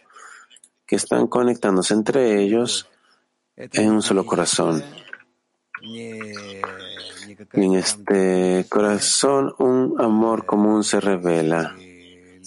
que 0.87 0.97
están 0.97 1.27
conectándose 1.27 1.93
entre 1.93 2.41
ellos 2.41 2.89
en 3.55 3.91
un 3.91 4.01
solo 4.01 4.25
corazón. 4.25 4.83
Y 5.83 6.31
en 7.53 7.75
este 7.75 8.65
corazón 8.71 9.55
un 9.59 9.97
amor 10.01 10.47
común 10.47 10.85
se 10.85 11.01
revela 11.01 11.77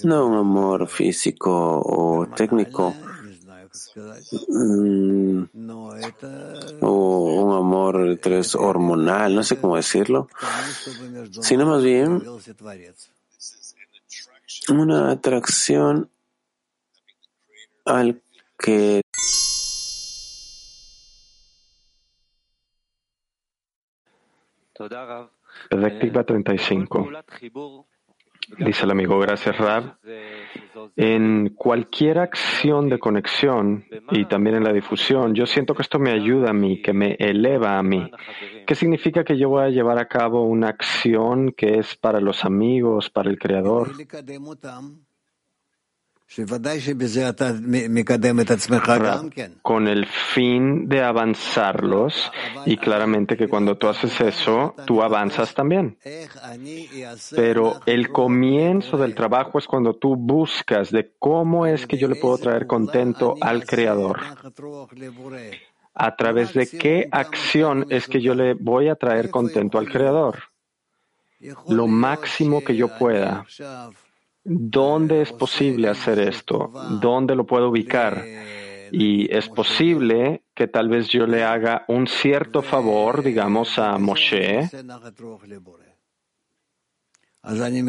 no 0.04 0.28
un 0.28 0.36
amor 0.36 0.88
físico 0.88 1.82
o 1.84 2.28
técnico, 2.36 2.94
mm, 4.48 5.44
o 6.82 7.44
un 7.44 7.56
amor 7.56 8.20
tres 8.22 8.56
hormonal, 8.56 9.36
no 9.36 9.44
sé 9.44 9.60
cómo 9.60 9.76
decirlo, 9.76 10.28
sino 11.42 11.66
más 11.66 11.84
bien 11.84 12.24
una 14.70 15.12
atracción 15.12 16.10
al 17.86 18.22
que 18.58 19.02
Perspectiva 25.70 26.24
35. 26.24 27.10
Dice 28.58 28.86
el 28.86 28.92
amigo, 28.92 29.20
gracias 29.20 29.58
Rab. 29.58 29.98
En 30.96 31.50
cualquier 31.56 32.20
acción 32.20 32.90
de 32.90 32.98
conexión 32.98 33.86
y 34.12 34.26
también 34.26 34.56
en 34.56 34.64
la 34.64 34.74
difusión, 34.74 35.36
yo 35.36 35.46
siento 35.46 35.76
que 35.76 35.82
esto 35.82 36.00
me 36.00 36.12
ayuda 36.12 36.52
a 36.52 36.54
mí, 36.54 36.82
que 36.82 36.94
me 36.94 37.16
eleva 37.20 37.78
a 37.78 37.84
mí. 37.84 38.10
¿Qué 38.66 38.76
significa 38.76 39.24
que 39.24 39.38
yo 39.38 39.50
voy 39.50 39.64
a 39.64 39.70
llevar 39.70 40.00
a 40.00 40.08
cabo 40.08 40.44
una 40.44 40.70
acción 40.70 41.52
que 41.52 41.80
es 41.80 41.96
para 41.96 42.22
los 42.22 42.46
amigos, 42.46 43.10
para 43.10 43.30
el 43.30 43.38
Creador? 43.38 43.92
Con 49.62 49.88
el 49.88 50.06
fin 50.06 50.90
de 50.90 51.02
avanzarlos 51.02 52.32
y 52.66 52.78
claramente 52.78 53.38
que 53.38 53.48
cuando 53.48 53.78
tú 53.78 53.88
haces 53.88 54.20
eso, 54.20 54.76
tú 54.86 55.02
avanzas 55.02 55.54
también. 55.54 55.98
Pero 57.36 57.80
el 57.86 58.10
comienzo 58.10 58.98
del 58.98 59.16
trabajo 59.16 59.58
es 59.58 59.66
cuando 59.68 59.96
tú 59.96 60.16
buscas 60.18 60.92
de 60.92 61.14
cómo 61.18 61.66
es 61.66 61.88
que 61.88 61.98
yo 61.98 62.10
le 62.10 62.16
puedo 62.16 62.38
traer 62.38 62.68
contento 62.68 63.36
al 63.40 63.66
Creador. 63.66 64.20
A 65.94 66.16
través 66.16 66.54
de 66.54 66.68
qué 66.68 67.08
acción 67.10 67.88
es 67.90 68.08
que 68.08 68.22
yo 68.22 68.36
le 68.36 68.54
voy 68.54 68.90
a 68.90 68.96
traer 68.96 69.32
contento 69.32 69.80
al 69.80 69.90
Creador. 69.90 70.40
Lo 71.70 71.88
máximo 71.88 72.64
que 72.64 72.76
yo 72.76 72.90
pueda. 72.98 73.46
¿Dónde 74.50 75.24
es 75.24 75.34
posible 75.34 75.90
hacer 75.90 76.20
esto? 76.20 76.72
¿Dónde 77.02 77.36
lo 77.36 77.46
puedo 77.46 77.68
ubicar? 77.68 78.24
Y 78.94 79.30
es 79.36 79.50
posible 79.50 80.44
que 80.56 80.70
tal 80.70 80.88
vez 80.88 81.10
yo 81.10 81.28
le 81.28 81.44
haga 81.44 81.84
un 81.90 82.08
cierto 82.08 82.62
favor, 82.62 83.24
digamos, 83.24 83.78
a 83.78 83.98
Moshe, 83.98 84.70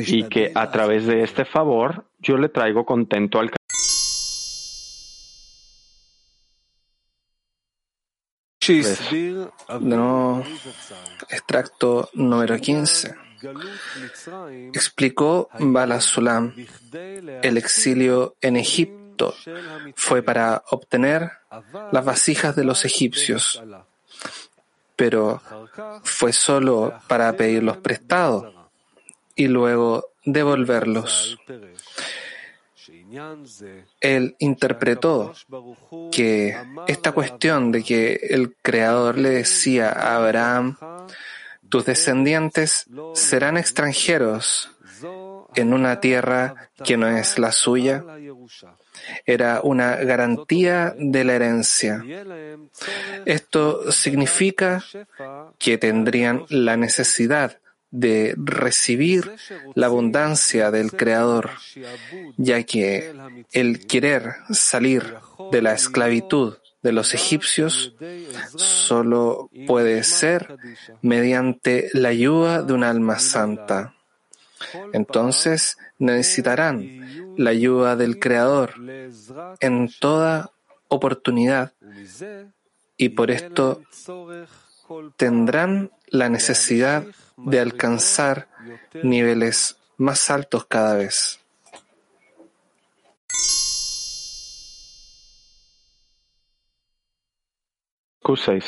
y 0.09 0.25
que 0.25 0.51
a 0.53 0.69
través 0.73 1.07
de 1.07 1.23
este 1.23 1.45
favor 1.45 2.07
yo 2.19 2.37
le 2.37 2.49
traigo 2.49 2.85
contento 2.85 3.39
al 3.39 3.53
no, 9.81 10.43
extracto 11.31 12.11
número 12.15 12.59
15 12.59 13.28
explicó 14.73 15.49
Balasulam, 15.59 16.55
el 17.43 17.57
exilio 17.57 18.37
en 18.41 18.57
Egipto 18.57 19.35
fue 19.95 20.23
para 20.23 20.63
obtener 20.71 21.31
las 21.93 22.05
vasijas 22.05 22.55
de 22.57 22.65
los 22.65 22.85
egipcios, 22.85 23.63
pero 24.97 25.41
fue 26.03 26.33
solo 26.33 26.95
para 27.09 27.33
pedirlos 27.35 27.79
prestados 27.79 28.55
y 29.35 29.49
luego 29.49 30.11
devolverlos. 30.25 31.39
Él 34.01 34.37
interpretó 34.39 35.33
que 36.13 36.57
esta 36.87 37.13
cuestión 37.13 37.73
de 37.73 37.83
que 37.83 38.13
el 38.31 38.55
Creador 38.61 39.17
le 39.17 39.31
decía 39.31 39.91
a 39.91 40.17
Abraham, 40.17 40.77
tus 41.69 41.85
descendientes 41.85 42.87
serán 43.15 43.57
extranjeros 43.57 44.71
en 45.55 45.73
una 45.73 46.01
tierra 46.01 46.71
que 46.85 46.97
no 46.97 47.09
es 47.09 47.39
la 47.39 47.53
suya. 47.53 48.05
Era 49.25 49.61
una 49.63 49.97
garantía 49.97 50.95
de 50.99 51.25
la 51.25 51.35
herencia. 51.35 52.05
Esto 53.25 53.91
significa 53.93 54.85
que 55.59 55.79
tendrían 55.79 56.45
la 56.49 56.77
necesidad 56.77 57.59
de 57.91 58.35
recibir 58.37 59.33
la 59.75 59.87
abundancia 59.87 60.71
del 60.71 60.93
Creador, 60.93 61.53
ya 62.37 62.63
que 62.65 63.15
el 63.53 63.87
querer 63.87 64.35
salir 64.51 65.15
de 65.51 65.63
la 65.63 65.73
esclavitud 65.73 66.57
de 66.83 66.93
los 66.93 67.15
egipcios 67.15 67.95
solo 68.57 69.51
puede 69.67 70.05
ser 70.05 70.57
mediante 71.03 71.91
la 71.93 72.11
ayuda 72.11 72.63
de 72.63 72.73
un 72.73 72.85
alma 72.85 73.19
santa. 73.19 73.95
Entonces 74.93 75.79
necesitarán 75.99 77.35
la 77.37 77.51
ayuda 77.51 77.97
del 77.97 78.19
Creador 78.19 78.75
en 79.61 79.89
toda 80.01 80.51
oportunidad 80.89 81.73
y 82.97 83.11
por 83.11 83.31
esto 83.31 83.83
tendrán 85.17 85.91
la 86.09 86.29
necesidad 86.29 87.05
de 87.37 87.61
alcanzar 87.61 88.49
niveles 89.03 89.77
más 89.97 90.31
altos 90.31 90.67
cada 90.67 90.95
vez. 90.95 91.41
Q6. 98.29 98.63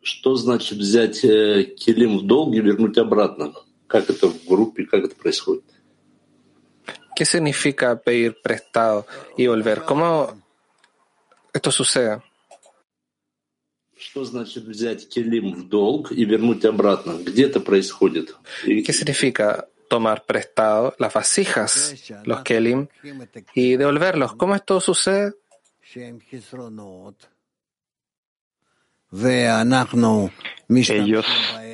Что 0.00 0.34
значит 0.36 0.78
взять 0.78 1.20
килим 1.20 2.18
в 2.18 2.26
долг 2.26 2.54
и 2.54 2.60
вернуть 2.60 2.96
обратно? 2.96 3.52
Как 3.86 4.08
это 4.08 4.28
в 4.28 4.46
группе, 4.46 4.84
как 4.84 5.04
это 5.04 5.14
происходит? 5.14 5.64
¿Qué 7.14 7.26
significa 7.26 7.94
pedir 7.94 8.40
prestado 8.42 9.06
y 9.36 9.46
volver? 9.46 9.84
¿Cómo 9.84 10.32
esto 11.52 11.70
sucede? 11.70 12.22
Что 13.98 14.24
значит 14.24 14.64
взять 14.64 15.08
килим 15.10 15.52
в 15.52 15.68
долг 15.68 16.10
и 16.10 16.24
вернуть 16.24 16.64
обратно? 16.64 17.18
Где 17.22 17.44
это 17.44 17.60
происходит? 17.60 18.34
¿Qué 18.64 18.92
significa 18.92 19.68
tomar 19.88 20.24
prestado 20.24 20.94
las 20.98 21.12
vasijas, 21.12 21.94
los 22.24 22.40
kelim, 22.40 22.88
y 23.54 23.76
devolverlos? 23.76 24.32
¿Cómo 24.32 24.54
esto 24.54 24.80
sucede? 24.80 25.34
Ellos 30.68 31.26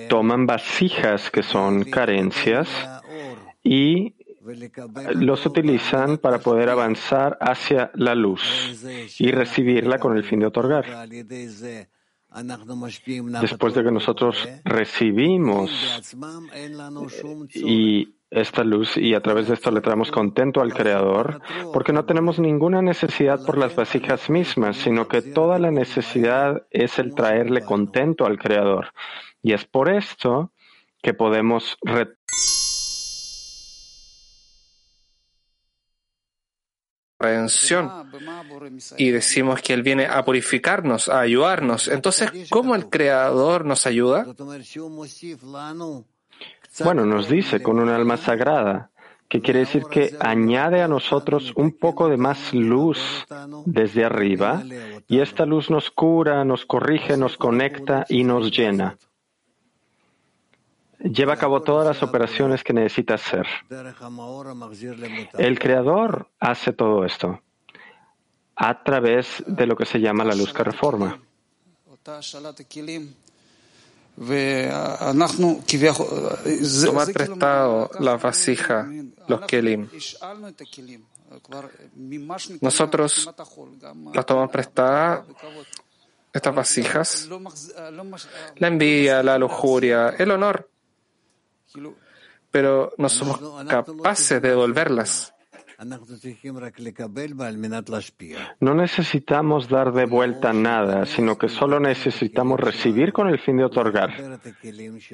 toman 0.08 0.46
vasijas 0.46 1.30
que 1.30 1.42
son 1.42 1.84
carencias 1.84 2.68
y 3.62 4.14
los 5.14 5.44
utilizan 5.46 6.18
para 6.18 6.38
poder 6.38 6.68
avanzar 6.70 7.36
hacia 7.40 7.90
la 7.94 8.14
luz 8.14 8.42
y 9.18 9.30
recibirla 9.30 9.98
con 9.98 10.16
el 10.16 10.24
fin 10.24 10.40
de 10.40 10.46
otorgar. 10.46 11.08
Después 13.40 13.74
de 13.74 13.84
que 13.84 13.90
nosotros 13.90 14.48
recibimos 14.64 15.70
y 17.54 18.17
esta 18.30 18.62
luz 18.62 18.96
y 18.96 19.14
a 19.14 19.20
través 19.20 19.48
de 19.48 19.54
esto 19.54 19.70
le 19.70 19.80
traemos 19.80 20.10
contento 20.10 20.60
al 20.60 20.74
Creador, 20.74 21.40
porque 21.72 21.92
no 21.92 22.04
tenemos 22.04 22.38
ninguna 22.38 22.82
necesidad 22.82 23.44
por 23.44 23.58
las 23.58 23.74
vasijas 23.74 24.28
mismas, 24.28 24.76
sino 24.76 25.08
que 25.08 25.22
toda 25.22 25.58
la 25.58 25.70
necesidad 25.70 26.66
es 26.70 26.98
el 26.98 27.14
traerle 27.14 27.62
contento 27.62 28.26
al 28.26 28.38
Creador. 28.38 28.92
Y 29.42 29.52
es 29.52 29.64
por 29.64 29.88
esto 29.88 30.52
que 31.02 31.14
podemos 31.14 31.76
redención 37.18 37.90
y 38.96 39.10
decimos 39.10 39.60
que 39.60 39.74
Él 39.74 39.82
viene 39.82 40.06
a 40.06 40.24
purificarnos, 40.24 41.08
a 41.08 41.20
ayudarnos. 41.20 41.88
Entonces, 41.88 42.30
¿cómo 42.50 42.74
el 42.74 42.88
Creador 42.88 43.64
nos 43.64 43.86
ayuda? 43.86 44.26
Bueno, 46.84 47.04
nos 47.04 47.28
dice 47.28 47.62
con 47.62 47.78
un 47.78 47.88
alma 47.88 48.16
sagrada, 48.16 48.90
que 49.28 49.40
quiere 49.42 49.60
decir 49.60 49.84
que 49.90 50.16
añade 50.20 50.82
a 50.82 50.88
nosotros 50.88 51.52
un 51.54 51.72
poco 51.72 52.08
de 52.08 52.16
más 52.16 52.54
luz 52.54 53.26
desde 53.66 54.04
arriba 54.04 54.62
y 55.06 55.20
esta 55.20 55.44
luz 55.44 55.70
nos 55.70 55.90
cura, 55.90 56.44
nos 56.44 56.64
corrige, 56.64 57.16
nos 57.16 57.36
conecta 57.36 58.06
y 58.08 58.24
nos 58.24 58.50
llena. 58.50 58.96
Lleva 61.00 61.34
a 61.34 61.36
cabo 61.36 61.62
todas 61.62 61.86
las 61.86 62.02
operaciones 62.02 62.64
que 62.64 62.72
necesita 62.72 63.14
hacer. 63.14 63.46
El 65.38 65.58
Creador 65.58 66.28
hace 66.40 66.72
todo 66.72 67.04
esto 67.04 67.40
a 68.56 68.82
través 68.82 69.44
de 69.46 69.66
lo 69.66 69.76
que 69.76 69.86
se 69.86 70.00
llama 70.00 70.24
la 70.24 70.34
luz 70.34 70.52
que 70.52 70.64
reforma. 70.64 71.20
Tomar 76.84 77.12
prestado 77.12 77.90
la 78.00 78.16
vasija, 78.16 78.88
los 79.28 79.40
kelim. 79.42 79.88
Nosotros 82.60 83.30
las 84.14 84.26
tomamos 84.26 84.50
prestadas, 84.50 85.24
estas 86.32 86.54
vasijas, 86.54 87.28
la 88.56 88.68
envidia, 88.68 89.22
la 89.22 89.38
lujuria, 89.38 90.10
el 90.10 90.30
honor, 90.30 90.68
pero 92.50 92.92
no 92.98 93.08
somos 93.08 93.40
capaces 93.66 94.42
de 94.42 94.48
devolverlas. 94.48 95.34
No 98.60 98.74
necesitamos 98.74 99.68
dar 99.68 99.92
de 99.92 100.06
vuelta 100.06 100.52
nada, 100.52 101.06
sino 101.06 101.38
que 101.38 101.48
solo 101.48 101.78
necesitamos 101.78 102.58
recibir 102.58 103.12
con 103.12 103.28
el 103.28 103.38
fin 103.38 103.58
de 103.58 103.64
otorgar. 103.64 104.40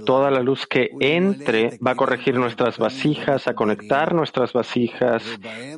Toda 0.06 0.30
la 0.30 0.40
luz 0.40 0.66
que 0.66 0.90
entre 1.00 1.78
va 1.86 1.90
a 1.90 1.96
corregir 1.96 2.36
nuestras 2.36 2.78
vasijas, 2.78 3.46
a 3.46 3.54
conectar 3.54 4.14
nuestras 4.14 4.54
vasijas 4.54 5.22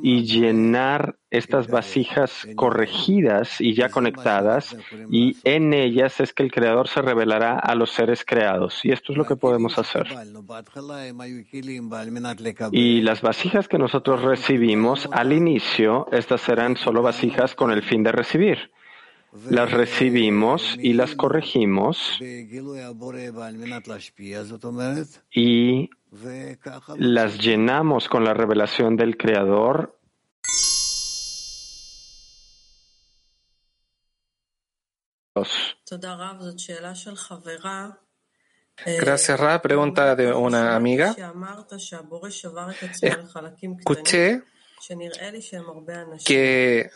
y 0.03 0.23
llenar 0.23 1.17
estas 1.31 1.69
vasijas 1.69 2.47
corregidas 2.55 3.61
y 3.61 3.75
ya 3.75 3.89
conectadas, 3.89 4.77
y 5.11 5.37
en 5.45 5.75
ellas 5.75 6.21
es 6.21 6.33
que 6.33 6.43
el 6.43 6.53
Creador 6.53 6.89
se 6.89 7.03
revelará 7.03 7.59
a 7.59 7.75
los 7.75 7.91
seres 7.91 8.25
creados. 8.25 8.85
Y 8.85 8.93
esto 8.93 9.13
es 9.13 9.19
lo 9.19 9.25
que 9.25 9.37
podemos 9.37 9.79
hacer. 9.79 10.07
Y 12.73 13.01
las 13.03 13.23
vasijas 13.23 13.69
que 13.69 13.79
nosotros 13.79 14.23
recibimos 14.23 15.09
al 15.13 15.33
inicio, 15.33 16.07
estas 16.13 16.41
serán 16.41 16.77
solo 16.77 17.03
vasijas 17.03 17.55
con 17.55 17.71
el 17.71 17.83
fin 17.83 18.03
de 18.03 18.13
recibir. 18.13 18.71
Las 19.51 19.71
recibimos 19.71 20.77
y 20.81 20.95
las 20.95 21.15
corregimos 21.15 22.19
y 25.31 25.91
las 26.97 27.39
llenamos 27.39 28.09
con 28.09 28.25
la 28.25 28.33
revelación 28.33 28.97
del 28.97 29.17
Creador 29.19 29.96
Gracias, 38.85 39.41
Ra. 39.41 39.63
Pregunta 39.63 40.15
de 40.15 40.33
una 40.33 40.77
amiga. 40.77 41.17
Escuché 43.79 44.43
que 46.25 46.91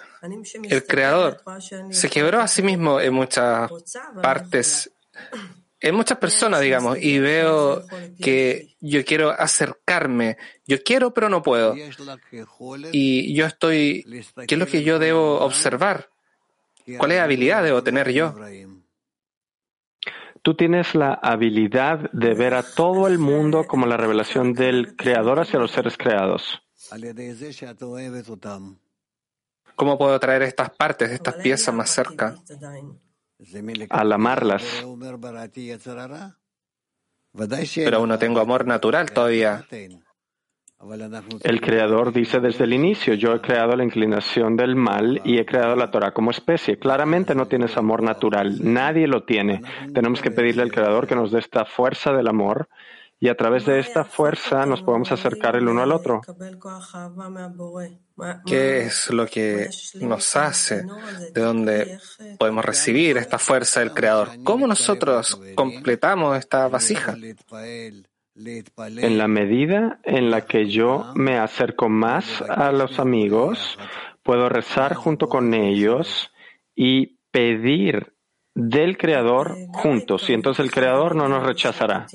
el 0.69 0.87
creador 0.87 1.43
se 1.91 2.11
quebró 2.11 2.41
a 2.41 2.49
sí 2.49 2.63
mismo 2.63 3.01
en 3.01 3.15
muchas 3.15 3.71
partes, 4.23 4.93
en 5.81 5.95
muchas 5.95 6.19
personas, 6.19 6.61
digamos, 6.61 6.99
y 7.01 7.19
veo 7.19 7.85
que 8.21 8.77
yo 8.81 9.05
quiero 9.05 9.31
acercarme, 9.31 10.37
yo 10.67 10.83
quiero 10.83 11.15
pero 11.15 11.29
no 11.29 11.43
puedo. 11.43 11.75
Y 12.93 13.35
yo 13.35 13.47
estoy, 13.47 14.05
¿qué 14.47 14.55
es 14.55 14.59
lo 14.59 14.67
que 14.67 14.85
yo 14.85 14.99
debo 14.99 15.41
observar? 15.41 16.11
¿Cuál 16.99 17.13
es 17.13 17.21
habilidad 17.21 17.63
debo 17.63 17.83
tener 17.83 18.11
yo? 18.11 18.35
Tú 20.43 20.55
tienes 20.55 20.95
la 20.95 21.13
habilidad 21.15 22.11
de 22.13 22.35
ver 22.35 22.55
a 22.55 22.63
todo 22.63 23.07
el 23.07 23.19
mundo 23.19 23.67
como 23.67 23.87
la 23.87 23.97
revelación 23.97 24.55
del 24.55 24.97
Creador 24.97 25.41
hacia 25.41 25.59
los 25.59 25.71
seres 25.71 25.99
creados. 25.99 26.63
¿Cómo 29.77 29.99
puedo 29.99 30.19
traer 30.19 30.43
estas 30.43 30.71
partes, 30.71 31.11
estas 31.11 31.35
piezas 31.37 31.75
más 31.75 31.91
cerca? 31.91 32.37
Al 33.91 34.13
amarlas. 34.13 34.85
Pero 37.75 37.97
aún 37.97 38.09
no 38.09 38.19
tengo 38.19 38.41
amor 38.41 38.67
natural 38.67 39.11
todavía. 39.13 39.67
El 41.43 41.61
Creador 41.61 42.13
dice 42.13 42.41
desde 42.41 42.65
el 42.65 42.73
inicio, 42.73 43.13
yo 43.15 43.35
he 43.35 43.41
creado 43.41 43.77
la 43.77 43.85
inclinación 43.85 44.57
del 44.57 44.77
mal 44.77 45.21
y 45.25 45.39
he 45.39 45.45
creado 45.45 45.77
la 45.77 45.91
Torah 45.91 46.13
como 46.13 46.31
especie. 46.31 46.79
Claramente 46.79 47.35
no 47.35 47.47
tienes 47.49 47.77
amor 47.77 48.03
natural, 48.03 48.59
nadie 48.63 49.07
lo 49.07 49.25
tiene. 49.25 49.61
Tenemos 49.93 50.23
que 50.23 50.31
pedirle 50.31 50.63
al 50.63 50.73
Creador 50.73 51.07
que 51.07 51.15
nos 51.15 51.33
dé 51.33 51.39
esta 51.39 51.67
fuerza 51.67 52.13
del 52.13 52.29
amor 52.29 52.69
y 53.23 53.29
a 53.29 53.37
través 53.37 53.67
de 53.67 53.79
esta 53.79 54.05
fuerza 54.05 54.65
nos 54.65 54.81
podemos 54.83 55.13
acercar 55.13 55.55
el 55.55 55.69
uno 55.69 55.83
al 55.83 55.93
otro. 55.93 56.23
¿Qué 58.47 58.87
es 58.87 59.11
lo 59.11 59.27
que 59.27 59.69
nos 60.01 60.35
hace? 60.37 60.85
¿De 61.35 61.43
dónde 61.43 61.99
podemos 62.39 62.65
recibir 62.65 63.19
esta 63.19 63.39
fuerza 63.39 63.81
del 63.81 63.93
Creador? 63.93 64.31
¿Cómo 64.43 64.67
nosotros 64.67 65.39
completamos 65.55 66.39
esta 66.39 66.69
vasija? 66.69 67.15
En 69.03 69.19
la 69.19 69.29
medida 69.29 70.01
en 70.05 70.31
la 70.31 70.47
que 70.47 70.69
yo 70.69 71.13
me 71.15 71.39
acerco 71.39 71.89
más 71.89 72.43
a 72.43 72.73
los 72.73 72.99
amigos, 72.99 73.79
puedo 74.23 74.49
rezar 74.49 74.95
junto 74.95 75.29
con 75.29 75.53
ellos 75.53 76.33
y 76.75 77.19
pedir 77.31 78.15
del 78.55 78.99
Creador 78.99 79.57
juntos, 79.73 80.29
y 80.29 80.33
entonces 80.33 80.65
el 80.65 80.71
Creador 80.71 81.15
no 81.15 81.29
nos 81.29 81.45
rechazará. 81.45 82.07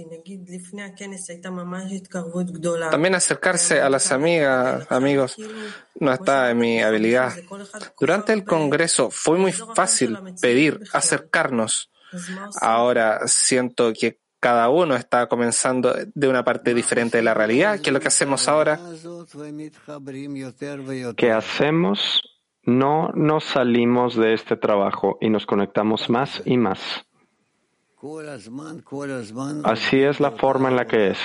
También 2.91 3.15
acercarse 3.15 3.81
a 3.81 3.89
las 3.89 4.11
amigas, 4.11 4.91
amigos, 4.91 5.37
no 5.99 6.11
está 6.11 6.51
en 6.51 6.57
mi 6.57 6.81
habilidad. 6.81 7.33
Durante 7.99 8.33
el 8.33 8.43
Congreso 8.43 9.09
fue 9.11 9.37
muy 9.37 9.51
fácil 9.51 10.17
pedir, 10.41 10.81
acercarnos. 10.91 11.91
Ahora 12.61 13.27
siento 13.27 13.93
que 13.93 14.19
cada 14.45 14.69
uno 14.69 14.95
está 14.95 15.25
comenzando 15.25 15.91
de 16.13 16.27
una 16.27 16.43
parte 16.43 16.75
diferente 16.75 17.17
de 17.17 17.23
la 17.23 17.33
realidad. 17.33 17.79
¿Qué 17.81 17.89
es 17.89 17.93
lo 17.95 17.99
que 17.99 18.09
hacemos 18.09 18.47
ahora? 18.47 18.79
¿Qué 21.17 21.31
hacemos? 21.31 22.21
No 22.61 23.09
nos 23.15 23.43
salimos 23.43 24.15
de 24.15 24.35
este 24.35 24.55
trabajo 24.55 25.17
y 25.19 25.31
nos 25.31 25.47
conectamos 25.47 26.11
más 26.11 26.43
y 26.45 26.57
más. 26.57 26.79
Así 29.63 29.99
es 30.03 30.19
la 30.19 30.29
forma 30.29 30.69
en 30.69 30.75
la 30.75 30.85
que 30.85 31.07
es. 31.07 31.19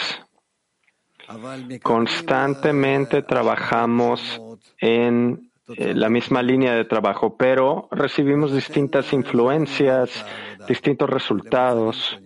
Constantemente 1.83 3.21
trabajamos 3.21 4.41
en 4.79 5.51
eh, 5.77 5.93
la 5.93 6.09
misma 6.09 6.43
línea 6.43 6.73
de 6.73 6.87
trabajo, 6.87 7.37
pero 7.37 7.87
recibimos 7.91 8.55
distintas 8.55 9.13
influencias, 9.13 10.25
distintos 10.67 11.11
resultados. 11.11 12.19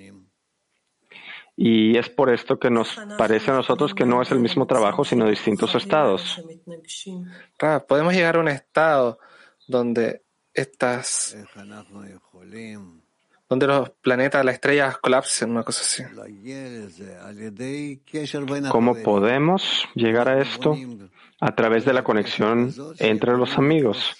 Y 1.56 1.96
es 1.96 2.08
por 2.08 2.30
esto 2.30 2.58
que 2.58 2.70
nos 2.70 2.96
parece 3.16 3.52
a 3.52 3.54
nosotros 3.54 3.94
que 3.94 4.04
no 4.04 4.20
es 4.20 4.30
el 4.32 4.40
mismo 4.40 4.66
trabajo, 4.66 5.04
sino 5.04 5.28
distintos 5.28 5.74
estados. 5.74 6.42
podemos 7.86 8.12
llegar 8.12 8.36
a 8.36 8.40
un 8.40 8.48
estado 8.48 9.18
donde 9.68 10.22
estas, 10.52 11.36
donde 13.48 13.66
los 13.66 13.90
planetas, 13.90 14.44
las 14.44 14.54
estrellas 14.56 14.98
colapsen, 14.98 15.50
una 15.50 15.62
cosa 15.62 15.82
así. 15.82 16.02
¿Cómo 18.70 18.94
podemos 18.96 19.88
llegar 19.94 20.28
a 20.28 20.40
esto? 20.40 20.76
A 21.40 21.54
través 21.54 21.84
de 21.84 21.92
la 21.92 22.02
conexión 22.02 22.74
entre 22.98 23.36
los 23.36 23.58
amigos. 23.58 24.16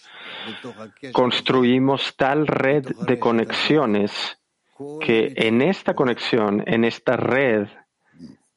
Construimos 1.13 2.17
tal 2.17 2.47
red 2.47 2.85
de 3.07 3.19
conexiones 3.19 4.39
que 5.01 5.33
en 5.37 5.63
esta 5.63 5.95
conexión, 5.95 6.63
en 6.67 6.85
esta 6.85 7.17
red, 7.17 7.67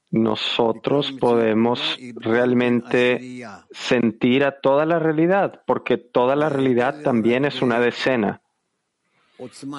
nosotros 0.09 1.11
podemos 1.11 1.97
realmente 2.15 3.43
sentir 3.71 4.45
a 4.45 4.59
toda 4.59 4.85
la 4.85 4.99
realidad, 4.99 5.61
porque 5.65 5.97
toda 5.97 6.35
la 6.35 6.49
realidad 6.49 7.01
también 7.03 7.45
es 7.45 7.61
una 7.61 7.79
decena. 7.79 8.41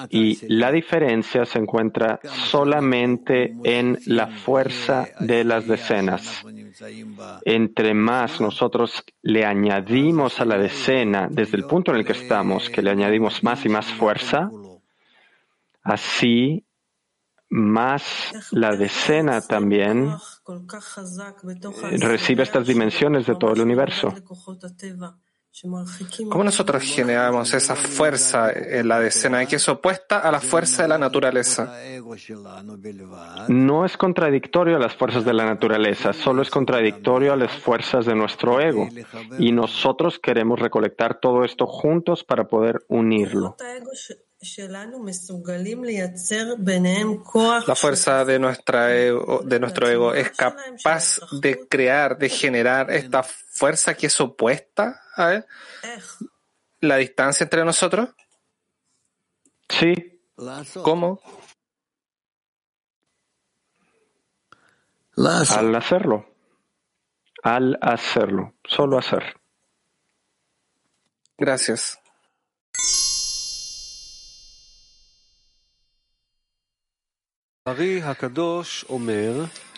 Y 0.09 0.39
la 0.47 0.71
diferencia 0.71 1.45
se 1.45 1.59
encuentra 1.59 2.19
solamente 2.23 3.53
en 3.63 3.99
la 4.05 4.27
fuerza 4.27 5.09
de 5.19 5.43
las 5.43 5.67
decenas. 5.67 6.45
Entre 7.43 7.93
más 7.93 8.39
nosotros 8.39 9.03
le 9.21 9.45
añadimos 9.45 10.39
a 10.39 10.45
la 10.45 10.57
decena, 10.57 11.27
desde 11.29 11.57
el 11.57 11.65
punto 11.65 11.91
en 11.91 11.97
el 11.97 12.05
que 12.05 12.13
estamos, 12.13 12.69
que 12.69 12.81
le 12.81 12.91
añadimos 12.91 13.43
más 13.43 13.65
y 13.65 13.69
más 13.69 13.91
fuerza, 13.91 14.49
Así, 15.83 16.65
más 17.49 18.03
la 18.51 18.75
decena 18.75 19.41
también 19.41 20.13
recibe 21.99 22.43
estas 22.43 22.67
dimensiones 22.67 23.25
de 23.25 23.35
todo 23.35 23.53
el 23.53 23.61
universo. 23.61 24.13
¿Cómo 26.29 26.43
nosotros 26.43 26.83
generamos 26.83 27.53
esa 27.53 27.75
fuerza 27.75 28.51
en 28.51 28.87
la 28.87 28.99
decena 28.99 29.45
que 29.45 29.55
es 29.55 29.67
opuesta 29.67 30.19
a 30.19 30.31
la 30.31 30.39
fuerza 30.39 30.83
de 30.83 30.89
la 30.89 30.97
naturaleza? 30.99 31.73
No 33.47 33.83
es 33.83 33.97
contradictorio 33.97 34.77
a 34.77 34.79
las 34.79 34.95
fuerzas 34.95 35.25
de 35.25 35.33
la 35.33 35.45
naturaleza, 35.45 36.13
solo 36.13 36.43
es 36.43 36.51
contradictorio 36.51 37.33
a 37.33 37.35
las 37.35 37.51
fuerzas 37.51 38.05
de 38.05 38.15
nuestro 38.15 38.61
ego. 38.61 38.87
Y 39.39 39.51
nosotros 39.51 40.19
queremos 40.19 40.59
recolectar 40.59 41.19
todo 41.19 41.43
esto 41.43 41.65
juntos 41.65 42.23
para 42.23 42.47
poder 42.47 42.85
unirlo. 42.87 43.57
La 47.67 47.75
fuerza 47.75 48.23
de, 48.23 48.39
nuestra 48.39 48.95
ego, 48.95 49.41
de 49.43 49.59
nuestro 49.59 49.89
ego 49.89 50.13
es 50.13 50.31
capaz 50.31 51.19
de 51.41 51.67
crear, 51.67 52.17
de 52.17 52.29
generar 52.29 52.89
esta 52.89 53.21
fuerza 53.23 53.95
que 53.95 54.07
es 54.07 54.21
opuesta 54.21 55.01
a 55.17 55.43
la 56.79 56.95
distancia 56.95 57.43
entre 57.43 57.65
nosotros. 57.65 58.09
Sí. 59.67 60.21
¿Cómo? 60.83 61.21
Al 65.17 65.75
hacerlo. 65.75 66.33
Al 67.43 67.77
hacerlo. 67.81 68.53
Solo 68.63 68.97
hacer. 68.97 69.35
Gracias. 71.37 71.99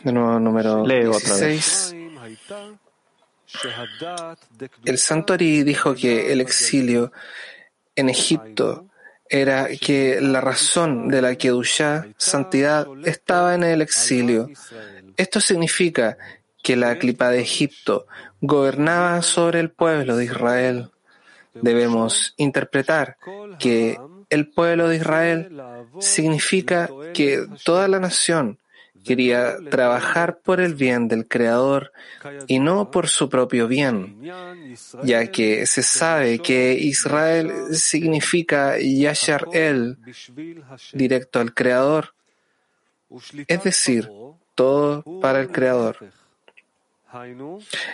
De 0.04 0.12
nuevo, 0.12 0.40
número 0.40 0.84
16. 0.84 1.96
El 4.86 4.98
santo 4.98 5.34
Ari 5.34 5.64
dijo 5.64 5.94
que 5.94 6.32
el 6.32 6.42
exilio 6.42 7.12
en 7.96 8.10
Egipto 8.10 8.88
era 9.30 9.68
que 9.70 10.20
la 10.22 10.42
razón 10.42 11.08
de 11.08 11.22
la 11.22 11.36
Kedushá, 11.36 12.08
santidad, 12.18 12.88
estaba 13.06 13.56
en 13.56 13.64
el 13.64 13.82
exilio. 13.82 14.50
Esto 15.18 15.40
significa 15.40 16.18
que 16.62 16.76
la 16.76 16.98
clipa 16.98 17.30
de 17.30 17.42
Egipto 17.42 18.08
gobernaba 18.40 19.22
sobre 19.22 19.60
el 19.60 19.72
pueblo 19.72 20.18
de 20.18 20.26
Israel. 20.26 20.92
Debemos 21.54 22.34
interpretar 22.38 23.18
que 23.60 23.98
el 24.32 24.48
pueblo 24.48 24.88
de 24.88 24.96
Israel 24.96 25.62
significa 26.00 26.90
que 27.14 27.46
toda 27.64 27.88
la 27.88 28.00
nación 28.00 28.58
quería 29.04 29.58
trabajar 29.70 30.40
por 30.40 30.62
el 30.62 30.74
bien 30.74 31.08
del 31.08 31.28
Creador 31.28 31.92
y 32.48 32.60
no 32.60 32.92
por 32.92 33.10
su 33.10 33.30
propio 33.30 33.68
bien, 33.68 34.22
ya 35.04 35.28
que 35.28 35.66
se 35.66 35.84
sabe 35.84 36.40
que 36.40 36.74
Israel 36.74 37.52
significa 37.74 38.78
Yashar 38.80 39.48
El, 39.54 39.98
directo 40.94 41.40
al 41.40 41.54
Creador, 41.54 42.14
es 43.48 43.64
decir, 43.64 44.10
todo 44.56 45.04
para 45.20 45.42
el 45.42 45.52
Creador. 45.52 45.98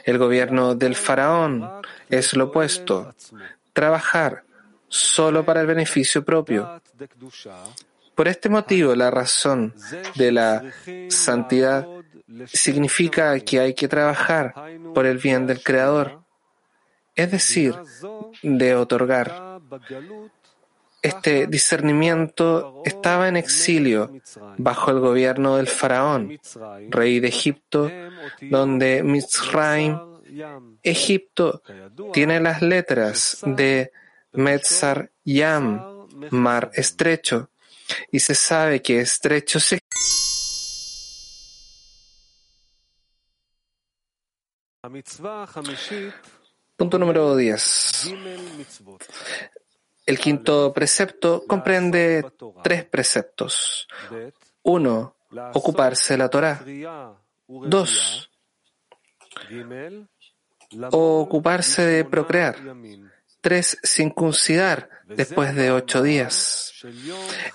El 0.06 0.18
gobierno 0.20 0.76
del 0.76 0.96
faraón 0.96 1.68
es 2.10 2.36
lo 2.36 2.46
opuesto, 2.46 3.16
trabajar 3.74 4.44
solo 4.88 5.46
para 5.46 5.62
el 5.62 5.68
beneficio 5.68 6.24
propio. 6.24 6.82
Por 8.16 8.28
este 8.28 8.50
motivo, 8.50 8.96
la 8.96 9.12
razón 9.12 9.74
de 10.16 10.32
la 10.32 10.64
santidad 11.10 11.88
significa 12.48 13.40
que 13.40 13.60
hay 13.60 13.74
que 13.74 13.88
trabajar 13.88 14.54
por 14.94 15.06
el 15.06 15.18
bien 15.18 15.46
del 15.46 15.62
Creador, 15.62 16.22
es 17.16 17.32
decir, 17.32 17.76
de 18.42 18.76
otorgar. 18.76 19.60
Este 21.02 21.48
discernimiento 21.48 22.82
estaba 22.84 23.28
en 23.28 23.38
exilio 23.38 24.12
bajo 24.58 24.92
el 24.92 25.00
gobierno 25.00 25.58
del 25.58 25.68
faraón, 25.68 26.40
rey 26.90 27.20
de 27.20 27.28
Egipto, 27.28 27.90
donde 28.42 29.04
Mitzrayim, 29.04 30.00
Egipto, 30.82 31.62
tiene 32.14 32.40
las 32.40 32.62
letras 32.62 33.42
de 33.46 33.92
Metzar 34.34 35.12
Yam, 35.24 36.08
mar 36.32 36.72
estrecho, 36.74 37.50
y 38.12 38.20
se 38.20 38.36
sabe 38.36 38.82
que 38.82 39.00
estrecho 39.00 39.60
se 39.60 39.80
Punto 46.78 47.00
número 47.00 47.36
10. 47.36 48.14
El 50.06 50.20
quinto 50.20 50.72
precepto 50.72 51.44
comprende 51.46 52.26
tres 52.64 52.86
preceptos. 52.86 53.88
Uno, 54.64 55.16
ocuparse 55.54 56.14
de 56.14 56.18
la 56.18 56.30
Torah. 56.30 56.64
Dos, 57.48 58.30
ocuparse 60.92 61.86
de 61.86 62.06
procrear. 62.06 62.56
Tres, 63.48 63.78
circuncidar 63.82 64.90
después 65.06 65.56
de 65.56 65.72
ocho 65.72 66.02
días. 66.02 66.74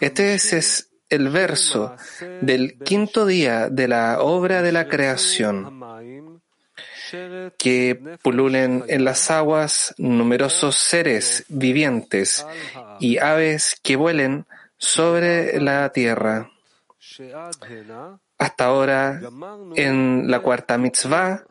Este 0.01 0.32
es 0.32 0.88
el 1.11 1.28
verso 1.28 1.95
del 2.40 2.78
quinto 2.78 3.26
día 3.26 3.68
de 3.68 3.88
la 3.88 4.22
obra 4.22 4.62
de 4.62 4.72
la 4.72 4.88
creación, 4.88 6.40
que 7.59 8.16
pululen 8.22 8.84
en 8.88 9.05
las 9.05 9.30
aguas 9.30 9.95
numerosos 9.99 10.76
seres 10.76 11.45
vivientes 11.51 12.47
y 12.99 13.18
aves 13.18 13.78
que 13.82 13.97
vuelen 13.97 14.47
sobre 14.78 15.61
la 15.61 15.93
tierra. 15.93 16.51
Hasta 18.38 18.64
ahora, 18.64 19.20
en 19.76 20.30
la 20.30 20.40
cuarta 20.40 20.78
mitzvah, 20.78 21.45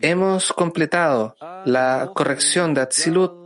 hemos 0.00 0.54
completado 0.54 1.36
la 1.66 2.10
corrección 2.14 2.72
de 2.72 2.80
Atzilut 2.80 3.43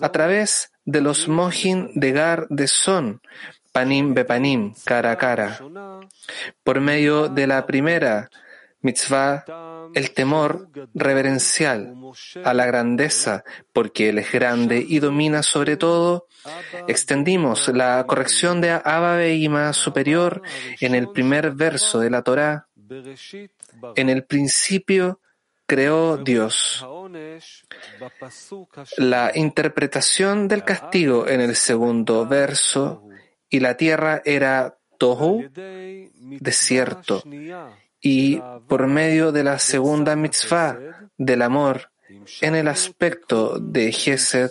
a 0.00 0.12
través 0.12 0.72
de 0.84 1.00
los 1.00 1.28
mohin 1.28 1.90
de 1.94 2.12
Gar 2.12 2.46
de 2.48 2.66
Son, 2.66 3.20
panim 3.72 4.14
bepanim, 4.14 4.74
cara 4.84 5.12
a 5.12 5.16
cara. 5.16 5.58
Por 6.64 6.80
medio 6.80 7.28
de 7.28 7.46
la 7.46 7.66
primera 7.66 8.28
mitzvah, 8.80 9.44
el 9.94 10.12
temor 10.12 10.68
reverencial 10.94 11.94
a 12.44 12.54
la 12.54 12.66
grandeza, 12.66 13.44
porque 13.72 14.10
Él 14.10 14.18
es 14.18 14.32
grande 14.32 14.84
y 14.86 14.98
domina 14.98 15.42
sobre 15.42 15.76
todo, 15.76 16.26
extendimos 16.86 17.68
la 17.68 18.04
corrección 18.06 18.60
de 18.60 18.70
Abba 18.70 19.16
Beima 19.16 19.72
superior 19.72 20.42
en 20.80 20.94
el 20.94 21.10
primer 21.10 21.52
verso 21.52 22.00
de 22.00 22.10
la 22.10 22.22
Torá. 22.22 22.68
En 23.96 24.08
el 24.08 24.24
principio 24.24 25.20
creó 25.68 26.16
Dios. 26.16 26.84
La 28.96 29.30
interpretación 29.34 30.48
del 30.48 30.64
castigo 30.64 31.28
en 31.28 31.40
el 31.40 31.54
segundo 31.54 32.26
verso 32.26 33.04
y 33.48 33.60
la 33.60 33.76
tierra 33.76 34.22
era 34.24 34.76
Tohu, 34.98 35.44
desierto, 36.40 37.22
y 38.00 38.40
por 38.66 38.86
medio 38.86 39.30
de 39.30 39.44
la 39.44 39.58
segunda 39.58 40.16
mitzvah 40.16 40.78
del 41.16 41.42
amor 41.42 41.90
en 42.40 42.54
el 42.54 42.68
aspecto 42.68 43.58
de 43.60 43.92
Gesed, 43.92 44.50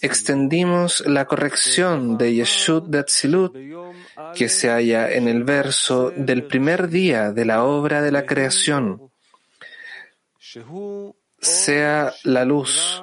extendimos 0.00 1.06
la 1.06 1.26
corrección 1.26 2.16
de 2.18 2.34
Yeshut 2.34 2.86
de 2.86 2.98
Atzilut 2.98 3.56
que 4.34 4.48
se 4.48 4.68
halla 4.70 5.12
en 5.12 5.28
el 5.28 5.44
verso 5.44 6.10
del 6.16 6.44
primer 6.44 6.88
día 6.88 7.30
de 7.30 7.44
la 7.44 7.64
obra 7.64 8.02
de 8.02 8.10
la 8.10 8.24
creación. 8.24 9.09
Sea 11.40 12.12
la 12.24 12.44
luz. 12.44 13.02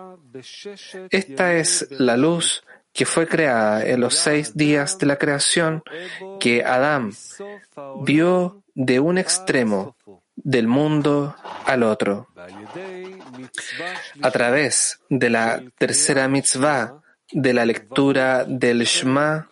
Esta 1.09 1.55
es 1.55 1.87
la 1.91 2.17
luz 2.17 2.63
que 2.93 3.05
fue 3.05 3.27
creada 3.27 3.85
en 3.85 4.01
los 4.01 4.15
seis 4.15 4.55
días 4.55 4.97
de 4.97 5.05
la 5.05 5.17
creación 5.17 5.83
que 6.39 6.63
Adán 6.63 7.11
vio 8.01 8.63
de 8.73 8.99
un 8.99 9.17
extremo 9.17 9.95
del 10.35 10.67
mundo 10.67 11.35
al 11.65 11.83
otro. 11.83 12.27
A 14.21 14.31
través 14.31 14.99
de 15.09 15.29
la 15.29 15.63
tercera 15.77 16.27
mitzvah 16.27 17.01
de 17.31 17.53
la 17.53 17.65
lectura 17.65 18.45
del 18.45 18.83
Shema, 18.83 19.49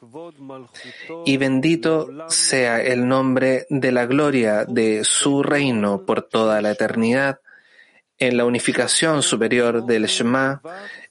y 1.25 1.37
bendito 1.37 2.07
sea 2.29 2.81
el 2.81 3.07
nombre 3.07 3.65
de 3.69 3.91
la 3.91 4.05
gloria 4.05 4.65
de 4.65 5.03
su 5.03 5.43
reino 5.43 6.05
por 6.05 6.23
toda 6.23 6.61
la 6.61 6.71
eternidad. 6.71 7.39
En 8.17 8.37
la 8.37 8.45
unificación 8.45 9.21
superior 9.21 9.85
del 9.85 10.05
Shema, 10.05 10.61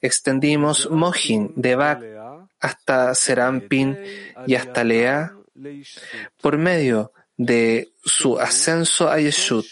extendimos 0.01 0.91
Mohin 0.91 1.53
de 1.55 1.75
Bak 1.75 2.03
hasta 2.61 3.15
Serampin 3.15 3.99
y 4.47 4.55
hasta 4.55 4.85
Lea 4.85 5.33
por 6.41 6.57
medio 6.57 7.13
de 7.37 7.93
su 8.05 8.39
ascenso 8.39 9.11
a 9.11 9.19
Yeshut. 9.19 9.67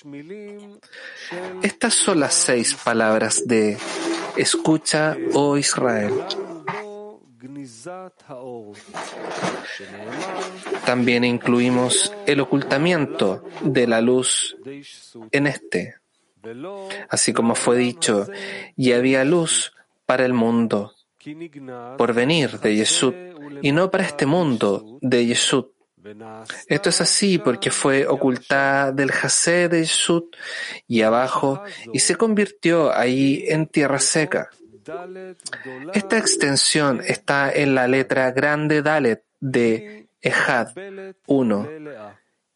Estas 1.62 1.94
son 1.94 2.20
las 2.20 2.34
seis 2.34 2.74
palabras 2.74 3.46
de 3.46 3.78
Escucha, 4.36 5.16
oh 5.32 5.56
Israel. 5.56 6.12
También 10.84 11.24
incluimos 11.24 12.12
el 12.26 12.40
ocultamiento 12.40 13.44
de 13.62 13.86
la 13.86 14.00
luz 14.00 14.56
en 15.30 15.46
este. 15.46 16.01
Así 17.08 17.32
como 17.32 17.54
fue 17.54 17.76
dicho, 17.76 18.26
y 18.76 18.92
había 18.92 19.24
luz 19.24 19.72
para 20.06 20.24
el 20.24 20.32
mundo, 20.32 20.92
por 21.98 22.12
venir 22.14 22.58
de 22.60 22.76
Yeshut, 22.76 23.14
y 23.62 23.72
no 23.72 23.90
para 23.90 24.04
este 24.04 24.26
mundo 24.26 24.98
de 25.00 25.26
Yeshut. 25.26 25.72
Esto 26.66 26.88
es 26.88 27.00
así 27.00 27.38
porque 27.38 27.70
fue 27.70 28.06
ocultada 28.06 28.90
del 28.90 29.10
Hasé 29.10 29.68
de 29.68 29.82
Yeshut 29.82 30.34
y 30.88 31.02
abajo 31.02 31.62
y 31.92 32.00
se 32.00 32.16
convirtió 32.16 32.92
ahí 32.92 33.44
en 33.46 33.66
tierra 33.66 34.00
seca. 34.00 34.50
Esta 35.94 36.18
extensión 36.18 37.02
está 37.06 37.52
en 37.52 37.76
la 37.76 37.86
letra 37.86 38.32
grande 38.32 38.82
Dalet 38.82 39.22
de 39.38 40.08
Ejad 40.20 40.70
1 41.26 41.68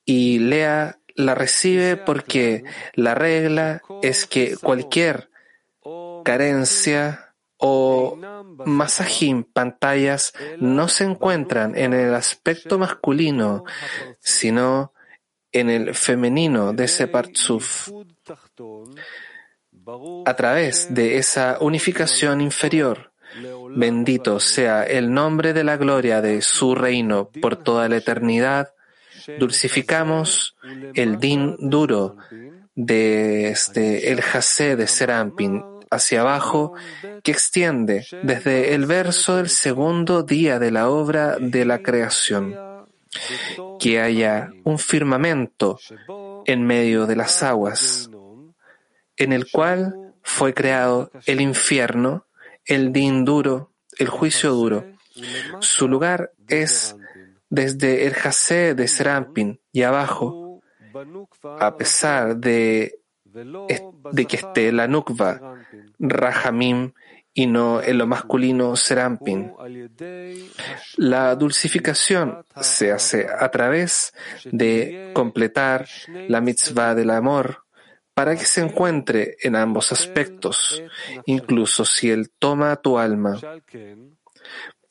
y 0.05 0.41
Lea 0.41 0.99
la 1.16 1.34
recibe 1.34 1.96
porque 1.96 2.64
la 2.94 3.14
regla 3.14 3.82
es 4.02 4.26
que 4.26 4.56
cualquier 4.56 5.30
carencia 6.24 7.34
o 7.58 8.18
masajim, 8.64 9.44
pantallas, 9.44 10.34
no 10.58 10.88
se 10.88 11.04
encuentran 11.04 11.76
en 11.76 11.94
el 11.94 12.14
aspecto 12.14 12.78
masculino, 12.78 13.64
sino 14.20 14.92
en 15.52 15.70
el 15.70 15.94
femenino 15.94 16.72
de 16.72 16.84
ese 16.84 17.08
partzuf. 17.08 17.90
A 20.26 20.34
través 20.34 20.92
de 20.92 21.16
esa 21.16 21.58
unificación 21.60 22.40
inferior, 22.40 23.12
bendito 23.70 24.40
sea 24.40 24.82
el 24.82 25.12
nombre 25.12 25.52
de 25.52 25.64
la 25.64 25.76
gloria 25.76 26.20
de 26.20 26.42
su 26.42 26.74
reino 26.74 27.30
por 27.40 27.56
toda 27.56 27.88
la 27.88 27.96
eternidad, 27.96 28.74
dulcificamos 29.38 30.56
el 30.94 31.18
din 31.18 31.56
duro 31.58 32.16
desde 32.74 34.12
el 34.12 34.20
jase 34.20 34.76
de 34.76 34.86
Serampin 34.86 35.62
hacia 35.90 36.20
abajo 36.20 36.74
que 37.22 37.32
extiende 37.32 38.06
desde 38.22 38.74
el 38.74 38.86
verso 38.86 39.36
del 39.36 39.48
segundo 39.48 40.22
día 40.22 40.58
de 40.58 40.70
la 40.70 40.88
obra 40.88 41.36
de 41.38 41.64
la 41.64 41.82
creación. 41.82 42.54
Que 43.80 44.00
haya 44.00 44.50
un 44.64 44.78
firmamento 44.78 45.78
en 46.44 46.66
medio 46.66 47.06
de 47.06 47.16
las 47.16 47.42
aguas, 47.42 48.10
en 49.16 49.32
el 49.32 49.50
cual 49.50 50.12
fue 50.22 50.52
creado 50.52 51.10
el 51.24 51.40
infierno, 51.40 52.26
el 52.64 52.92
din 52.92 53.24
duro, 53.24 53.72
el 53.98 54.08
juicio 54.08 54.52
duro. 54.52 54.84
Su 55.60 55.88
lugar 55.88 56.32
es 56.48 56.96
desde 57.49 58.07
el 58.07 58.14
jase 58.14 58.74
de 58.74 58.88
Serampin 58.88 59.61
y 59.72 59.82
abajo, 59.82 60.61
a 61.61 61.76
pesar 61.76 62.36
de, 62.36 63.01
de 63.24 64.24
que 64.26 64.36
esté 64.36 64.72
la 64.72 64.88
Nukva, 64.88 65.59
Rahamim, 65.99 66.92
y 67.38 67.47
no 67.47 67.82
en 67.82 67.99
lo 67.99 68.07
masculino 68.07 68.74
Serampin. 68.76 69.53
La 70.97 71.34
dulcificación 71.36 72.42
se 72.59 72.90
hace 72.90 73.26
a 73.28 73.51
través 73.51 74.14
de 74.51 75.11
completar 75.12 75.86
la 76.28 76.40
mitzvah 76.40 76.94
del 76.94 77.11
amor 77.11 77.64
para 78.14 78.34
que 78.34 78.47
se 78.47 78.62
encuentre 78.62 79.36
en 79.42 79.55
ambos 79.55 79.92
aspectos, 79.92 80.82
incluso 81.26 81.84
si 81.84 82.11
él 82.11 82.30
toma 82.38 82.74
tu 82.76 82.99
alma. 82.99 83.38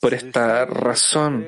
Por 0.06 0.14
esta 0.14 0.64
razón 0.66 1.44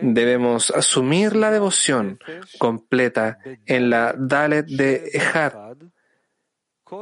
debemos 0.00 0.70
asumir 0.70 1.34
la 1.34 1.50
devoción 1.50 2.20
completa 2.56 3.38
en 3.64 3.90
la 3.90 4.14
Dalet 4.16 4.64
de 4.66 5.10
Ejad 5.12 5.74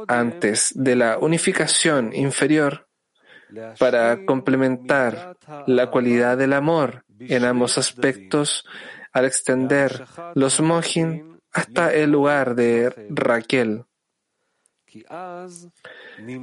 antes 0.07 0.71
de 0.73 0.95
la 0.95 1.19
unificación 1.19 2.11
inferior 2.11 2.87
para 3.77 4.25
complementar 4.25 5.37
la 5.67 5.91
cualidad 5.91 6.39
del 6.39 6.53
amor 6.53 7.05
en 7.19 7.45
ambos 7.45 7.77
aspectos 7.77 8.65
al 9.11 9.25
extender 9.25 10.07
los 10.33 10.59
mohin 10.59 11.39
hasta 11.51 11.93
el 11.93 12.09
lugar 12.09 12.55
de 12.55 12.89
Raquel. 13.11 13.85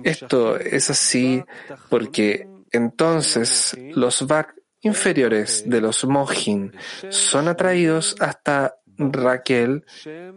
Esto 0.04 0.56
es 0.56 0.88
así 0.88 1.42
porque 1.90 2.46
entonces 2.72 3.76
los 3.94 4.26
Vak 4.26 4.54
inferiores 4.80 5.64
de 5.68 5.80
los 5.80 6.04
Mohin 6.04 6.72
son 7.10 7.48
atraídos 7.48 8.16
hasta 8.20 8.76
Raquel 8.98 9.84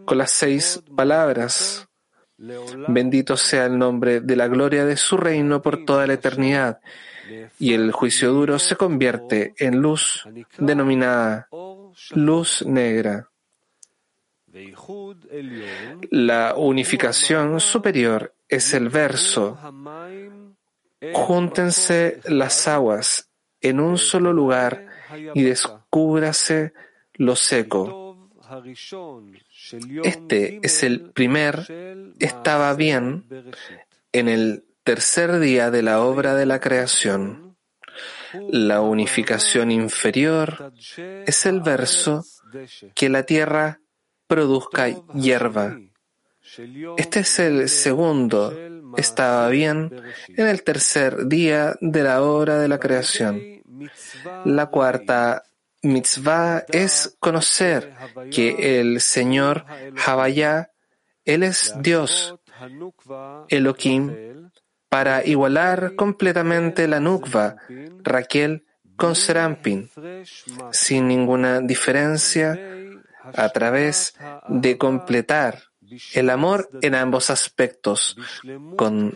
con 0.04 0.18
las 0.18 0.30
seis 0.30 0.82
palabras. 0.94 1.88
Bendito 2.88 3.36
sea 3.36 3.66
el 3.66 3.78
nombre 3.78 4.20
de 4.20 4.36
la 4.36 4.46
gloria 4.48 4.84
de 4.84 4.96
su 4.96 5.16
reino 5.16 5.62
por 5.62 5.84
toda 5.84 6.06
la 6.06 6.14
eternidad. 6.14 6.80
Y 7.58 7.72
el 7.72 7.92
juicio 7.92 8.32
duro 8.32 8.58
se 8.58 8.76
convierte 8.76 9.54
en 9.58 9.80
luz 9.80 10.24
denominada 10.58 11.48
luz 12.14 12.64
negra. 12.66 13.30
La 16.10 16.54
unificación 16.56 17.60
superior 17.60 18.34
es 18.48 18.74
el 18.74 18.88
verso 18.88 19.58
Júntense 21.14 22.20
las 22.24 22.68
aguas 22.68 23.30
en 23.60 23.80
un 23.80 23.98
solo 23.98 24.32
lugar 24.32 24.86
y 25.34 25.42
descúbrase 25.42 26.72
lo 27.14 27.36
seco. 27.36 28.30
Este 30.04 30.60
es 30.62 30.82
el 30.82 31.10
primer, 31.10 31.66
estaba 32.18 32.74
bien, 32.74 33.24
en 34.12 34.28
el 34.28 34.64
tercer 34.84 35.40
día 35.40 35.70
de 35.70 35.82
la 35.82 36.00
obra 36.00 36.34
de 36.34 36.46
la 36.46 36.60
creación. 36.60 37.56
La 38.50 38.80
unificación 38.80 39.70
inferior 39.70 40.72
es 41.26 41.46
el 41.46 41.60
verso 41.60 42.24
que 42.94 43.08
la 43.08 43.24
tierra 43.24 43.80
produzca 44.26 44.88
hierba. 45.14 45.78
Este 46.96 47.20
es 47.20 47.38
el 47.38 47.68
segundo 47.68 48.54
estaba 48.96 49.48
bien 49.48 49.90
en 50.28 50.46
el 50.46 50.62
tercer 50.62 51.26
día 51.26 51.76
de 51.80 52.02
la 52.02 52.22
hora 52.22 52.58
de 52.58 52.68
la 52.68 52.78
creación. 52.78 53.40
La 54.44 54.66
cuarta 54.66 55.44
mitzvah 55.82 56.64
es 56.68 57.16
conocer 57.20 57.94
que 58.30 58.80
el 58.80 59.00
Señor 59.00 59.64
Havaya, 60.04 60.72
Él 61.24 61.42
es 61.42 61.74
Dios, 61.80 62.34
Elohim, 63.48 64.50
para 64.88 65.24
igualar 65.24 65.94
completamente 65.94 66.88
la 66.88 67.00
Nukva, 67.00 67.56
Raquel 68.02 68.64
con 68.96 69.14
Serampin, 69.14 69.90
sin 70.72 71.08
ninguna 71.08 71.60
diferencia, 71.60 72.58
a 73.34 73.48
través 73.50 74.14
de 74.48 74.78
completar 74.78 75.64
el 76.14 76.30
amor 76.30 76.68
en 76.82 76.94
ambos 76.94 77.30
aspectos, 77.30 78.16
con 78.76 79.12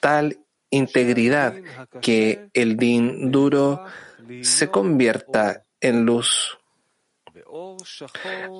tal 0.00 0.38
integridad 0.70 1.54
que 2.00 2.48
el 2.54 2.76
din 2.76 3.30
duro 3.30 3.84
se 4.42 4.68
convierta 4.68 5.64
en 5.80 6.04
luz. 6.04 6.58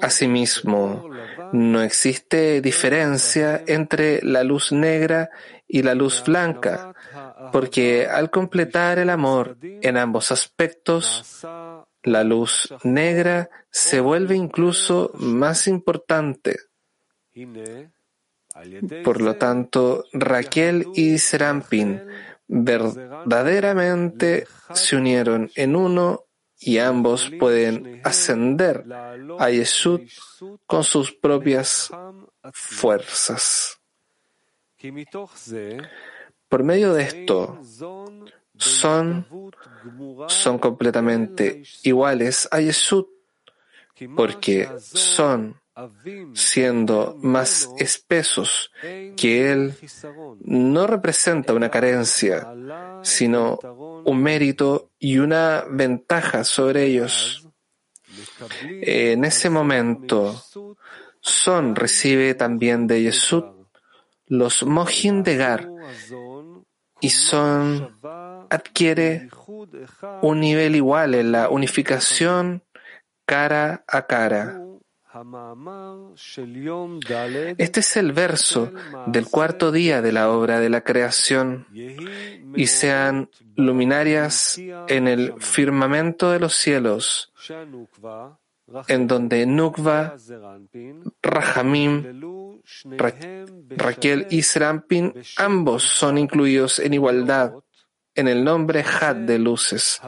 Asimismo, 0.03 1.09
no 1.53 1.83
existe 1.83 2.61
diferencia 2.61 3.63
entre 3.67 4.21
la 4.23 4.43
luz 4.43 4.73
negra 4.73 5.31
y 5.67 5.83
la 5.83 5.95
luz 5.95 6.25
blanca, 6.25 6.93
porque 7.53 8.07
al 8.07 8.31
completar 8.31 8.99
el 8.99 9.11
amor 9.11 9.57
en 9.63 9.97
ambos 9.97 10.33
aspectos, 10.33 11.45
la 12.03 12.25
luz 12.25 12.75
negra 12.83 13.51
se 13.71 14.01
vuelve 14.01 14.35
incluso 14.35 15.13
más 15.15 15.69
importante. 15.69 16.57
Por 19.05 19.21
lo 19.21 19.37
tanto, 19.37 20.07
Raquel 20.13 20.87
y 20.95 21.19
Serampin 21.19 22.03
verdaderamente 22.49 24.47
se 24.75 24.97
unieron 24.97 25.51
en 25.55 25.77
uno 25.77 26.25
y 26.59 26.79
ambos 26.79 27.31
pueden 27.39 28.01
ascender 28.05 28.85
a 29.39 29.51
Yeshut 29.51 30.03
con 30.67 30.85
sus 30.85 31.13
propias 31.13 31.91
fuerzas. 32.53 33.81
Por 36.49 36.65
medio 36.65 36.93
de 36.93 37.03
esto, 37.05 37.61
son, 38.57 39.27
son 40.27 40.59
completamente 40.59 41.63
iguales 41.85 42.49
a 42.51 42.61
Yeshut, 42.61 43.09
porque 44.17 44.69
son 44.79 45.60
siendo 46.35 47.17
más 47.23 47.71
espesos 47.79 48.71
que 49.17 49.53
Él, 49.53 49.75
no 50.41 50.87
representa 50.87 51.55
una 51.55 51.71
carencia, 51.71 52.53
sino 53.03 53.59
un 54.05 54.23
mérito 54.23 54.91
y 54.99 55.19
una 55.19 55.65
ventaja 55.71 56.45
sobre 56.45 56.85
ellos. 56.85 57.47
En 58.83 59.25
ese 59.25 59.51
momento, 59.51 60.43
Son 61.21 61.77
recibe 61.77 62.35
también 62.35 62.87
de 62.87 63.03
Yesud 63.03 63.45
los 64.31 64.63
Mohin 64.63 65.25
de 65.25 65.37
Gar 65.37 65.69
y 67.01 67.11
Son 67.11 67.99
adquiere 68.49 69.29
un 70.23 70.41
nivel 70.41 70.77
igual 70.77 71.15
en 71.15 71.33
la 71.33 71.49
unificación 71.49 72.63
cara 73.27 73.85
a 73.89 74.07
cara. 74.07 74.61
Este 77.59 77.81
es 77.81 77.97
el 77.97 78.13
verso 78.13 78.73
del 79.07 79.27
cuarto 79.27 79.73
día 79.73 80.03
de 80.03 80.13
la 80.13 80.31
obra 80.31 80.61
de 80.61 80.71
la 80.71 80.83
creación 80.83 81.67
y 81.73 82.67
sean 82.67 83.29
luminarias 83.57 84.59
en 84.89 85.09
el 85.09 85.35
firmamento 85.39 86.31
de 86.31 86.41
los 86.41 86.55
cielos, 86.55 87.33
en 88.89 89.07
donde 89.07 89.47
Nukva, 89.47 90.17
Rahamim, 91.23 92.21
Raquel 93.71 94.27
y 94.31 94.43
Serampin 94.43 95.15
ambos 95.37 95.83
son 95.83 96.19
incluidos 96.19 96.79
en 96.79 96.95
igualdad 96.95 97.55
en 98.15 98.29
el 98.29 98.45
nombre 98.45 98.85
Had 98.85 99.17
de 99.17 99.39
luces, 99.39 100.01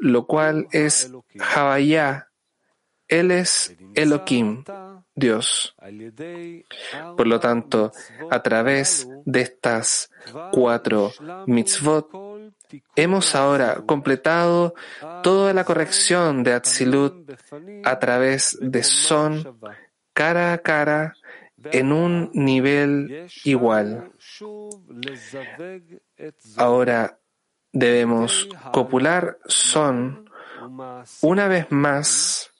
lo 0.00 0.26
cual 0.26 0.66
es 0.72 1.12
Havaya. 1.38 2.27
Él 3.08 3.30
es 3.30 3.74
Elohim, 3.94 4.64
Dios. 5.14 5.74
Por 7.16 7.26
lo 7.26 7.40
tanto, 7.40 7.92
a 8.30 8.42
través 8.42 9.08
de 9.24 9.40
estas 9.40 10.10
cuatro 10.52 11.12
mitzvot, 11.46 12.10
hemos 12.94 13.34
ahora 13.34 13.82
completado 13.86 14.74
toda 15.22 15.54
la 15.54 15.64
corrección 15.64 16.44
de 16.44 16.52
Atzilut 16.52 17.32
a 17.84 17.98
través 17.98 18.58
de 18.60 18.82
Son, 18.82 19.58
cara 20.12 20.52
a 20.52 20.58
cara, 20.58 21.14
en 21.72 21.92
un 21.92 22.30
nivel 22.34 23.26
igual. 23.44 24.12
Ahora 26.56 27.18
debemos 27.72 28.48
copular 28.72 29.38
Son 29.46 30.28
una 31.22 31.48
vez 31.48 31.66
más 31.70 32.52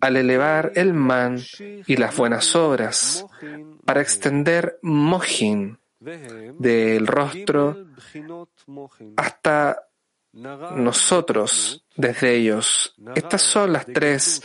al 0.00 0.16
elevar 0.16 0.72
el 0.74 0.92
man 0.92 1.38
y 1.86 1.96
las 1.96 2.16
buenas 2.16 2.54
obras 2.54 3.26
para 3.84 4.00
extender 4.00 4.78
mohin 4.82 5.78
del 6.00 7.06
rostro 7.06 7.86
hasta 9.16 9.82
nosotros 10.32 11.84
desde 11.96 12.34
ellos. 12.34 12.94
Estas 13.14 13.42
son 13.42 13.72
las 13.72 13.86
tres 13.86 14.42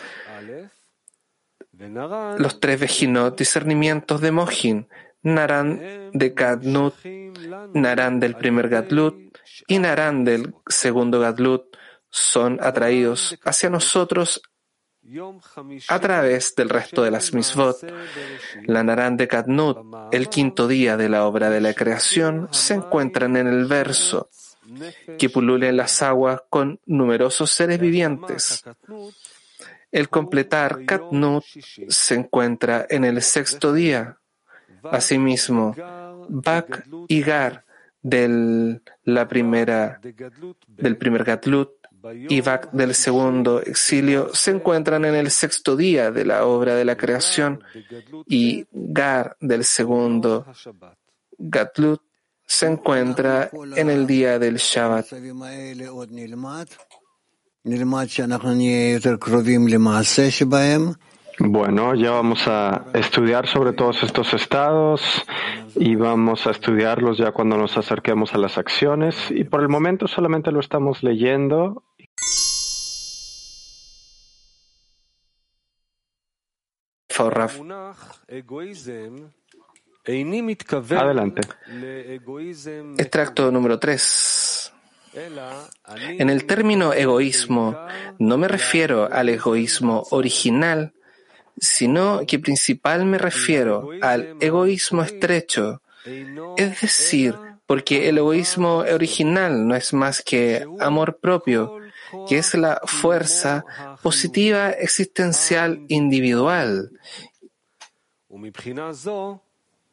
los 2.38 2.60
tres 2.60 2.80
vejinot 2.80 3.38
discernimientos 3.38 4.22
de 4.22 4.32
Mohin, 4.32 4.88
Naran 5.24 6.12
de 6.14 6.30
Gadnut, 6.30 6.94
Naran 7.74 8.20
del 8.20 8.36
primer 8.36 8.70
Gadlut 8.70 9.38
y 9.68 9.80
Naran 9.80 10.24
del 10.24 10.54
segundo 10.68 11.20
Gadlut 11.20 11.76
son 12.10 12.60
atraídos 12.62 13.40
hacia 13.44 13.70
nosotros 13.70 14.42
a 15.88 16.00
través 16.00 16.56
del 16.56 16.70
resto 16.70 17.04
de 17.04 17.12
las 17.12 17.34
misvot, 17.34 17.78
la 18.66 18.84
Naran 18.84 19.18
de 19.18 19.28
Kadnut, 19.28 19.78
el 20.12 20.30
quinto 20.30 20.68
día 20.68 20.98
de 20.98 21.10
la 21.10 21.26
obra 21.26 21.50
de 21.50 21.62
la 21.62 21.74
creación, 21.74 22.48
se 22.52 22.76
encuentran 22.76 23.36
en 23.38 23.48
el 23.48 23.66
verso 23.66 24.30
que 25.18 25.30
pululen 25.30 25.78
las 25.78 26.02
aguas 26.02 26.42
con 26.50 26.80
numerosos 26.86 27.52
seres 27.52 27.80
vivientes. 27.80 28.64
El 29.92 30.10
completar 30.10 30.86
Katnut 30.86 31.44
se 31.44 32.16
encuentra 32.16 32.86
en 32.90 33.04
el 33.04 33.22
sexto 33.22 33.74
día. 33.74 34.18
Asimismo, 34.84 35.76
Bak 36.30 36.88
y 37.08 37.22
Gar 37.22 37.66
del, 38.02 38.82
la 39.04 39.28
primera, 39.28 40.00
del 40.68 40.98
primer 40.98 41.24
Gatlut 41.24 41.81
y 42.30 42.42
Bak 42.42 42.72
del 42.72 42.96
segundo 42.96 43.62
exilio 43.62 44.30
se 44.34 44.52
encuentran 44.52 45.06
en 45.06 45.16
el 45.16 45.30
sexto 45.30 45.76
día 45.76 46.12
de 46.12 46.26
la 46.26 46.46
obra 46.46 46.76
de 46.76 46.86
la 46.86 46.98
creación 46.98 47.64
y 48.28 48.66
Gar 48.72 49.38
del 49.40 49.64
segundo 49.64 50.46
Gatlut 51.38 52.02
se 52.46 52.68
encuentra 52.68 53.50
en 53.76 53.90
el 53.90 54.06
día 54.06 54.38
del 54.38 54.58
Shabbat. 54.58 55.08
Bueno, 61.40 61.96
ya 61.96 62.12
vamos 62.12 62.48
a 62.48 62.86
estudiar 62.94 63.48
sobre 63.48 63.74
todos 63.74 64.04
estos 64.04 64.34
estados 64.34 65.02
y 65.76 65.96
vamos 65.96 66.46
a 66.46 66.52
estudiarlos 66.52 67.18
ya 67.18 67.32
cuando 67.32 67.58
nos 67.58 67.78
acerquemos 67.78 68.34
a 68.34 68.38
las 68.38 68.58
acciones 68.58 69.16
y 69.32 69.44
por 69.44 69.62
el 69.62 69.70
momento 69.70 70.08
solamente 70.08 70.52
lo 70.52 70.60
estamos 70.60 71.04
leyendo. 71.04 71.84
Adelante. 81.04 81.42
Extracto 82.98 83.52
número 83.52 83.78
3. 83.78 84.74
En 86.20 86.30
el 86.30 86.46
término 86.46 86.94
egoísmo 86.94 87.78
no 88.18 88.38
me 88.38 88.48
refiero 88.48 89.12
al 89.12 89.30
egoísmo 89.30 90.08
original, 90.12 90.94
sino 91.58 92.22
que 92.26 92.40
principal 92.40 93.06
me 93.06 93.18
refiero 93.18 93.90
al 94.02 94.38
egoísmo 94.40 95.04
estrecho, 95.04 95.82
es 96.58 96.82
decir, 96.82 97.36
porque 97.66 98.10
el 98.10 98.18
egoísmo 98.18 98.78
original 98.78 99.68
no 99.68 99.76
es 99.76 99.94
más 99.94 100.22
que 100.22 100.66
amor 100.80 101.20
propio, 101.20 101.78
que 102.28 102.38
es 102.38 102.54
la 102.56 102.82
fuerza 102.86 103.66
positiva 104.02 104.72
existencial 104.72 105.86
individual. 105.88 106.92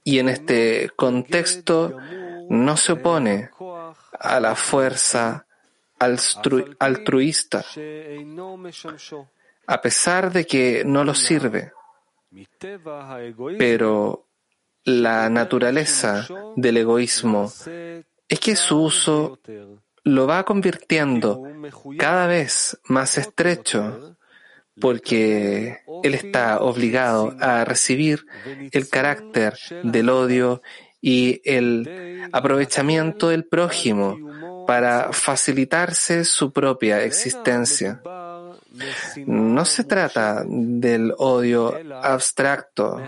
Y 0.04 0.18
en 0.18 0.28
este 0.28 0.90
contexto 0.96 1.96
no 2.48 2.76
se 2.76 2.92
opone 2.92 3.50
a 4.18 4.40
la 4.40 4.54
fuerza 4.54 5.46
altruista, 5.98 7.64
a 9.66 9.80
pesar 9.80 10.32
de 10.32 10.46
que 10.46 10.82
no 10.84 11.04
lo 11.04 11.14
sirve. 11.14 11.72
Pero 13.58 14.26
la 14.84 15.28
naturaleza 15.28 16.26
del 16.56 16.76
egoísmo 16.78 17.52
es 18.28 18.40
que 18.40 18.56
su 18.56 18.82
uso 18.82 19.38
lo 20.14 20.26
va 20.26 20.44
convirtiendo 20.44 21.42
cada 21.98 22.26
vez 22.26 22.78
más 22.84 23.18
estrecho 23.18 24.16
porque 24.80 25.78
él 26.02 26.14
está 26.14 26.60
obligado 26.60 27.34
a 27.40 27.64
recibir 27.64 28.24
el 28.72 28.88
carácter 28.88 29.54
del 29.82 30.08
odio 30.08 30.62
y 31.00 31.40
el 31.44 32.28
aprovechamiento 32.32 33.28
del 33.28 33.44
prójimo 33.44 34.64
para 34.66 35.12
facilitarse 35.12 36.24
su 36.24 36.52
propia 36.52 37.02
existencia. 37.02 38.02
No 39.26 39.64
se 39.64 39.84
trata 39.84 40.44
del 40.46 41.14
odio 41.18 41.74
abstracto, 42.02 43.00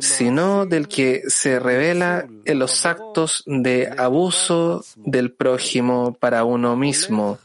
sino 0.00 0.66
del 0.66 0.88
que 0.88 1.22
se 1.28 1.58
revela 1.58 2.26
en 2.44 2.58
los 2.58 2.86
actos 2.86 3.42
de 3.46 3.92
abuso 3.96 4.84
del 4.96 5.32
prójimo 5.32 6.14
para 6.14 6.44
uno 6.44 6.76
mismo, 6.76 7.38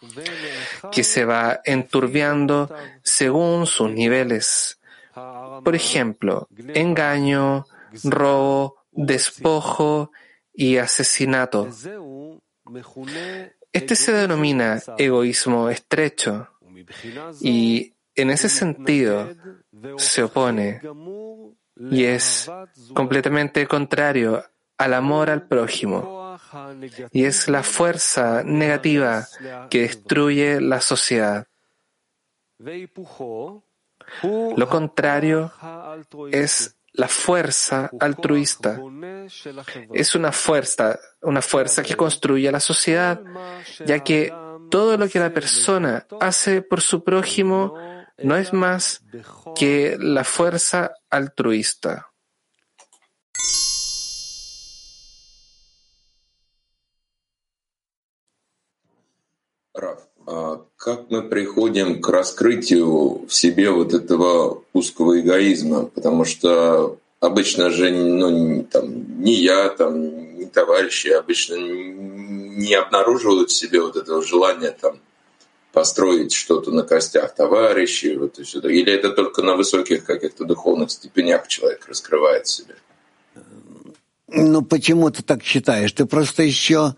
que 0.91 1.03
se 1.03 1.25
va 1.25 1.61
enturbiando 1.65 2.73
según 3.03 3.65
sus 3.67 3.91
niveles. 3.91 4.79
Por 5.63 5.75
ejemplo, 5.75 6.47
engaño, 6.73 7.65
robo, 8.03 8.77
despojo 8.91 10.11
y 10.53 10.77
asesinato. 10.77 11.67
Este 13.73 13.95
se 13.95 14.11
denomina 14.11 14.81
egoísmo 14.97 15.69
estrecho 15.69 16.50
y 17.41 17.93
en 18.15 18.29
ese 18.29 18.49
sentido 18.49 19.29
se 19.97 20.23
opone 20.23 20.81
y 21.89 22.03
es 22.03 22.49
completamente 22.93 23.65
contrario 23.67 24.43
al 24.77 24.93
amor 24.93 25.29
al 25.29 25.47
prójimo. 25.47 26.37
Y 27.11 27.25
es 27.25 27.47
la 27.47 27.63
fuerza 27.63 28.43
negativa 28.43 29.27
que 29.69 29.81
destruye 29.81 30.59
la 30.59 30.81
sociedad. 30.81 31.47
Lo 34.23 34.67
contrario 34.67 35.51
es 36.31 36.75
la 36.93 37.07
fuerza 37.07 37.89
altruista. 37.99 38.79
es 39.93 40.15
una 40.15 40.31
fuerza, 40.31 40.99
una 41.21 41.41
fuerza 41.41 41.83
que 41.83 41.95
construye 41.95 42.51
la 42.51 42.59
sociedad, 42.59 43.21
ya 43.85 44.03
que 44.03 44.33
todo 44.71 44.97
lo 44.97 45.07
que 45.07 45.19
la 45.19 45.33
persona 45.33 46.07
hace 46.19 46.61
por 46.63 46.81
su 46.81 47.03
prójimo 47.03 47.75
no 48.23 48.35
es 48.35 48.53
más 48.53 49.01
que 49.55 49.97
la 49.99 50.23
fuerza 50.23 50.91
altruista. 51.09 52.07
как 60.83 61.11
мы 61.11 61.21
приходим 61.21 62.01
к 62.01 62.09
раскрытию 62.09 63.27
в 63.27 63.33
себе 63.33 63.69
вот 63.69 63.93
этого 63.93 64.63
узкого 64.73 65.19
эгоизма, 65.19 65.85
потому 65.85 66.25
что 66.25 66.97
обычно 67.19 67.69
же 67.69 67.91
ну, 67.91 68.63
там, 68.63 69.21
ни 69.21 69.31
я, 69.31 69.69
там, 69.69 70.30
товарищи 70.51 71.07
обычно 71.07 71.55
не 71.55 72.73
обнаруживают 72.73 73.49
в 73.49 73.55
себе 73.55 73.81
вот 73.81 73.95
этого 73.95 74.23
желания 74.23 74.71
там, 74.71 74.99
построить 75.71 76.33
что-то 76.33 76.71
на 76.71 76.83
костях 76.83 77.33
товарищей, 77.33 78.15
вот 78.17 78.39
и 78.39 78.43
сюда. 78.43 78.69
Или 78.69 78.93
это 78.93 79.11
только 79.11 79.41
на 79.41 79.55
высоких 79.55 80.05
каких-то 80.05 80.45
духовных 80.45 80.91
степенях 80.91 81.47
человек 81.47 81.87
раскрывает 81.87 82.47
себя? 82.47 82.75
Ну 84.27 84.61
почему 84.61 85.09
ты 85.09 85.23
так 85.23 85.43
считаешь? 85.43 85.91
Ты 85.91 86.05
просто 86.05 86.43
еще 86.43 86.95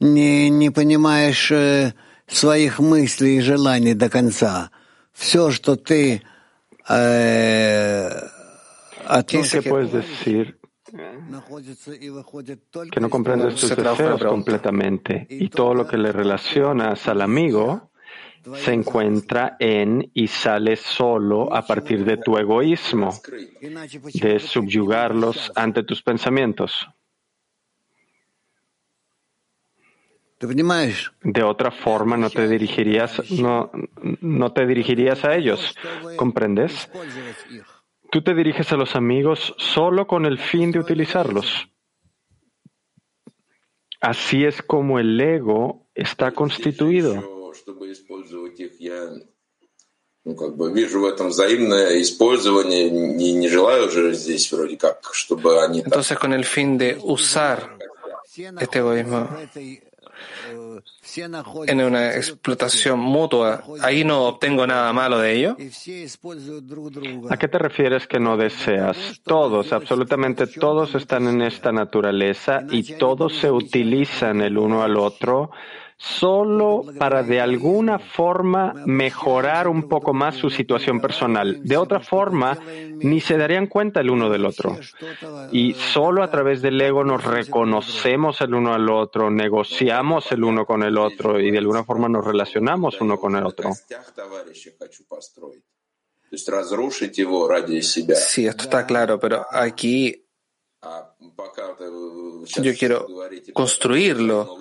не, 0.00 0.48
не 0.48 0.70
понимаешь 0.70 1.50
э, 1.52 1.94
своих 2.26 2.78
мыслей 2.78 3.38
и 3.38 3.40
желаний 3.40 3.94
до 3.94 4.08
конца. 4.08 4.70
Все, 5.12 5.50
что 5.50 5.76
ты 5.76 6.22
э, 6.88 8.10
¿Qué 9.06 9.62
puedes 9.62 9.92
decir 9.92 10.56
que 12.90 13.00
no 13.00 13.10
comprendes 13.10 13.56
tus 13.56 13.74
deseos 13.74 14.24
completamente 14.24 15.26
y 15.28 15.48
todo 15.48 15.74
lo 15.74 15.86
que 15.86 15.98
le 15.98 16.12
relacionas 16.12 17.08
al 17.08 17.22
amigo 17.22 17.90
se 18.56 18.72
encuentra 18.72 19.56
en 19.58 20.10
y 20.12 20.28
sale 20.28 20.76
solo 20.76 21.54
a 21.54 21.66
partir 21.66 22.04
de 22.04 22.18
tu 22.18 22.36
egoísmo, 22.36 23.10
de 24.12 24.38
subyugarlos 24.38 25.50
ante 25.54 25.82
tus 25.82 26.02
pensamientos. 26.02 26.86
De 31.22 31.42
otra 31.42 31.70
forma 31.70 32.18
no 32.18 32.28
te 32.28 32.46
dirigirías, 32.46 33.30
no, 33.30 33.70
no 34.20 34.52
te 34.52 34.66
dirigirías 34.66 35.24
a 35.24 35.34
ellos. 35.34 35.74
¿Comprendes? 36.16 36.90
Tú 38.14 38.22
te 38.22 38.32
diriges 38.32 38.70
a 38.70 38.76
los 38.76 38.94
amigos 38.94 39.56
solo 39.58 40.06
con 40.06 40.24
el 40.24 40.38
fin 40.38 40.70
de 40.70 40.78
utilizarlos. 40.78 41.68
Así 44.00 44.44
es 44.44 44.62
como 44.62 45.00
el 45.00 45.20
ego 45.20 45.88
está 45.96 46.30
constituido. 46.30 47.52
Entonces, 55.74 56.16
con 56.16 56.32
el 56.32 56.44
fin 56.44 56.78
de 56.78 56.96
usar 57.02 57.76
este 58.60 58.78
egoísmo 58.78 59.28
en 61.66 61.80
una 61.80 62.14
explotación 62.14 62.98
mutua, 62.98 63.62
ahí 63.82 64.04
no 64.04 64.24
obtengo 64.24 64.66
nada 64.66 64.92
malo 64.92 65.18
de 65.18 65.32
ello. 65.32 65.56
¿A 67.30 67.36
qué 67.36 67.48
te 67.48 67.58
refieres 67.58 68.06
que 68.06 68.18
no 68.18 68.36
deseas? 68.36 69.20
Todos, 69.24 69.72
absolutamente 69.72 70.46
todos 70.46 70.94
están 70.94 71.28
en 71.28 71.42
esta 71.42 71.72
naturaleza 71.72 72.62
y 72.70 72.94
todos 72.94 73.36
se 73.36 73.50
utilizan 73.50 74.40
el 74.40 74.58
uno 74.58 74.82
al 74.82 74.96
otro 74.96 75.50
solo 75.96 76.84
para 76.98 77.22
de 77.22 77.40
alguna 77.40 77.98
forma 77.98 78.74
mejorar 78.86 79.68
un 79.68 79.88
poco 79.88 80.12
más 80.12 80.36
su 80.36 80.50
situación 80.50 81.00
personal. 81.00 81.62
De 81.62 81.76
otra 81.76 82.00
forma, 82.00 82.58
ni 82.96 83.20
se 83.20 83.36
darían 83.36 83.66
cuenta 83.66 84.00
el 84.00 84.10
uno 84.10 84.28
del 84.28 84.44
otro. 84.44 84.76
Y 85.52 85.74
solo 85.74 86.22
a 86.22 86.30
través 86.30 86.62
del 86.62 86.80
ego 86.80 87.04
nos 87.04 87.24
reconocemos 87.24 88.40
el 88.40 88.54
uno 88.54 88.74
al 88.74 88.88
otro, 88.90 89.30
negociamos 89.30 90.30
el 90.32 90.44
uno 90.44 90.66
con 90.66 90.82
el 90.82 90.98
otro 90.98 91.40
y 91.40 91.50
de 91.50 91.58
alguna 91.58 91.84
forma 91.84 92.08
nos 92.08 92.24
relacionamos 92.24 93.00
uno 93.00 93.18
con 93.18 93.36
el 93.36 93.44
otro. 93.44 93.70
Sí, 98.16 98.46
esto 98.46 98.64
está 98.64 98.84
claro, 98.86 99.20
pero 99.20 99.46
aquí 99.50 100.24
yo 102.62 102.74
quiero 102.78 103.06
construirlo 103.52 104.56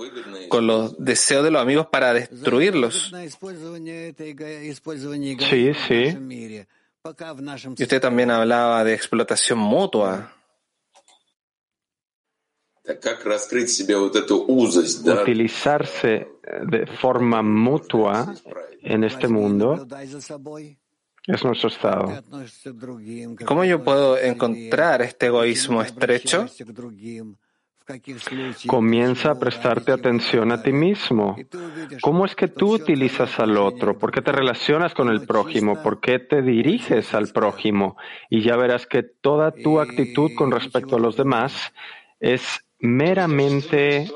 con 0.49 0.67
los 0.67 0.97
deseos 0.97 1.43
de 1.43 1.51
los 1.51 1.61
amigos 1.61 1.87
para 1.87 2.13
destruirlos. 2.13 3.11
Sí, 5.49 5.73
sí. 5.87 6.65
Y 7.77 7.83
usted 7.83 8.01
también 8.01 8.31
hablaba 8.31 8.83
de 8.83 8.93
explotación 8.93 9.59
mutua. 9.59 10.33
Utilizarse 15.21 16.27
de 16.67 16.85
forma 16.87 17.41
mutua 17.41 18.35
en 18.81 19.03
este 19.03 19.27
mundo 19.27 19.87
es 21.27 21.43
nuestro 21.43 21.69
estado. 21.69 22.23
¿Cómo 23.45 23.63
yo 23.63 23.83
puedo 23.83 24.17
encontrar 24.17 25.01
este 25.01 25.27
egoísmo 25.27 25.81
estrecho? 25.81 26.47
Comienza 28.67 29.31
a 29.31 29.39
prestarte 29.39 29.91
atención 29.91 30.51
a 30.51 30.61
ti 30.61 30.71
mismo. 30.71 31.35
¿Cómo 32.01 32.25
es 32.25 32.33
que 32.35 32.47
tú 32.47 32.75
utilizas 32.75 33.39
al 33.39 33.57
otro? 33.57 33.99
¿Por 33.99 34.11
qué 34.11 34.21
te 34.21 34.31
relacionas 34.31 34.93
con 34.93 35.09
el 35.09 35.25
prójimo? 35.25 35.81
¿Por 35.83 35.99
qué 35.99 36.19
te 36.19 36.41
diriges 36.41 37.13
al 37.13 37.27
prójimo? 37.29 37.97
Y 38.29 38.41
ya 38.41 38.55
verás 38.55 38.87
que 38.87 39.03
toda 39.03 39.51
tu 39.51 39.81
actitud 39.81 40.31
con 40.35 40.51
respecto 40.51 40.95
a 40.95 40.99
los 40.99 41.17
demás 41.17 41.73
es 42.21 42.63
meramente 42.79 44.09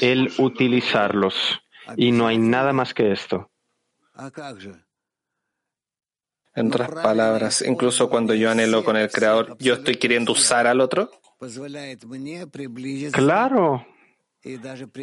el 0.00 0.30
utilizarlos. 0.38 1.60
Y 1.96 2.12
no 2.12 2.28
hay 2.28 2.38
nada 2.38 2.72
más 2.72 2.94
que 2.94 3.10
esto. 3.10 3.50
En 6.58 6.68
otras 6.68 6.90
palabras, 6.90 7.64
incluso 7.66 8.08
cuando 8.08 8.34
yo 8.34 8.50
anhelo 8.50 8.84
con 8.84 8.96
el 8.96 9.10
Creador, 9.10 9.56
¿yo 9.58 9.74
estoy 9.74 9.96
queriendo 9.96 10.32
usar 10.32 10.66
al 10.66 10.80
otro? 10.80 11.10
Claro, 13.12 13.86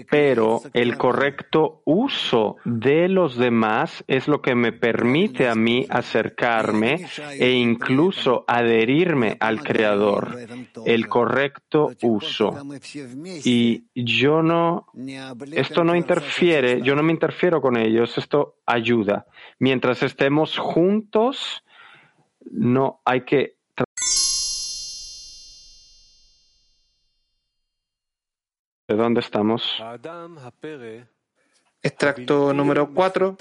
pero 0.09 0.61
el 0.73 0.97
correcto 0.97 1.81
uso 1.85 2.55
de 2.63 3.09
los 3.09 3.37
demás 3.37 4.03
es 4.07 4.27
lo 4.27 4.41
que 4.41 4.55
me 4.55 4.71
permite 4.71 5.47
a 5.47 5.55
mí 5.55 5.85
acercarme 5.89 7.05
e 7.37 7.51
incluso 7.51 8.45
adherirme 8.47 9.35
al 9.39 9.61
Creador. 9.61 10.37
El 10.85 11.07
correcto 11.07 11.91
uso. 12.01 12.53
Y 13.43 13.85
yo 13.93 14.41
no, 14.41 14.87
esto 15.51 15.83
no 15.83 15.95
interfiere, 15.95 16.81
yo 16.81 16.95
no 16.95 17.03
me 17.03 17.11
interfiero 17.11 17.61
con 17.61 17.77
ellos, 17.77 18.17
esto 18.17 18.55
ayuda. 18.65 19.25
Mientras 19.59 20.01
estemos 20.03 20.57
juntos, 20.57 21.63
no 22.51 23.01
hay 23.03 23.21
que 23.21 23.54
¿De 28.87 28.95
dónde 28.95 29.21
estamos? 29.21 29.63
Extracto 31.81 32.53
número 32.53 32.93
4. 32.93 33.37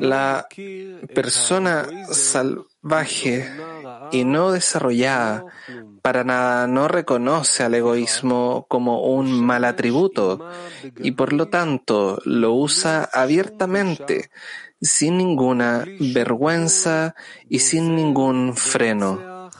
La 0.00 0.46
persona 1.14 1.86
salvaje 2.10 3.50
y 4.12 4.24
no 4.24 4.52
desarrollada 4.52 5.44
para 6.02 6.24
nada 6.24 6.66
no 6.66 6.88
reconoce 6.88 7.62
al 7.62 7.74
egoísmo 7.74 8.66
como 8.68 9.02
un 9.02 9.44
mal 9.44 9.64
atributo 9.64 10.50
y 10.98 11.12
por 11.12 11.32
lo 11.32 11.48
tanto 11.48 12.18
lo 12.24 12.52
usa 12.52 13.08
abiertamente, 13.10 14.30
sin 14.80 15.16
ninguna 15.16 15.86
vergüenza 16.12 17.14
y 17.48 17.60
sin 17.60 17.96
ningún 17.96 18.56
freno. 18.56 19.50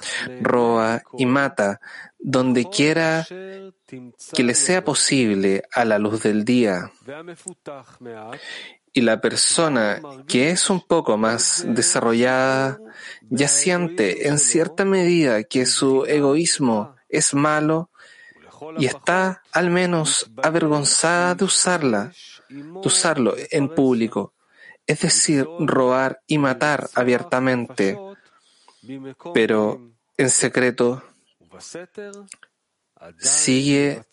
Roba 0.41 1.03
y 1.17 1.25
mata 1.25 1.81
donde 2.27 2.69
quiera 2.69 3.25
que 3.25 4.43
le 4.43 4.55
sea 4.55 4.83
posible 4.83 5.63
a 5.73 5.85
la 5.85 5.97
luz 6.01 6.25
del 6.25 6.45
día. 6.45 6.91
Y 8.93 9.03
la 9.03 9.21
persona 9.21 10.03
que 10.27 10.51
es 10.51 10.69
un 10.69 10.81
poco 10.81 11.17
más 11.17 11.65
desarrollada 11.69 12.81
ya 13.31 13.47
siente 13.47 14.27
en 14.27 14.41
cierta 14.41 14.85
medida 14.85 15.45
que 15.45 15.67
su 15.67 16.05
egoísmo 16.05 16.97
es 17.09 17.33
malo 17.33 17.91
y 18.77 18.87
está 18.87 19.43
al 19.53 19.71
menos 19.71 20.29
avergonzada 20.43 21.37
de 21.37 21.45
usarla, 21.45 22.13
de 22.49 22.89
usarlo 22.89 23.37
en 23.53 23.69
público, 23.69 24.35
es 24.85 25.03
decir, 25.03 25.47
robar 25.61 26.23
y 26.27 26.39
matar 26.39 26.89
abiertamente, 26.97 27.97
pero 29.33 29.81
en 30.17 30.31
secreto 30.31 31.05
sigue 33.19 34.05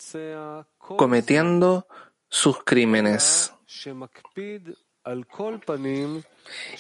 cometiendo 0.78 1.88
sus 2.30 2.64
crímenes. 2.64 3.54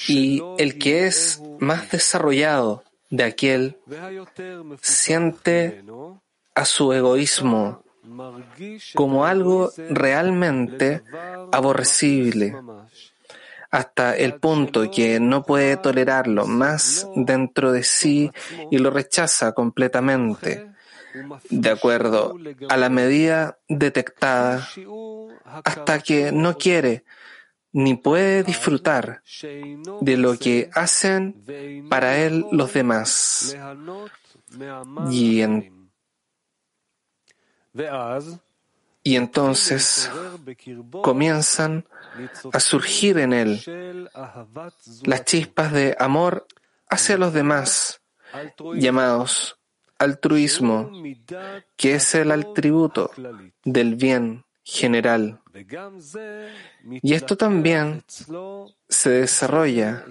Y 0.07 0.41
el 0.57 0.77
que 0.79 1.07
es 1.07 1.41
más 1.59 1.91
desarrollado 1.91 2.83
de 3.09 3.23
aquel 3.23 3.77
siente 4.81 5.83
a 6.55 6.65
su 6.65 6.93
egoísmo 6.93 7.83
como 8.95 9.25
algo 9.25 9.71
realmente 9.89 11.03
aborrecible, 11.51 12.55
hasta 13.73 14.15
el 14.15 14.35
punto 14.35 14.91
que 14.91 15.19
no 15.19 15.43
puede 15.43 15.77
tolerarlo 15.77 16.45
más 16.45 17.07
dentro 17.15 17.71
de 17.71 17.83
sí 17.83 18.31
y 18.69 18.77
lo 18.77 18.91
rechaza 18.91 19.53
completamente 19.53 20.69
de 21.49 21.69
acuerdo 21.71 22.37
a 22.69 22.77
la 22.77 22.89
medida 22.89 23.57
detectada 23.67 24.69
hasta 25.63 25.99
que 26.01 26.31
no 26.31 26.55
quiere 26.55 27.03
ni 27.71 27.95
puede 27.95 28.43
disfrutar 28.43 29.23
de 30.01 30.17
lo 30.17 30.37
que 30.37 30.69
hacen 30.75 31.43
para 31.89 32.19
él 32.19 32.45
los 32.51 32.73
demás. 32.73 33.57
Y 35.09 35.41
entonces 39.15 40.11
comienzan 41.01 41.85
a 42.51 42.59
surgir 42.59 43.17
en 43.17 43.33
él 43.33 44.09
las 45.03 45.25
chispas 45.25 45.71
de 45.71 45.95
amor 45.99 46.47
hacia 46.89 47.17
los 47.17 47.33
demás, 47.33 48.01
llamados 48.75 49.57
altruismo, 50.03 50.91
que 51.75 51.95
es 51.95 52.15
el 52.15 52.31
atributo 52.31 53.11
del 53.63 53.95
bien 53.95 54.45
general. 54.63 55.41
Y 57.01 57.13
esto 57.13 57.37
también 57.37 58.03
se 58.89 59.09
desarrolla 59.09 60.05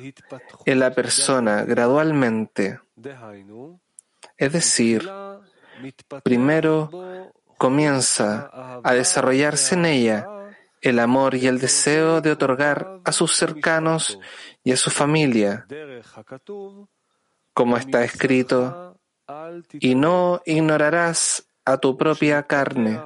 en 0.65 0.79
la 0.79 0.95
persona 0.95 1.65
gradualmente. 1.65 2.81
Es 4.37 4.53
decir, 4.53 5.09
primero 6.23 7.33
comienza 7.59 8.81
a 8.83 8.95
desarrollarse 8.95 9.75
en 9.75 9.85
ella 9.87 10.27
el 10.83 10.99
amor 10.99 11.37
y 11.37 11.47
el 11.47 11.61
deseo 11.61 12.21
de 12.21 12.33
otorgar 12.33 13.01
a 13.05 13.13
sus 13.13 13.37
cercanos 13.37 14.19
y 14.65 14.73
a 14.73 14.77
su 14.77 14.91
familia, 14.91 15.67
como 17.55 17.77
está 17.77 18.05
escrito, 18.05 19.01
y 19.73 19.95
no 19.95 20.43
ignorarás 20.45 21.47
a 21.65 21.79
tu 21.79 21.97
propia 21.97 22.43
carne. 22.43 23.01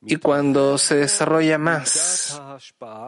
Y 0.00 0.16
cuando 0.16 0.78
se 0.78 0.96
desarrolla 0.96 1.58
más, 1.58 2.40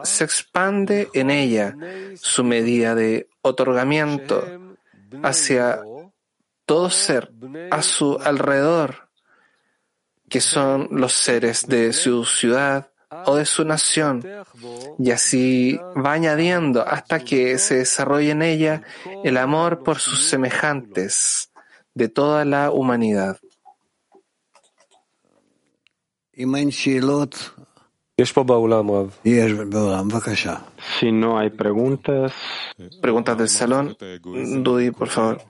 se 0.03 0.23
expande 0.23 1.09
en 1.13 1.31
ella 1.31 1.75
su 2.15 2.43
medida 2.43 2.93
de 2.93 3.27
otorgamiento 3.41 4.45
hacia 5.23 5.81
todo 6.65 6.91
ser 6.91 7.31
a 7.71 7.81
su 7.81 8.19
alrededor, 8.23 9.09
que 10.29 10.41
son 10.41 10.89
los 10.91 11.13
seres 11.13 11.65
de 11.67 11.91
su 11.91 12.23
ciudad 12.23 12.91
o 13.25 13.35
de 13.35 13.45
su 13.45 13.65
nación, 13.65 14.23
y 14.99 15.11
así 15.11 15.79
va 15.97 16.13
añadiendo 16.13 16.85
hasta 16.85 17.19
que 17.19 17.57
se 17.57 17.75
desarrolle 17.75 18.31
en 18.31 18.41
ella 18.41 18.83
el 19.23 19.37
amor 19.37 19.83
por 19.83 19.97
sus 19.99 20.27
semejantes 20.27 21.51
de 21.93 22.09
toda 22.09 22.45
la 22.45 22.71
humanidad. 22.71 23.37
Si 30.99 31.11
no 31.11 31.39
hay 31.39 31.49
preguntas. 31.49 32.33
Preguntas 33.01 33.37
del 33.37 33.49
salón. 33.49 33.95
Dudi, 34.61 34.91
por 34.91 35.07
favor. 35.07 35.41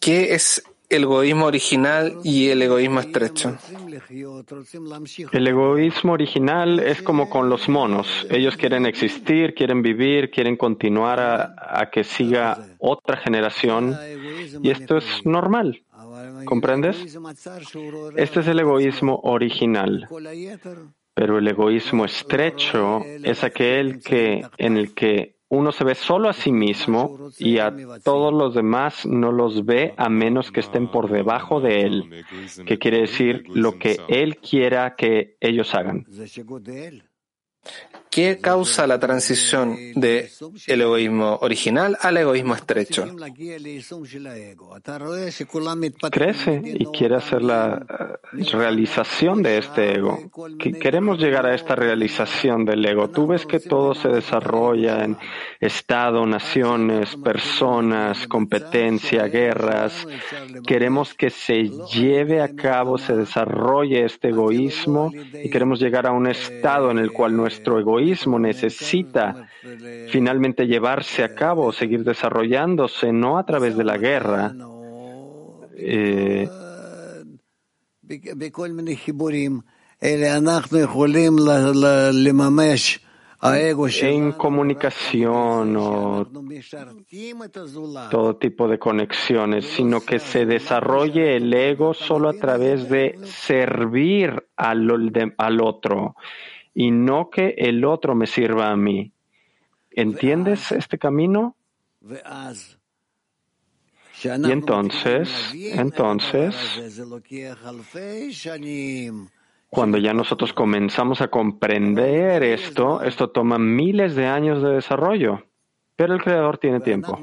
¿Qué 0.00 0.34
es 0.34 0.62
el 0.90 1.02
egoísmo 1.04 1.46
original 1.46 2.18
y 2.22 2.48
el 2.50 2.60
egoísmo 2.60 3.00
estrecho? 3.00 3.56
El 5.32 5.46
egoísmo 5.46 6.12
original 6.12 6.80
es 6.80 7.00
como 7.00 7.30
con 7.30 7.48
los 7.48 7.70
monos. 7.70 8.26
Ellos 8.28 8.54
quieren 8.58 8.84
existir, 8.84 9.54
quieren 9.54 9.80
vivir, 9.80 10.30
quieren 10.30 10.58
continuar 10.58 11.20
a, 11.20 11.88
que 11.90 12.04
siga 12.04 12.66
otra 12.78 13.16
generación. 13.16 13.96
Y 14.62 14.68
esto 14.70 14.98
es 14.98 15.24
normal. 15.24 15.82
¿Comprendes? 16.44 17.18
Este 18.16 18.40
es 18.40 18.46
el 18.46 18.60
egoísmo 18.60 19.20
original. 19.22 20.06
Pero 21.14 21.38
el 21.38 21.48
egoísmo 21.48 22.04
estrecho 22.04 23.02
es 23.22 23.42
aquel 23.42 24.02
que, 24.02 24.44
en 24.58 24.76
el 24.76 24.92
que 24.92 25.33
uno 25.54 25.72
se 25.72 25.84
ve 25.84 25.94
solo 25.94 26.28
a 26.28 26.32
sí 26.32 26.52
mismo 26.52 27.30
y 27.38 27.58
a 27.58 27.74
todos 28.02 28.32
los 28.32 28.54
demás 28.54 29.06
no 29.06 29.32
los 29.32 29.64
ve 29.64 29.94
a 29.96 30.08
menos 30.08 30.50
que 30.50 30.60
estén 30.60 30.90
por 30.90 31.10
debajo 31.10 31.60
de 31.60 31.82
él, 31.82 32.24
que 32.66 32.78
quiere 32.78 33.00
decir 33.00 33.44
lo 33.48 33.78
que 33.78 33.98
él 34.08 34.36
quiera 34.38 34.94
que 34.96 35.36
ellos 35.40 35.74
hagan. 35.74 36.06
¿Qué 38.14 38.38
causa 38.40 38.86
la 38.86 39.00
transición 39.00 39.76
del 39.96 40.30
egoísmo 40.66 41.38
original 41.40 41.98
al 42.00 42.16
egoísmo 42.16 42.54
estrecho? 42.54 43.06
Crece 46.12 46.62
y 46.64 46.86
quiere 46.96 47.16
hacer 47.16 47.42
la 47.42 47.84
eh, 48.38 48.44
realización 48.52 49.42
de 49.42 49.58
este 49.58 49.96
ego. 49.96 50.30
Queremos 50.80 51.18
llegar 51.18 51.44
a 51.44 51.56
esta 51.56 51.74
realización 51.74 52.64
del 52.64 52.86
ego. 52.86 53.10
Tú 53.10 53.26
ves 53.26 53.46
que 53.46 53.58
todo 53.58 53.94
se 53.94 54.08
desarrolla 54.08 55.02
en 55.02 55.16
Estado, 55.58 56.24
naciones, 56.24 57.16
personas, 57.16 58.28
competencia, 58.28 59.26
guerras. 59.26 60.06
Queremos 60.64 61.14
que 61.14 61.30
se 61.30 61.68
lleve 61.92 62.40
a 62.40 62.54
cabo, 62.54 62.96
se 62.96 63.16
desarrolle 63.16 64.04
este 64.04 64.28
egoísmo 64.28 65.10
y 65.12 65.50
queremos 65.50 65.80
llegar 65.80 66.06
a 66.06 66.12
un 66.12 66.28
estado 66.28 66.92
en 66.92 66.98
el 66.98 67.10
cual 67.10 67.36
nuestro 67.36 67.80
egoísmo 67.80 68.03
necesita 68.38 69.48
finalmente 70.08 70.66
llevarse 70.66 71.22
a 71.22 71.34
cabo, 71.34 71.72
seguir 71.72 72.04
desarrollándose, 72.04 73.12
no 73.12 73.38
a 73.38 73.44
través 73.44 73.76
de 73.76 73.84
la 73.84 73.96
guerra. 73.96 74.54
Eh, 75.76 76.48
en 84.00 84.32
comunicación 84.32 85.76
o 85.76 86.26
todo 88.10 88.36
tipo 88.36 88.68
de 88.68 88.78
conexiones, 88.78 89.66
sino 89.66 90.00
que 90.00 90.18
se 90.18 90.46
desarrolle 90.46 91.36
el 91.36 91.52
ego 91.52 91.92
solo 91.92 92.30
a 92.30 92.34
través 92.34 92.88
de 92.88 93.18
servir 93.24 94.48
al, 94.56 94.90
al 95.36 95.60
otro 95.60 96.16
y 96.74 96.90
no 96.90 97.30
que 97.30 97.54
el 97.56 97.84
otro 97.84 98.14
me 98.14 98.26
sirva 98.26 98.70
a 98.70 98.76
mí. 98.76 99.12
¿Entiendes 99.90 100.72
este 100.72 100.98
camino? 100.98 101.56
Y 104.22 104.50
entonces, 104.50 105.52
entonces, 105.54 106.56
cuando 109.68 109.98
ya 109.98 110.14
nosotros 110.14 110.52
comenzamos 110.52 111.20
a 111.20 111.28
comprender 111.28 112.42
esto, 112.42 113.02
esto 113.02 113.30
toma 113.30 113.58
miles 113.58 114.14
de 114.14 114.26
años 114.26 114.62
de 114.62 114.70
desarrollo, 114.70 115.44
pero 115.96 116.14
el 116.14 116.22
Creador 116.22 116.58
tiene 116.58 116.80
tiempo. 116.80 117.18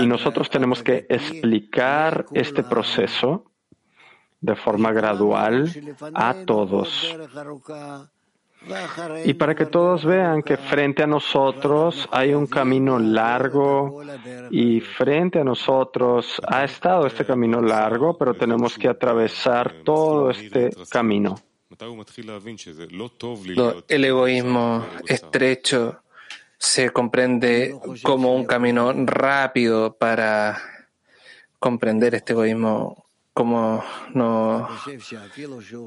Y 0.00 0.06
nosotros 0.06 0.48
tenemos 0.50 0.82
que 0.82 1.06
explicar 1.08 2.26
este 2.32 2.62
proceso 2.62 3.50
de 4.44 4.54
forma 4.56 4.92
gradual 4.92 5.72
a 6.12 6.34
todos. 6.44 7.16
Y 9.24 9.34
para 9.34 9.54
que 9.54 9.66
todos 9.66 10.04
vean 10.04 10.42
que 10.42 10.56
frente 10.56 11.02
a 11.02 11.06
nosotros 11.06 12.06
hay 12.10 12.34
un 12.34 12.46
camino 12.46 12.98
largo 12.98 14.02
y 14.50 14.80
frente 14.80 15.40
a 15.40 15.44
nosotros 15.44 16.40
ha 16.46 16.64
estado 16.64 17.06
este 17.06 17.24
camino 17.24 17.60
largo, 17.60 18.16
pero 18.18 18.34
tenemos 18.34 18.76
que 18.76 18.88
atravesar 18.88 19.82
todo 19.82 20.30
este 20.30 20.70
camino. 20.90 21.36
El 23.88 24.04
egoísmo 24.04 24.86
estrecho 25.06 26.02
se 26.58 26.90
comprende 26.90 27.74
como 28.02 28.34
un 28.34 28.44
camino 28.44 28.92
rápido 29.06 29.94
para 29.94 30.58
comprender 31.58 32.14
este 32.14 32.32
egoísmo 32.32 33.03
¿Cómo 33.34 33.82
no 34.14 34.68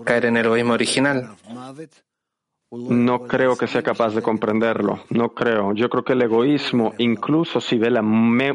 caer 0.06 0.26
en 0.26 0.38
el 0.38 0.46
egoísmo 0.46 0.74
original? 0.74 1.30
No 2.70 3.26
creo 3.26 3.56
que 3.58 3.68
sea 3.68 3.82
capaz 3.82 4.14
de 4.14 4.22
comprenderlo, 4.22 5.00
no 5.10 5.30
creo. 5.30 5.74
Yo 5.74 5.90
creo 5.90 6.04
que 6.04 6.12
el 6.12 6.22
egoísmo, 6.22 6.94
incluso 6.98 7.62
si 7.62 7.78
ve 7.78 7.90
la, 7.90 8.02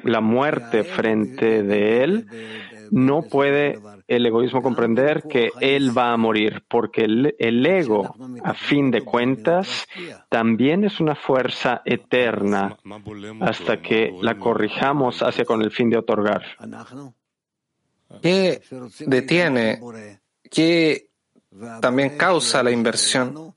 la 0.04 0.20
muerte 0.20 0.84
frente 0.84 1.62
de 1.62 2.04
él, 2.04 2.26
no 2.90 3.22
puede 3.22 3.78
el 4.06 4.26
egoísmo 4.26 4.62
comprender 4.62 5.22
que 5.22 5.50
él 5.60 5.96
va 5.96 6.12
a 6.12 6.18
morir, 6.18 6.62
porque 6.68 7.04
el, 7.04 7.34
el, 7.38 7.64
ego, 7.64 8.14
a 8.44 8.52
fin 8.52 8.90
de 8.90 9.00
cuentas, 9.00 9.88
también 10.28 10.84
es 10.84 11.00
una 11.00 11.14
fuerza 11.14 11.80
eterna 11.86 12.76
hasta 13.40 13.80
que 13.80 14.14
la 14.20 14.38
corrijamos 14.38 15.22
hacia 15.22 15.46
con 15.46 15.62
el 15.62 15.70
fin 15.70 15.88
de 15.88 15.96
otorgar. 15.96 16.42
¿Qué 18.20 18.62
detiene? 19.00 19.80
¿Qué 20.50 21.08
también 21.80 22.16
causa 22.16 22.62
la 22.62 22.70
inversión? 22.70 23.54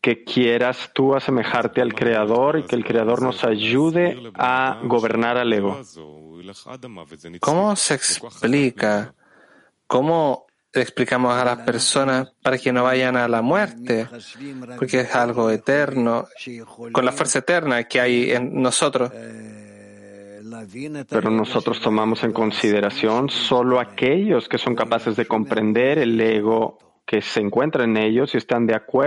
Que 0.00 0.24
quieras 0.24 0.90
tú 0.92 1.14
asemejarte 1.14 1.80
al 1.80 1.94
Creador 1.94 2.58
y 2.58 2.64
que 2.64 2.76
el 2.76 2.84
Creador 2.84 3.22
nos 3.22 3.44
ayude 3.44 4.32
a 4.34 4.80
gobernar 4.84 5.36
al 5.36 5.52
ego. 5.52 5.80
¿Cómo 7.40 7.76
se 7.76 7.94
explica? 7.94 9.14
¿Cómo 9.86 10.46
explicamos 10.80 11.36
a 11.36 11.44
las 11.44 11.58
personas 11.58 12.32
para 12.42 12.56
que 12.58 12.72
no 12.72 12.84
vayan 12.84 13.16
a 13.16 13.28
la 13.28 13.42
muerte, 13.42 14.08
porque 14.76 15.00
es 15.00 15.14
algo 15.14 15.50
eterno, 15.50 16.26
con 16.92 17.04
la 17.04 17.12
fuerza 17.12 17.40
eterna 17.40 17.84
que 17.84 18.00
hay 18.00 18.32
en 18.32 18.60
nosotros. 18.62 19.12
Pero 21.08 21.30
nosotros 21.30 21.80
tomamos 21.80 22.22
en 22.24 22.32
consideración 22.32 23.28
solo 23.28 23.80
aquellos 23.80 24.48
que 24.48 24.58
son 24.58 24.74
capaces 24.74 25.16
de 25.16 25.26
comprender 25.26 25.98
el 25.98 26.20
ego 26.20 26.78
que 27.04 27.20
se 27.20 27.40
encuentra 27.40 27.84
en 27.84 27.96
ellos 27.96 28.34
y 28.34 28.38
están 28.38 28.66
de 28.66 28.74
acuerdo 28.74 29.02